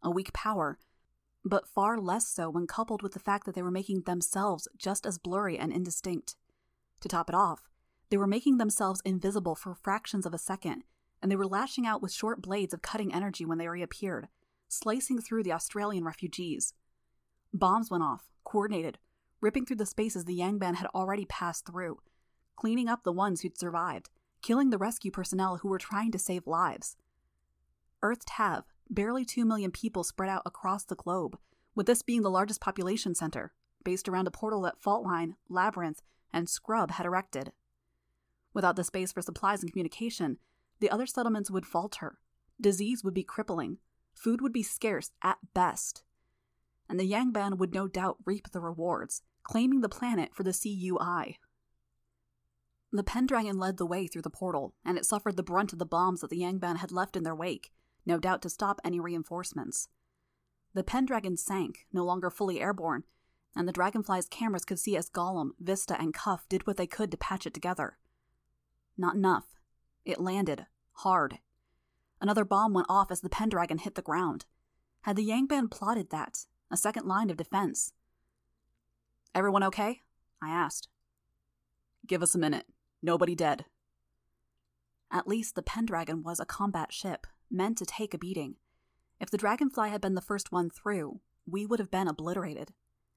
A 0.03 0.11
weak 0.11 0.33
power, 0.33 0.77
but 1.43 1.67
far 1.67 1.97
less 1.97 2.27
so 2.27 2.47
when 2.49 2.67
coupled 2.67 3.01
with 3.01 3.13
the 3.13 3.19
fact 3.19 3.47
that 3.47 3.55
they 3.55 3.63
were 3.63 3.71
making 3.71 4.01
themselves 4.01 4.67
just 4.77 5.07
as 5.07 5.17
blurry 5.17 5.57
and 5.57 5.73
indistinct. 5.73 6.35
To 7.01 7.09
top 7.09 7.27
it 7.27 7.35
off, 7.35 7.69
they 8.09 8.17
were 8.17 8.27
making 8.27 8.57
themselves 8.57 9.01
invisible 9.03 9.55
for 9.55 9.73
fractions 9.73 10.27
of 10.27 10.33
a 10.33 10.37
second, 10.37 10.83
and 11.23 11.31
they 11.31 11.35
were 11.35 11.47
lashing 11.47 11.87
out 11.87 12.03
with 12.03 12.13
short 12.13 12.39
blades 12.39 12.71
of 12.71 12.83
cutting 12.83 13.11
energy 13.11 13.45
when 13.45 13.57
they 13.57 13.67
reappeared, 13.67 14.27
slicing 14.67 15.19
through 15.19 15.41
the 15.41 15.51
Australian 15.51 16.03
refugees. 16.03 16.75
Bombs 17.53 17.91
went 17.91 18.03
off, 18.03 18.29
coordinated, 18.43 18.97
ripping 19.39 19.65
through 19.65 19.75
the 19.75 19.85
spaces 19.85 20.25
the 20.25 20.39
Yangban 20.39 20.75
had 20.75 20.87
already 20.95 21.25
passed 21.25 21.65
through, 21.65 21.99
cleaning 22.55 22.87
up 22.87 23.03
the 23.03 23.11
ones 23.11 23.41
who'd 23.41 23.59
survived, 23.59 24.09
killing 24.41 24.69
the 24.69 24.77
rescue 24.77 25.11
personnel 25.11 25.57
who 25.57 25.67
were 25.67 25.77
trying 25.77 26.11
to 26.11 26.19
save 26.19 26.47
lives. 26.47 26.97
Earth 28.01 28.25
Tav, 28.25 28.63
barely 28.89 29.23
2 29.23 29.45
million 29.45 29.71
people 29.71 30.03
spread 30.03 30.29
out 30.29 30.41
across 30.45 30.83
the 30.83 30.95
globe, 30.95 31.37
with 31.75 31.85
this 31.85 32.01
being 32.01 32.21
the 32.21 32.29
largest 32.29 32.59
population 32.59 33.15
center, 33.15 33.53
based 33.83 34.09
around 34.09 34.27
a 34.27 34.31
portal 34.31 34.61
that 34.61 34.81
Faultline, 34.81 35.35
Labyrinth, 35.49 36.01
and 36.31 36.49
Scrub 36.49 36.91
had 36.91 37.05
erected. 37.05 37.51
Without 38.53 38.75
the 38.75 38.83
space 38.83 39.11
for 39.11 39.21
supplies 39.21 39.61
and 39.61 39.71
communication, 39.71 40.37
the 40.79 40.89
other 40.89 41.05
settlements 41.05 41.51
would 41.51 41.65
falter. 41.65 42.19
Disease 42.59 43.03
would 43.03 43.13
be 43.13 43.23
crippling. 43.23 43.77
Food 44.13 44.41
would 44.41 44.53
be 44.53 44.63
scarce 44.63 45.11
at 45.21 45.37
best. 45.53 46.03
And 46.89 46.99
the 46.99 47.09
Yangban 47.09 47.57
would 47.57 47.73
no 47.73 47.87
doubt 47.87 48.17
reap 48.25 48.51
the 48.51 48.59
rewards, 48.59 49.21
claiming 49.43 49.81
the 49.81 49.89
planet 49.89 50.33
for 50.33 50.43
the 50.43 50.53
CUI. 50.53 51.39
The 52.91 53.03
Pendragon 53.03 53.57
led 53.57 53.77
the 53.77 53.85
way 53.85 54.05
through 54.05 54.21
the 54.21 54.29
portal, 54.29 54.75
and 54.85 54.97
it 54.97 55.05
suffered 55.05 55.35
the 55.35 55.43
brunt 55.43 55.73
of 55.73 55.79
the 55.79 55.85
bombs 55.85 56.21
that 56.21 56.29
the 56.29 56.41
Yangban 56.41 56.77
had 56.77 56.91
left 56.91 57.15
in 57.15 57.23
their 57.23 57.35
wake, 57.35 57.71
no 58.05 58.19
doubt 58.19 58.41
to 58.43 58.49
stop 58.49 58.79
any 58.83 58.99
reinforcements. 58.99 59.89
The 60.73 60.83
Pendragon 60.83 61.37
sank, 61.37 61.87
no 61.91 62.03
longer 62.03 62.29
fully 62.29 62.61
airborne, 62.61 63.03
and 63.55 63.67
the 63.67 63.73
Dragonfly's 63.73 64.27
cameras 64.27 64.65
could 64.65 64.79
see 64.79 64.95
as 64.97 65.09
Golem, 65.09 65.51
Vista, 65.59 65.99
and 65.99 66.13
Cuff 66.13 66.45
did 66.49 66.65
what 66.67 66.77
they 66.77 66.87
could 66.87 67.11
to 67.11 67.17
patch 67.17 67.45
it 67.45 67.53
together. 67.53 67.97
Not 68.97 69.15
enough. 69.15 69.45
It 70.05 70.19
landed, 70.19 70.65
hard. 70.93 71.39
Another 72.21 72.45
bomb 72.45 72.73
went 72.73 72.87
off 72.89 73.11
as 73.11 73.21
the 73.21 73.29
Pendragon 73.29 73.79
hit 73.79 73.95
the 73.95 74.01
ground. 74.01 74.45
Had 75.01 75.15
the 75.15 75.27
Yangban 75.27 75.69
plotted 75.69 76.09
that? 76.11 76.45
A 76.73 76.75
second 76.75 77.05
line 77.05 77.29
of 77.29 77.37
defense. 77.37 77.93
Everyone 79.35 79.61
okay? 79.61 80.01
I 80.41 80.49
asked. 80.49 80.87
Give 82.07 82.23
us 82.23 82.33
a 82.33 82.39
minute. 82.39 82.65
Nobody 82.99 83.35
dead. 83.35 83.65
At 85.11 85.27
least 85.27 85.53
the 85.53 85.61
Pendragon 85.61 86.23
was 86.23 86.39
a 86.39 86.47
combat 86.47 86.91
ship, 86.91 87.27
meant 87.51 87.77
to 87.77 87.85
take 87.85 88.15
a 88.15 88.17
beating. 88.17 88.55
If 89.19 89.29
the 89.29 89.37
Dragonfly 89.37 89.91
had 89.91 90.01
been 90.01 90.15
the 90.15 90.19
first 90.19 90.51
one 90.51 90.71
through, 90.71 91.19
we 91.45 91.67
would 91.67 91.77
have 91.77 91.91
been 91.91 92.07
obliterated. 92.07 92.73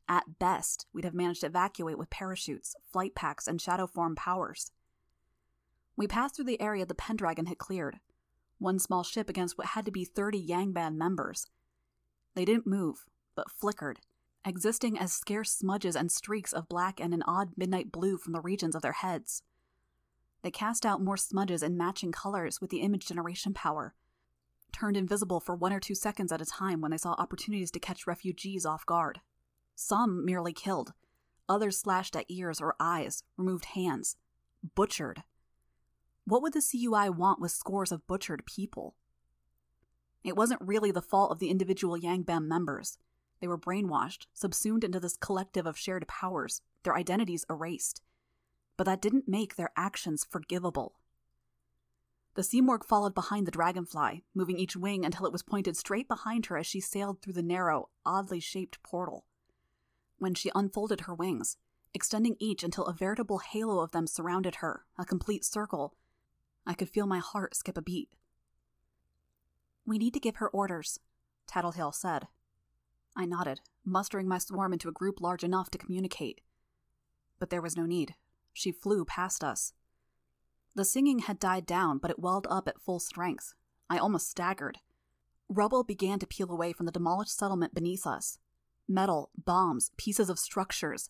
At 0.06 0.38
best, 0.38 0.84
we'd 0.92 1.06
have 1.06 1.14
managed 1.14 1.40
to 1.40 1.46
evacuate 1.46 1.96
with 1.96 2.10
parachutes, 2.10 2.76
flight 2.92 3.14
packs, 3.14 3.46
and 3.46 3.58
shadow 3.58 3.86
form 3.86 4.16
powers. 4.16 4.70
We 5.96 6.06
passed 6.06 6.36
through 6.36 6.44
the 6.44 6.60
area 6.60 6.84
the 6.84 6.94
Pendragon 6.94 7.46
had 7.46 7.56
cleared. 7.56 8.00
One 8.58 8.78
small 8.78 9.02
ship 9.02 9.30
against 9.30 9.56
what 9.56 9.68
had 9.68 9.86
to 9.86 9.90
be 9.90 10.04
30 10.04 10.46
Yangban 10.46 10.96
members. 10.96 11.46
They 12.34 12.44
didn't 12.44 12.66
move, 12.66 13.06
but 13.36 13.50
flickered, 13.50 14.00
existing 14.44 14.98
as 14.98 15.12
scarce 15.12 15.52
smudges 15.52 15.94
and 15.94 16.10
streaks 16.10 16.52
of 16.52 16.68
black 16.68 16.98
and 16.98 17.14
an 17.14 17.22
odd 17.26 17.50
midnight 17.56 17.92
blue 17.92 18.18
from 18.18 18.32
the 18.32 18.40
regions 18.40 18.74
of 18.74 18.82
their 18.82 18.92
heads. 18.92 19.42
They 20.42 20.50
cast 20.50 20.84
out 20.84 21.02
more 21.02 21.16
smudges 21.16 21.62
in 21.62 21.76
matching 21.76 22.12
colors 22.12 22.60
with 22.60 22.70
the 22.70 22.80
image 22.80 23.06
generation 23.06 23.54
power, 23.54 23.94
turned 24.72 24.96
invisible 24.96 25.40
for 25.40 25.54
one 25.54 25.72
or 25.72 25.80
two 25.80 25.94
seconds 25.94 26.32
at 26.32 26.40
a 26.40 26.46
time 26.46 26.80
when 26.80 26.90
they 26.90 26.96
saw 26.96 27.12
opportunities 27.12 27.70
to 27.72 27.80
catch 27.80 28.06
refugees 28.06 28.66
off 28.66 28.86
guard. 28.86 29.20
Some 29.74 30.24
merely 30.24 30.52
killed, 30.52 30.92
others 31.48 31.78
slashed 31.78 32.16
at 32.16 32.26
ears 32.28 32.60
or 32.60 32.74
eyes, 32.80 33.22
removed 33.36 33.66
hands, 33.66 34.16
butchered. 34.74 35.22
What 36.24 36.42
would 36.42 36.54
the 36.54 36.62
CUI 36.62 37.10
want 37.10 37.40
with 37.40 37.52
scores 37.52 37.92
of 37.92 38.06
butchered 38.06 38.46
people? 38.46 38.96
It 40.24 40.36
wasn't 40.36 40.60
really 40.60 40.90
the 40.90 41.02
fault 41.02 41.30
of 41.30 41.38
the 41.38 41.50
individual 41.50 41.96
Yangban 41.96 42.46
members. 42.46 42.98
They 43.40 43.48
were 43.48 43.58
brainwashed, 43.58 44.26
subsumed 44.32 44.84
into 44.84 45.00
this 45.00 45.16
collective 45.16 45.66
of 45.66 45.78
shared 45.78 46.08
powers, 46.08 46.62
their 46.82 46.96
identities 46.96 47.44
erased. 47.50 48.02
But 48.76 48.84
that 48.84 49.02
didn't 49.02 49.28
make 49.28 49.56
their 49.56 49.70
actions 49.76 50.24
forgivable. 50.24 50.96
The 52.34 52.42
Simurgh 52.42 52.84
followed 52.84 53.14
behind 53.14 53.46
the 53.46 53.50
dragonfly, 53.50 54.24
moving 54.34 54.58
each 54.58 54.76
wing 54.76 55.04
until 55.06 55.24
it 55.24 55.32
was 55.32 55.42
pointed 55.42 55.76
straight 55.76 56.06
behind 56.06 56.46
her 56.46 56.58
as 56.58 56.66
she 56.66 56.80
sailed 56.80 57.22
through 57.22 57.32
the 57.32 57.42
narrow, 57.42 57.88
oddly 58.04 58.40
shaped 58.40 58.82
portal. 58.82 59.24
When 60.18 60.34
she 60.34 60.50
unfolded 60.54 61.02
her 61.02 61.14
wings, 61.14 61.56
extending 61.94 62.36
each 62.38 62.62
until 62.62 62.84
a 62.84 62.92
veritable 62.92 63.38
halo 63.38 63.80
of 63.80 63.92
them 63.92 64.06
surrounded 64.06 64.56
her, 64.56 64.84
a 64.98 65.06
complete 65.06 65.46
circle, 65.46 65.94
I 66.66 66.74
could 66.74 66.90
feel 66.90 67.06
my 67.06 67.20
heart 67.20 67.56
skip 67.56 67.78
a 67.78 67.82
beat. 67.82 68.10
We 69.86 69.96
need 69.96 70.12
to 70.12 70.20
give 70.20 70.36
her 70.36 70.50
orders, 70.50 71.00
Tattletale 71.46 71.92
said. 71.92 72.28
I 73.16 73.24
nodded, 73.24 73.60
mustering 73.84 74.28
my 74.28 74.38
swarm 74.38 74.72
into 74.72 74.88
a 74.88 74.92
group 74.92 75.20
large 75.20 75.42
enough 75.42 75.70
to 75.70 75.78
communicate. 75.78 76.42
But 77.38 77.50
there 77.50 77.62
was 77.62 77.76
no 77.76 77.86
need. 77.86 78.14
She 78.52 78.70
flew 78.72 79.04
past 79.04 79.42
us. 79.42 79.72
The 80.74 80.84
singing 80.84 81.20
had 81.20 81.38
died 81.38 81.64
down, 81.64 81.98
but 81.98 82.10
it 82.10 82.18
welled 82.18 82.46
up 82.50 82.68
at 82.68 82.80
full 82.80 83.00
strength. 83.00 83.54
I 83.88 83.96
almost 83.96 84.28
staggered. 84.28 84.78
Rubble 85.48 85.84
began 85.84 86.18
to 86.18 86.26
peel 86.26 86.50
away 86.50 86.72
from 86.72 86.86
the 86.86 86.92
demolished 86.92 87.36
settlement 87.36 87.74
beneath 87.74 88.06
us. 88.06 88.38
Metal, 88.86 89.30
bombs, 89.36 89.90
pieces 89.96 90.28
of 90.28 90.38
structures. 90.38 91.08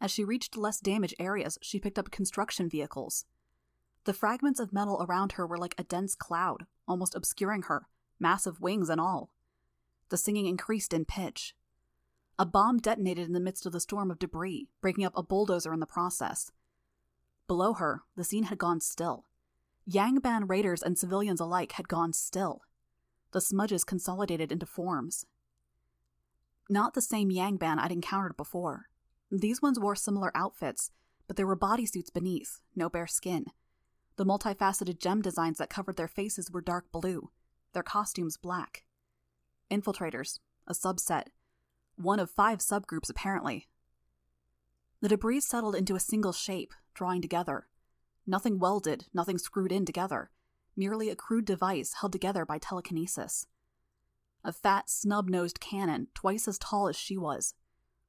As 0.00 0.10
she 0.12 0.24
reached 0.24 0.56
less 0.56 0.78
damaged 0.78 1.14
areas, 1.18 1.58
she 1.60 1.80
picked 1.80 1.98
up 1.98 2.10
construction 2.10 2.68
vehicles. 2.68 3.24
The 4.04 4.12
fragments 4.12 4.60
of 4.60 4.72
metal 4.72 5.04
around 5.06 5.32
her 5.32 5.46
were 5.46 5.58
like 5.58 5.74
a 5.76 5.84
dense 5.84 6.14
cloud, 6.14 6.66
almost 6.86 7.14
obscuring 7.14 7.62
her, 7.62 7.88
massive 8.20 8.60
wings 8.60 8.88
and 8.88 9.00
all. 9.00 9.30
The 10.08 10.16
singing 10.16 10.46
increased 10.46 10.92
in 10.92 11.04
pitch. 11.04 11.54
A 12.38 12.46
bomb 12.46 12.78
detonated 12.78 13.26
in 13.26 13.32
the 13.32 13.40
midst 13.40 13.66
of 13.66 13.72
the 13.72 13.80
storm 13.80 14.10
of 14.10 14.18
debris, 14.18 14.68
breaking 14.80 15.04
up 15.04 15.12
a 15.16 15.22
bulldozer 15.22 15.72
in 15.72 15.80
the 15.80 15.86
process. 15.86 16.52
Below 17.46 17.74
her, 17.74 18.02
the 18.16 18.24
scene 18.24 18.44
had 18.44 18.58
gone 18.58 18.80
still. 18.80 19.24
Yangban 19.90 20.48
raiders 20.48 20.82
and 20.82 20.98
civilians 20.98 21.40
alike 21.40 21.72
had 21.72 21.88
gone 21.88 22.12
still. 22.12 22.62
The 23.32 23.40
smudges 23.40 23.84
consolidated 23.84 24.52
into 24.52 24.66
forms. 24.66 25.26
Not 26.70 26.94
the 26.94 27.02
same 27.02 27.30
Yangban 27.30 27.78
I'd 27.78 27.92
encountered 27.92 28.36
before. 28.36 28.86
These 29.30 29.62
ones 29.62 29.80
wore 29.80 29.96
similar 29.96 30.30
outfits, 30.34 30.90
but 31.26 31.36
there 31.36 31.46
were 31.46 31.56
bodysuits 31.56 32.12
beneath, 32.12 32.60
no 32.76 32.88
bare 32.88 33.06
skin. 33.06 33.46
The 34.16 34.26
multifaceted 34.26 34.98
gem 34.98 35.22
designs 35.22 35.58
that 35.58 35.70
covered 35.70 35.96
their 35.96 36.08
faces 36.08 36.50
were 36.50 36.60
dark 36.60 36.90
blue, 36.92 37.30
their 37.72 37.82
costumes 37.82 38.36
black. 38.36 38.84
Infiltrators, 39.70 40.38
a 40.66 40.72
subset. 40.72 41.24
One 41.96 42.20
of 42.20 42.30
five 42.30 42.58
subgroups, 42.58 43.10
apparently. 43.10 43.68
The 45.00 45.08
debris 45.08 45.40
settled 45.40 45.74
into 45.74 45.94
a 45.94 46.00
single 46.00 46.32
shape, 46.32 46.72
drawing 46.94 47.22
together. 47.22 47.66
Nothing 48.26 48.58
welded, 48.58 49.06
nothing 49.14 49.38
screwed 49.38 49.72
in 49.72 49.84
together, 49.84 50.30
merely 50.76 51.10
a 51.10 51.16
crude 51.16 51.44
device 51.44 51.94
held 52.00 52.12
together 52.12 52.44
by 52.44 52.58
telekinesis. 52.58 53.46
A 54.44 54.52
fat, 54.52 54.88
snub 54.88 55.28
nosed 55.28 55.60
cannon, 55.60 56.08
twice 56.14 56.46
as 56.48 56.58
tall 56.58 56.88
as 56.88 56.96
she 56.96 57.16
was. 57.16 57.54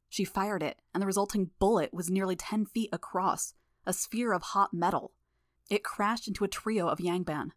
She 0.08 0.26
fired 0.26 0.64
it, 0.64 0.82
and 0.94 1.02
the 1.02 1.08
resulting 1.08 1.52
bullet 1.60 1.94
was 1.94 2.10
nearly 2.10 2.36
10 2.36 2.66
feet 2.66 2.90
across, 2.92 3.54
a 3.86 3.94
sphere 3.94 4.34
of 4.34 4.42
hot 4.42 4.74
metal. 4.74 5.14
It 5.70 5.84
crashed 5.84 6.28
into 6.28 6.44
a 6.44 6.48
trio 6.48 6.88
of 6.88 7.00
Yangban. 7.00 7.52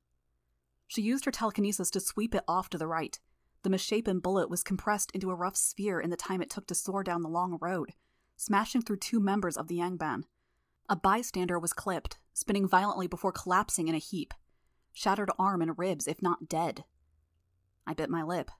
She 0.87 1.03
used 1.03 1.25
her 1.25 1.31
telekinesis 1.31 1.91
to 1.91 2.01
sweep 2.01 2.35
it 2.35 2.45
off 2.47 2.69
to 2.71 2.79
the 2.79 2.87
right. 2.87 3.19
The 3.63 3.71
misshapen 3.71 4.19
bullet 4.19 4.51
was 4.51 4.63
compressed 4.63 5.13
into 5.13 5.31
a 5.31 5.37
rough 5.37 5.57
sphere 5.57 6.01
in 6.01 6.11
the 6.11 6.17
time 6.17 6.43
it 6.43 6.51
took 6.51 6.67
to 6.67 6.75
soar 6.75 7.05
down 7.05 7.23
the 7.23 7.29
long 7.29 7.59
road, 7.61 7.95
smashing 8.37 8.83
through 8.83 8.97
two 8.97 9.21
members 9.21 9.57
of 9.57 9.69
the 9.69 9.79
Yangban. 9.79 10.25
A 10.89 10.97
bystander 10.97 11.59
was 11.59 11.73
clipped, 11.73 12.19
spinning 12.33 12.67
violently 12.67 13.07
before 13.07 13.33
collapsing 13.33 13.89
in 13.89 13.95
a 13.95 13.99
heap. 13.99 14.35
Shattered 14.93 15.31
arm 15.39 15.63
and 15.63 15.79
ribs, 15.79 16.09
if 16.09 16.21
not 16.21 16.49
dead. 16.49 16.85
I 17.87 17.95
bit 17.95 18.11
my 18.11 18.23
lip. 18.23 18.51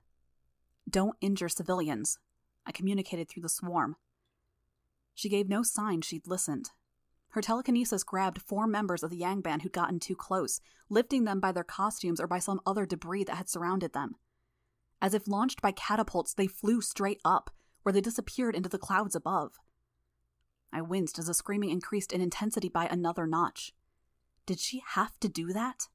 Don't 0.89 1.17
injure 1.21 1.49
civilians, 1.49 2.17
I 2.65 2.71
communicated 2.71 3.29
through 3.29 3.43
the 3.43 3.49
swarm. 3.49 3.97
She 5.13 5.29
gave 5.29 5.49
no 5.49 5.63
sign 5.63 6.01
she'd 6.01 6.27
listened. 6.27 6.71
Her 7.29 7.41
telekinesis 7.41 8.03
grabbed 8.03 8.41
four 8.41 8.67
members 8.67 9.03
of 9.03 9.09
the 9.09 9.19
Yangban 9.19 9.61
who'd 9.61 9.73
gotten 9.73 9.99
too 9.99 10.15
close, 10.15 10.61
lifting 10.89 11.23
them 11.23 11.39
by 11.39 11.51
their 11.51 11.63
costumes 11.63 12.21
or 12.21 12.27
by 12.27 12.39
some 12.39 12.61
other 12.65 12.85
debris 12.85 13.25
that 13.25 13.37
had 13.37 13.49
surrounded 13.49 13.93
them. 13.93 14.15
As 15.03 15.13
if 15.13 15.27
launched 15.27 15.61
by 15.61 15.73
catapults, 15.73 16.33
they 16.33 16.47
flew 16.47 16.79
straight 16.79 17.19
up, 17.25 17.51
where 17.81 17.91
they 17.91 17.99
disappeared 17.99 18.55
into 18.55 18.69
the 18.69 18.77
clouds 18.77 19.17
above. 19.17 19.59
I 20.71 20.81
winced 20.81 21.19
as 21.19 21.25
the 21.27 21.33
screaming 21.33 21.71
increased 21.71 22.13
in 22.13 22.21
intensity 22.21 22.69
by 22.69 22.85
another 22.85 23.27
notch. 23.27 23.73
Did 24.45 24.61
she 24.61 24.81
have 24.95 25.19
to 25.19 25.27
do 25.27 25.51
that? 25.51 25.89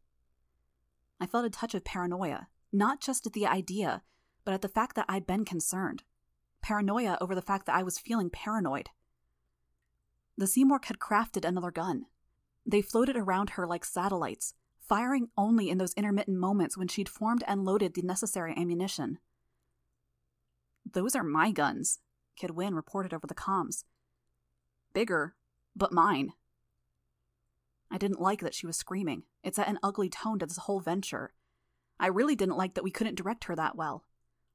I 1.19 1.27
felt 1.27 1.47
a 1.47 1.51
touch 1.51 1.75
of 1.75 1.85
paranoia, 1.85 2.49
not 2.71 3.01
just 3.01 3.27
at 3.27 3.33
the 3.33 3.47
idea, 3.47 4.03
but 4.45 4.53
at 4.53 4.61
the 4.61 4.69
fact 4.69 4.95
that 4.97 5.07
I'd 5.09 5.27
been 5.27 5.47
concerned. 5.47 6.03
Paranoia 6.61 7.17
over 7.19 7.35
the 7.35 7.41
fact 7.41 7.65
that 7.65 7.77
I 7.77 7.83
was 7.83 7.99
feeling 7.99 8.29
paranoid. 8.29 8.91
The 10.37 10.47
Simurgh 10.47 10.85
had 10.85 10.99
crafted 10.99 11.49
another 11.49 11.71
gun. 11.71 12.05
They 12.67 12.83
floated 12.83 13.17
around 13.17 13.51
her 13.51 13.67
like 13.67 13.87
satellites, 13.87 14.53
firing 14.89 15.29
only 15.37 15.71
in 15.71 15.79
those 15.79 15.95
intermittent 15.95 16.39
moments 16.39 16.77
when 16.77 16.89
she'd 16.89 17.09
formed 17.09 17.45
and 17.47 17.65
loaded 17.65 17.95
the 17.95 18.03
necessary 18.03 18.55
ammunition. 18.57 19.19
Those 20.91 21.15
are 21.15 21.25
my 21.25 21.51
guns, 21.51 21.99
Kid 22.37 22.53
Win 22.53 22.75
reported 22.75 23.13
over 23.13 23.27
the 23.27 23.35
comms 23.35 23.85
bigger, 24.95 25.35
but 25.77 25.93
mine. 25.93 26.33
I 27.91 27.99
didn't 27.99 28.21
like 28.21 28.41
that 28.41 28.55
she 28.55 28.67
was 28.67 28.77
screaming. 28.77 29.23
It 29.45 29.55
set 29.55 29.69
an 29.69 29.79
ugly 29.83 30.09
tone 30.09 30.39
to 30.41 30.47
this 30.47 30.57
whole 30.57 30.81
venture. 30.81 31.33
I 32.01 32.09
really 32.09 32.35
didn't 32.35 32.57
like 32.57 32.75
that 32.75 32.85
we 32.85 32.91
couldn't 32.91 33.17
direct 33.17 33.45
her 33.45 33.55
that 33.55 33.77
well. 33.77 34.05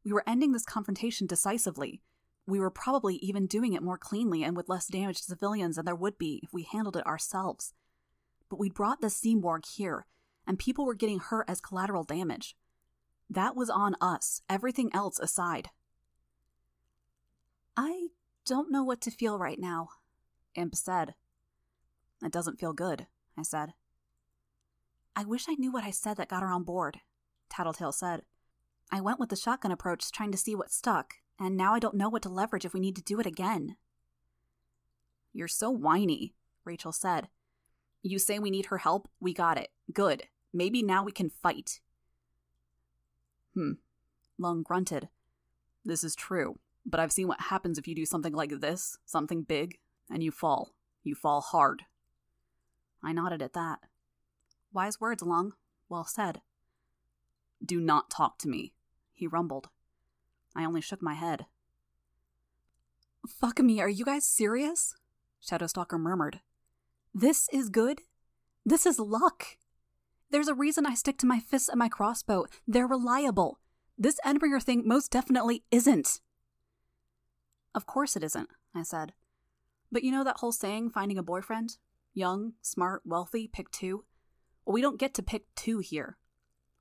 We 0.03 0.11
were 0.11 0.23
ending 0.27 0.51
this 0.51 0.65
confrontation 0.65 1.27
decisively. 1.27 2.01
We 2.45 2.59
were 2.59 2.69
probably 2.69 3.15
even 3.17 3.47
doing 3.47 3.73
it 3.73 3.81
more 3.81 3.97
cleanly 3.97 4.43
and 4.43 4.55
with 4.55 4.67
less 4.67 4.87
damage 4.87 5.19
to 5.19 5.23
civilians 5.23 5.77
than 5.77 5.85
there 5.85 5.95
would 5.95 6.17
be 6.17 6.41
if 6.43 6.53
we 6.53 6.63
handled 6.63 6.97
it 6.97 7.07
ourselves. 7.07 7.73
But 8.49 8.59
we'd 8.59 8.73
brought 8.73 8.99
the 8.99 9.07
Simurgh 9.07 9.65
here, 9.65 10.05
and 10.45 10.59
people 10.59 10.85
were 10.85 10.93
getting 10.93 11.19
hurt 11.19 11.45
as 11.47 11.61
collateral 11.61 12.03
damage. 12.03 12.55
That 13.29 13.55
was 13.55 13.69
on 13.69 13.95
us, 14.01 14.41
everything 14.49 14.89
else 14.93 15.19
aside. 15.19 15.69
I 17.75 18.07
don't 18.45 18.71
know 18.71 18.83
what 18.83 19.01
to 19.01 19.11
feel 19.11 19.39
right 19.39 19.59
now, 19.59 19.89
Imp 20.55 20.75
said. 20.75 21.15
It 22.23 22.31
doesn't 22.31 22.59
feel 22.59 22.73
good, 22.73 23.07
I 23.37 23.43
said. 23.43 23.73
I 25.15 25.23
wish 25.23 25.45
I 25.47 25.55
knew 25.55 25.71
what 25.71 25.83
I 25.83 25.91
said 25.91 26.17
that 26.17 26.29
got 26.29 26.41
her 26.41 26.49
on 26.49 26.63
board, 26.63 26.99
Tattletale 27.49 27.91
said. 27.91 28.21
I 28.91 29.01
went 29.01 29.19
with 29.19 29.29
the 29.29 29.35
shotgun 29.35 29.71
approach 29.71 30.11
trying 30.11 30.31
to 30.31 30.37
see 30.37 30.55
what 30.55 30.71
stuck, 30.71 31.15
and 31.39 31.57
now 31.57 31.73
I 31.73 31.79
don't 31.79 31.95
know 31.95 32.09
what 32.09 32.21
to 32.23 32.29
leverage 32.29 32.65
if 32.65 32.73
we 32.73 32.79
need 32.79 32.95
to 32.95 33.01
do 33.01 33.19
it 33.19 33.25
again. 33.25 33.77
You're 35.33 35.47
so 35.47 35.71
whiny, 35.71 36.35
Rachel 36.63 36.91
said. 36.91 37.29
You 38.01 38.19
say 38.19 38.37
we 38.37 38.51
need 38.51 38.67
her 38.67 38.79
help, 38.79 39.09
we 39.19 39.33
got 39.33 39.57
it. 39.57 39.69
Good. 39.91 40.23
Maybe 40.53 40.83
now 40.83 41.03
we 41.03 41.11
can 41.11 41.29
fight. 41.29 41.79
Hmm. 43.53 43.73
Lung 44.37 44.63
grunted. 44.63 45.09
This 45.83 46.03
is 46.03 46.15
true, 46.15 46.59
but 46.85 46.99
I've 46.99 47.11
seen 47.11 47.27
what 47.27 47.41
happens 47.41 47.77
if 47.77 47.87
you 47.87 47.95
do 47.95 48.05
something 48.05 48.33
like 48.33 48.59
this, 48.59 48.97
something 49.05 49.43
big, 49.43 49.79
and 50.09 50.23
you 50.23 50.31
fall. 50.31 50.73
You 51.03 51.15
fall 51.15 51.41
hard. 51.41 51.83
I 53.03 53.11
nodded 53.11 53.41
at 53.41 53.53
that. 53.53 53.79
Wise 54.71 54.99
words, 54.99 55.23
Lung. 55.23 55.53
Well 55.89 56.05
said. 56.05 56.41
Do 57.63 57.79
not 57.79 58.09
talk 58.09 58.37
to 58.39 58.47
me, 58.47 58.73
he 59.11 59.27
rumbled. 59.27 59.69
I 60.55 60.65
only 60.65 60.81
shook 60.81 61.01
my 61.01 61.13
head. 61.13 61.45
Fuck 63.27 63.59
me, 63.59 63.79
are 63.79 63.89
you 63.89 64.05
guys 64.05 64.25
serious? 64.25 64.95
Shadowstalker 65.43 65.99
murmured. 65.99 66.41
This 67.13 67.47
is 67.51 67.69
good? 67.69 68.01
This 68.65 68.85
is 68.85 68.99
luck. 68.99 69.57
There's 70.33 70.47
a 70.47 70.55
reason 70.55 70.87
I 70.87 70.95
stick 70.95 71.19
to 71.19 71.27
my 71.27 71.39
fists 71.39 71.69
and 71.69 71.77
my 71.77 71.87
crossbow. 71.87 72.45
They're 72.67 72.87
reliable. 72.87 73.59
This 73.99 74.19
Endbringer 74.25 74.63
thing 74.63 74.81
most 74.83 75.11
definitely 75.11 75.63
isn't. 75.69 76.21
Of 77.75 77.85
course 77.85 78.15
it 78.15 78.23
isn't, 78.23 78.49
I 78.73 78.81
said. 78.81 79.13
But 79.91 80.03
you 80.03 80.11
know 80.11 80.23
that 80.23 80.37
whole 80.37 80.51
saying, 80.51 80.89
finding 80.89 81.19
a 81.19 81.23
boyfriend? 81.23 81.77
Young, 82.15 82.53
smart, 82.63 83.03
wealthy, 83.05 83.47
pick 83.47 83.69
two? 83.69 84.05
Well, 84.65 84.73
we 84.73 84.81
don't 84.81 84.99
get 84.99 85.13
to 85.13 85.21
pick 85.21 85.53
two 85.53 85.77
here. 85.77 86.17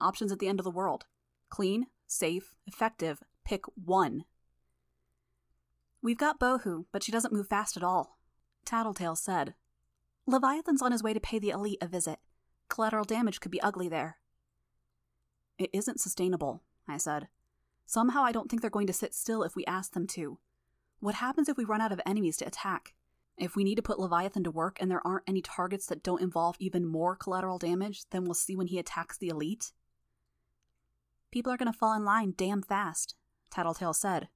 Options 0.00 0.32
at 0.32 0.38
the 0.38 0.48
end 0.48 0.59
of 0.59 0.64
the 0.64 0.70
world. 0.70 1.05
Clean, 1.50 1.88
safe, 2.07 2.55
effective, 2.66 3.22
pick 3.44 3.64
one. 3.74 4.24
We've 6.00 6.16
got 6.16 6.40
Bohu, 6.40 6.86
but 6.90 7.03
she 7.03 7.12
doesn't 7.12 7.34
move 7.34 7.48
fast 7.48 7.76
at 7.76 7.84
all. 7.84 8.18
Tattletale 8.64 9.16
said. 9.16 9.53
Leviathan's 10.26 10.80
on 10.80 10.92
his 10.92 11.03
way 11.03 11.12
to 11.12 11.20
pay 11.20 11.38
the 11.38 11.50
elite 11.50 11.82
a 11.82 11.86
visit. 11.86 12.18
Collateral 12.73 13.05
damage 13.05 13.39
could 13.39 13.51
be 13.51 13.61
ugly 13.61 13.87
there. 13.87 14.16
It 15.59 15.68
isn't 15.75 16.01
sustainable, 16.01 16.62
I 16.89 16.97
said. 16.97 17.29
Somehow 17.85 18.25
I 18.25 18.33
don't 18.33 18.49
think 18.49 18.62
they're 18.62 18.70
going 18.70 18.87
to 18.87 18.95
sit 18.95 19.12
still 19.12 19.43
if 19.43 19.55
we 19.55 19.66
ask 19.66 19.93
them 19.93 20.07
to. 20.07 20.39
What 20.99 21.16
happens 21.16 21.51
if 21.51 21.59
we 21.59 21.64
run 21.64 21.83
out 21.83 21.93
of 21.93 22.01
enemies 22.07 22.39
to 22.39 22.47
attack? 22.47 22.95
If 23.37 23.57
we 23.57 23.62
need 23.62 23.75
to 23.75 23.83
put 23.83 23.99
Leviathan 23.99 24.43
to 24.45 24.51
work 24.51 24.79
and 24.81 24.91
there 24.91 25.07
aren't 25.07 25.29
any 25.29 25.43
targets 25.43 25.85
that 25.89 26.03
don't 26.03 26.23
involve 26.23 26.57
even 26.59 26.87
more 26.87 27.14
collateral 27.14 27.59
damage, 27.59 28.05
then 28.09 28.25
we'll 28.25 28.33
see 28.33 28.57
when 28.57 28.68
he 28.68 28.79
attacks 28.79 29.18
the 29.18 29.29
elite? 29.29 29.73
People 31.31 31.53
are 31.53 31.59
going 31.59 31.70
to 31.70 31.79
fall 31.79 31.93
in 31.93 32.07
line 32.07 32.33
damn 32.35 32.62
fast, 32.62 33.16
Tattletale 33.51 33.93
said. 33.93 34.29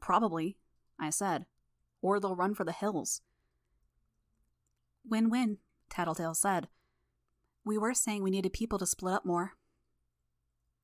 Probably, 0.00 0.58
I 0.98 1.10
said. 1.10 1.46
Or 2.02 2.18
they'll 2.18 2.34
run 2.34 2.54
for 2.54 2.64
the 2.64 2.72
hills. 2.72 3.22
Win 5.08 5.30
win, 5.30 5.58
Tattletale 5.88 6.34
said. 6.34 6.66
We 7.68 7.76
were 7.76 7.92
saying 7.92 8.22
we 8.22 8.30
needed 8.30 8.54
people 8.54 8.78
to 8.78 8.86
split 8.86 9.12
up 9.12 9.26
more. 9.26 9.52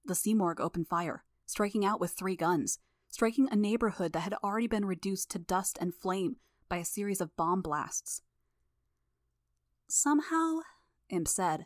The 0.04 0.12
Simurgh 0.12 0.60
opened 0.60 0.86
fire, 0.86 1.24
striking 1.46 1.82
out 1.82 1.98
with 1.98 2.10
three 2.10 2.36
guns, 2.36 2.78
striking 3.08 3.48
a 3.50 3.56
neighborhood 3.56 4.12
that 4.12 4.20
had 4.20 4.34
already 4.44 4.66
been 4.66 4.84
reduced 4.84 5.30
to 5.30 5.38
dust 5.38 5.78
and 5.80 5.94
flame 5.94 6.36
by 6.68 6.76
a 6.76 6.84
series 6.84 7.22
of 7.22 7.34
bomb 7.38 7.62
blasts. 7.62 8.20
Somehow, 9.88 10.58
Imp 11.08 11.26
said, 11.26 11.64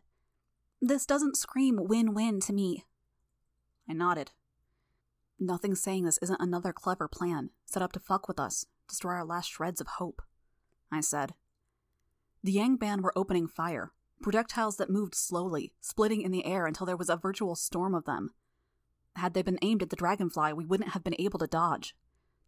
this 0.80 1.04
doesn't 1.04 1.36
scream 1.36 1.80
win 1.80 2.14
win 2.14 2.38
to 2.42 2.52
me. 2.52 2.84
I 3.90 3.94
nodded. 3.94 4.30
Nothing's 5.40 5.82
saying 5.82 6.04
this 6.04 6.18
isn't 6.18 6.40
another 6.40 6.72
clever 6.72 7.08
plan, 7.08 7.50
set 7.66 7.82
up 7.82 7.90
to 7.94 8.00
fuck 8.00 8.28
with 8.28 8.38
us, 8.38 8.66
destroy 8.88 9.14
our 9.14 9.24
last 9.24 9.50
shreds 9.50 9.80
of 9.80 9.88
hope, 9.98 10.22
I 10.92 11.00
said. 11.00 11.34
The 12.44 12.54
Yangban 12.54 13.02
were 13.02 13.18
opening 13.18 13.48
fire, 13.48 13.90
projectiles 14.22 14.76
that 14.76 14.90
moved 14.90 15.14
slowly, 15.14 15.72
splitting 15.80 16.22
in 16.22 16.32
the 16.32 16.44
air 16.44 16.66
until 16.66 16.86
there 16.86 16.96
was 16.96 17.08
a 17.08 17.16
virtual 17.16 17.54
storm 17.54 17.94
of 17.94 18.04
them. 18.04 18.30
Had 19.16 19.34
they 19.34 19.42
been 19.42 19.58
aimed 19.62 19.82
at 19.82 19.90
the 19.90 19.96
dragonfly, 19.96 20.52
we 20.52 20.64
wouldn't 20.64 20.90
have 20.90 21.04
been 21.04 21.16
able 21.18 21.38
to 21.40 21.46
dodge. 21.46 21.94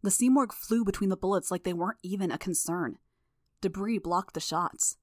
The 0.01 0.09
Simurgh 0.09 0.53
flew 0.53 0.83
between 0.83 1.09
the 1.09 1.17
bullets 1.17 1.51
like 1.51 1.63
they 1.63 1.73
weren't 1.73 1.99
even 2.01 2.31
a 2.31 2.37
concern. 2.37 2.97
Debris 3.61 3.99
blocked 3.99 4.33
the 4.33 4.39
shots. 4.39 4.97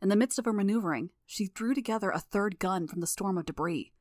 In 0.00 0.08
the 0.08 0.16
midst 0.16 0.38
of 0.38 0.44
her 0.44 0.52
maneuvering, 0.52 1.10
she 1.26 1.46
threw 1.46 1.74
together 1.74 2.10
a 2.10 2.20
third 2.20 2.58
gun 2.58 2.86
from 2.86 3.00
the 3.00 3.06
storm 3.06 3.38
of 3.38 3.46
debris. 3.46 3.92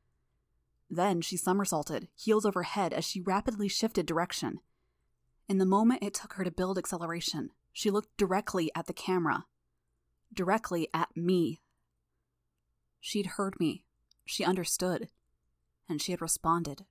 Then 0.89 1.21
she 1.21 1.38
somersaulted, 1.38 2.07
heels 2.15 2.45
over 2.45 2.63
head, 2.63 2.93
as 2.93 3.05
she 3.05 3.21
rapidly 3.21 3.67
shifted 3.67 4.05
direction. 4.05 4.59
In 5.49 5.57
the 5.57 5.65
moment 5.65 6.03
it 6.03 6.13
took 6.13 6.34
her 6.34 6.43
to 6.43 6.51
build 6.51 6.77
acceleration, 6.77 7.49
she 7.71 7.89
looked 7.89 8.15
directly 8.17 8.69
at 8.75 8.86
the 8.86 8.93
camera. 8.93 9.45
Directly 10.34 10.88
at 10.93 11.15
me. 11.15 11.61
She'd 13.06 13.26
heard 13.36 13.60
me. 13.60 13.84
She 14.24 14.45
understood. 14.45 15.10
And 15.89 16.01
she 16.01 16.14
had 16.14 16.22
responded. 16.22 16.86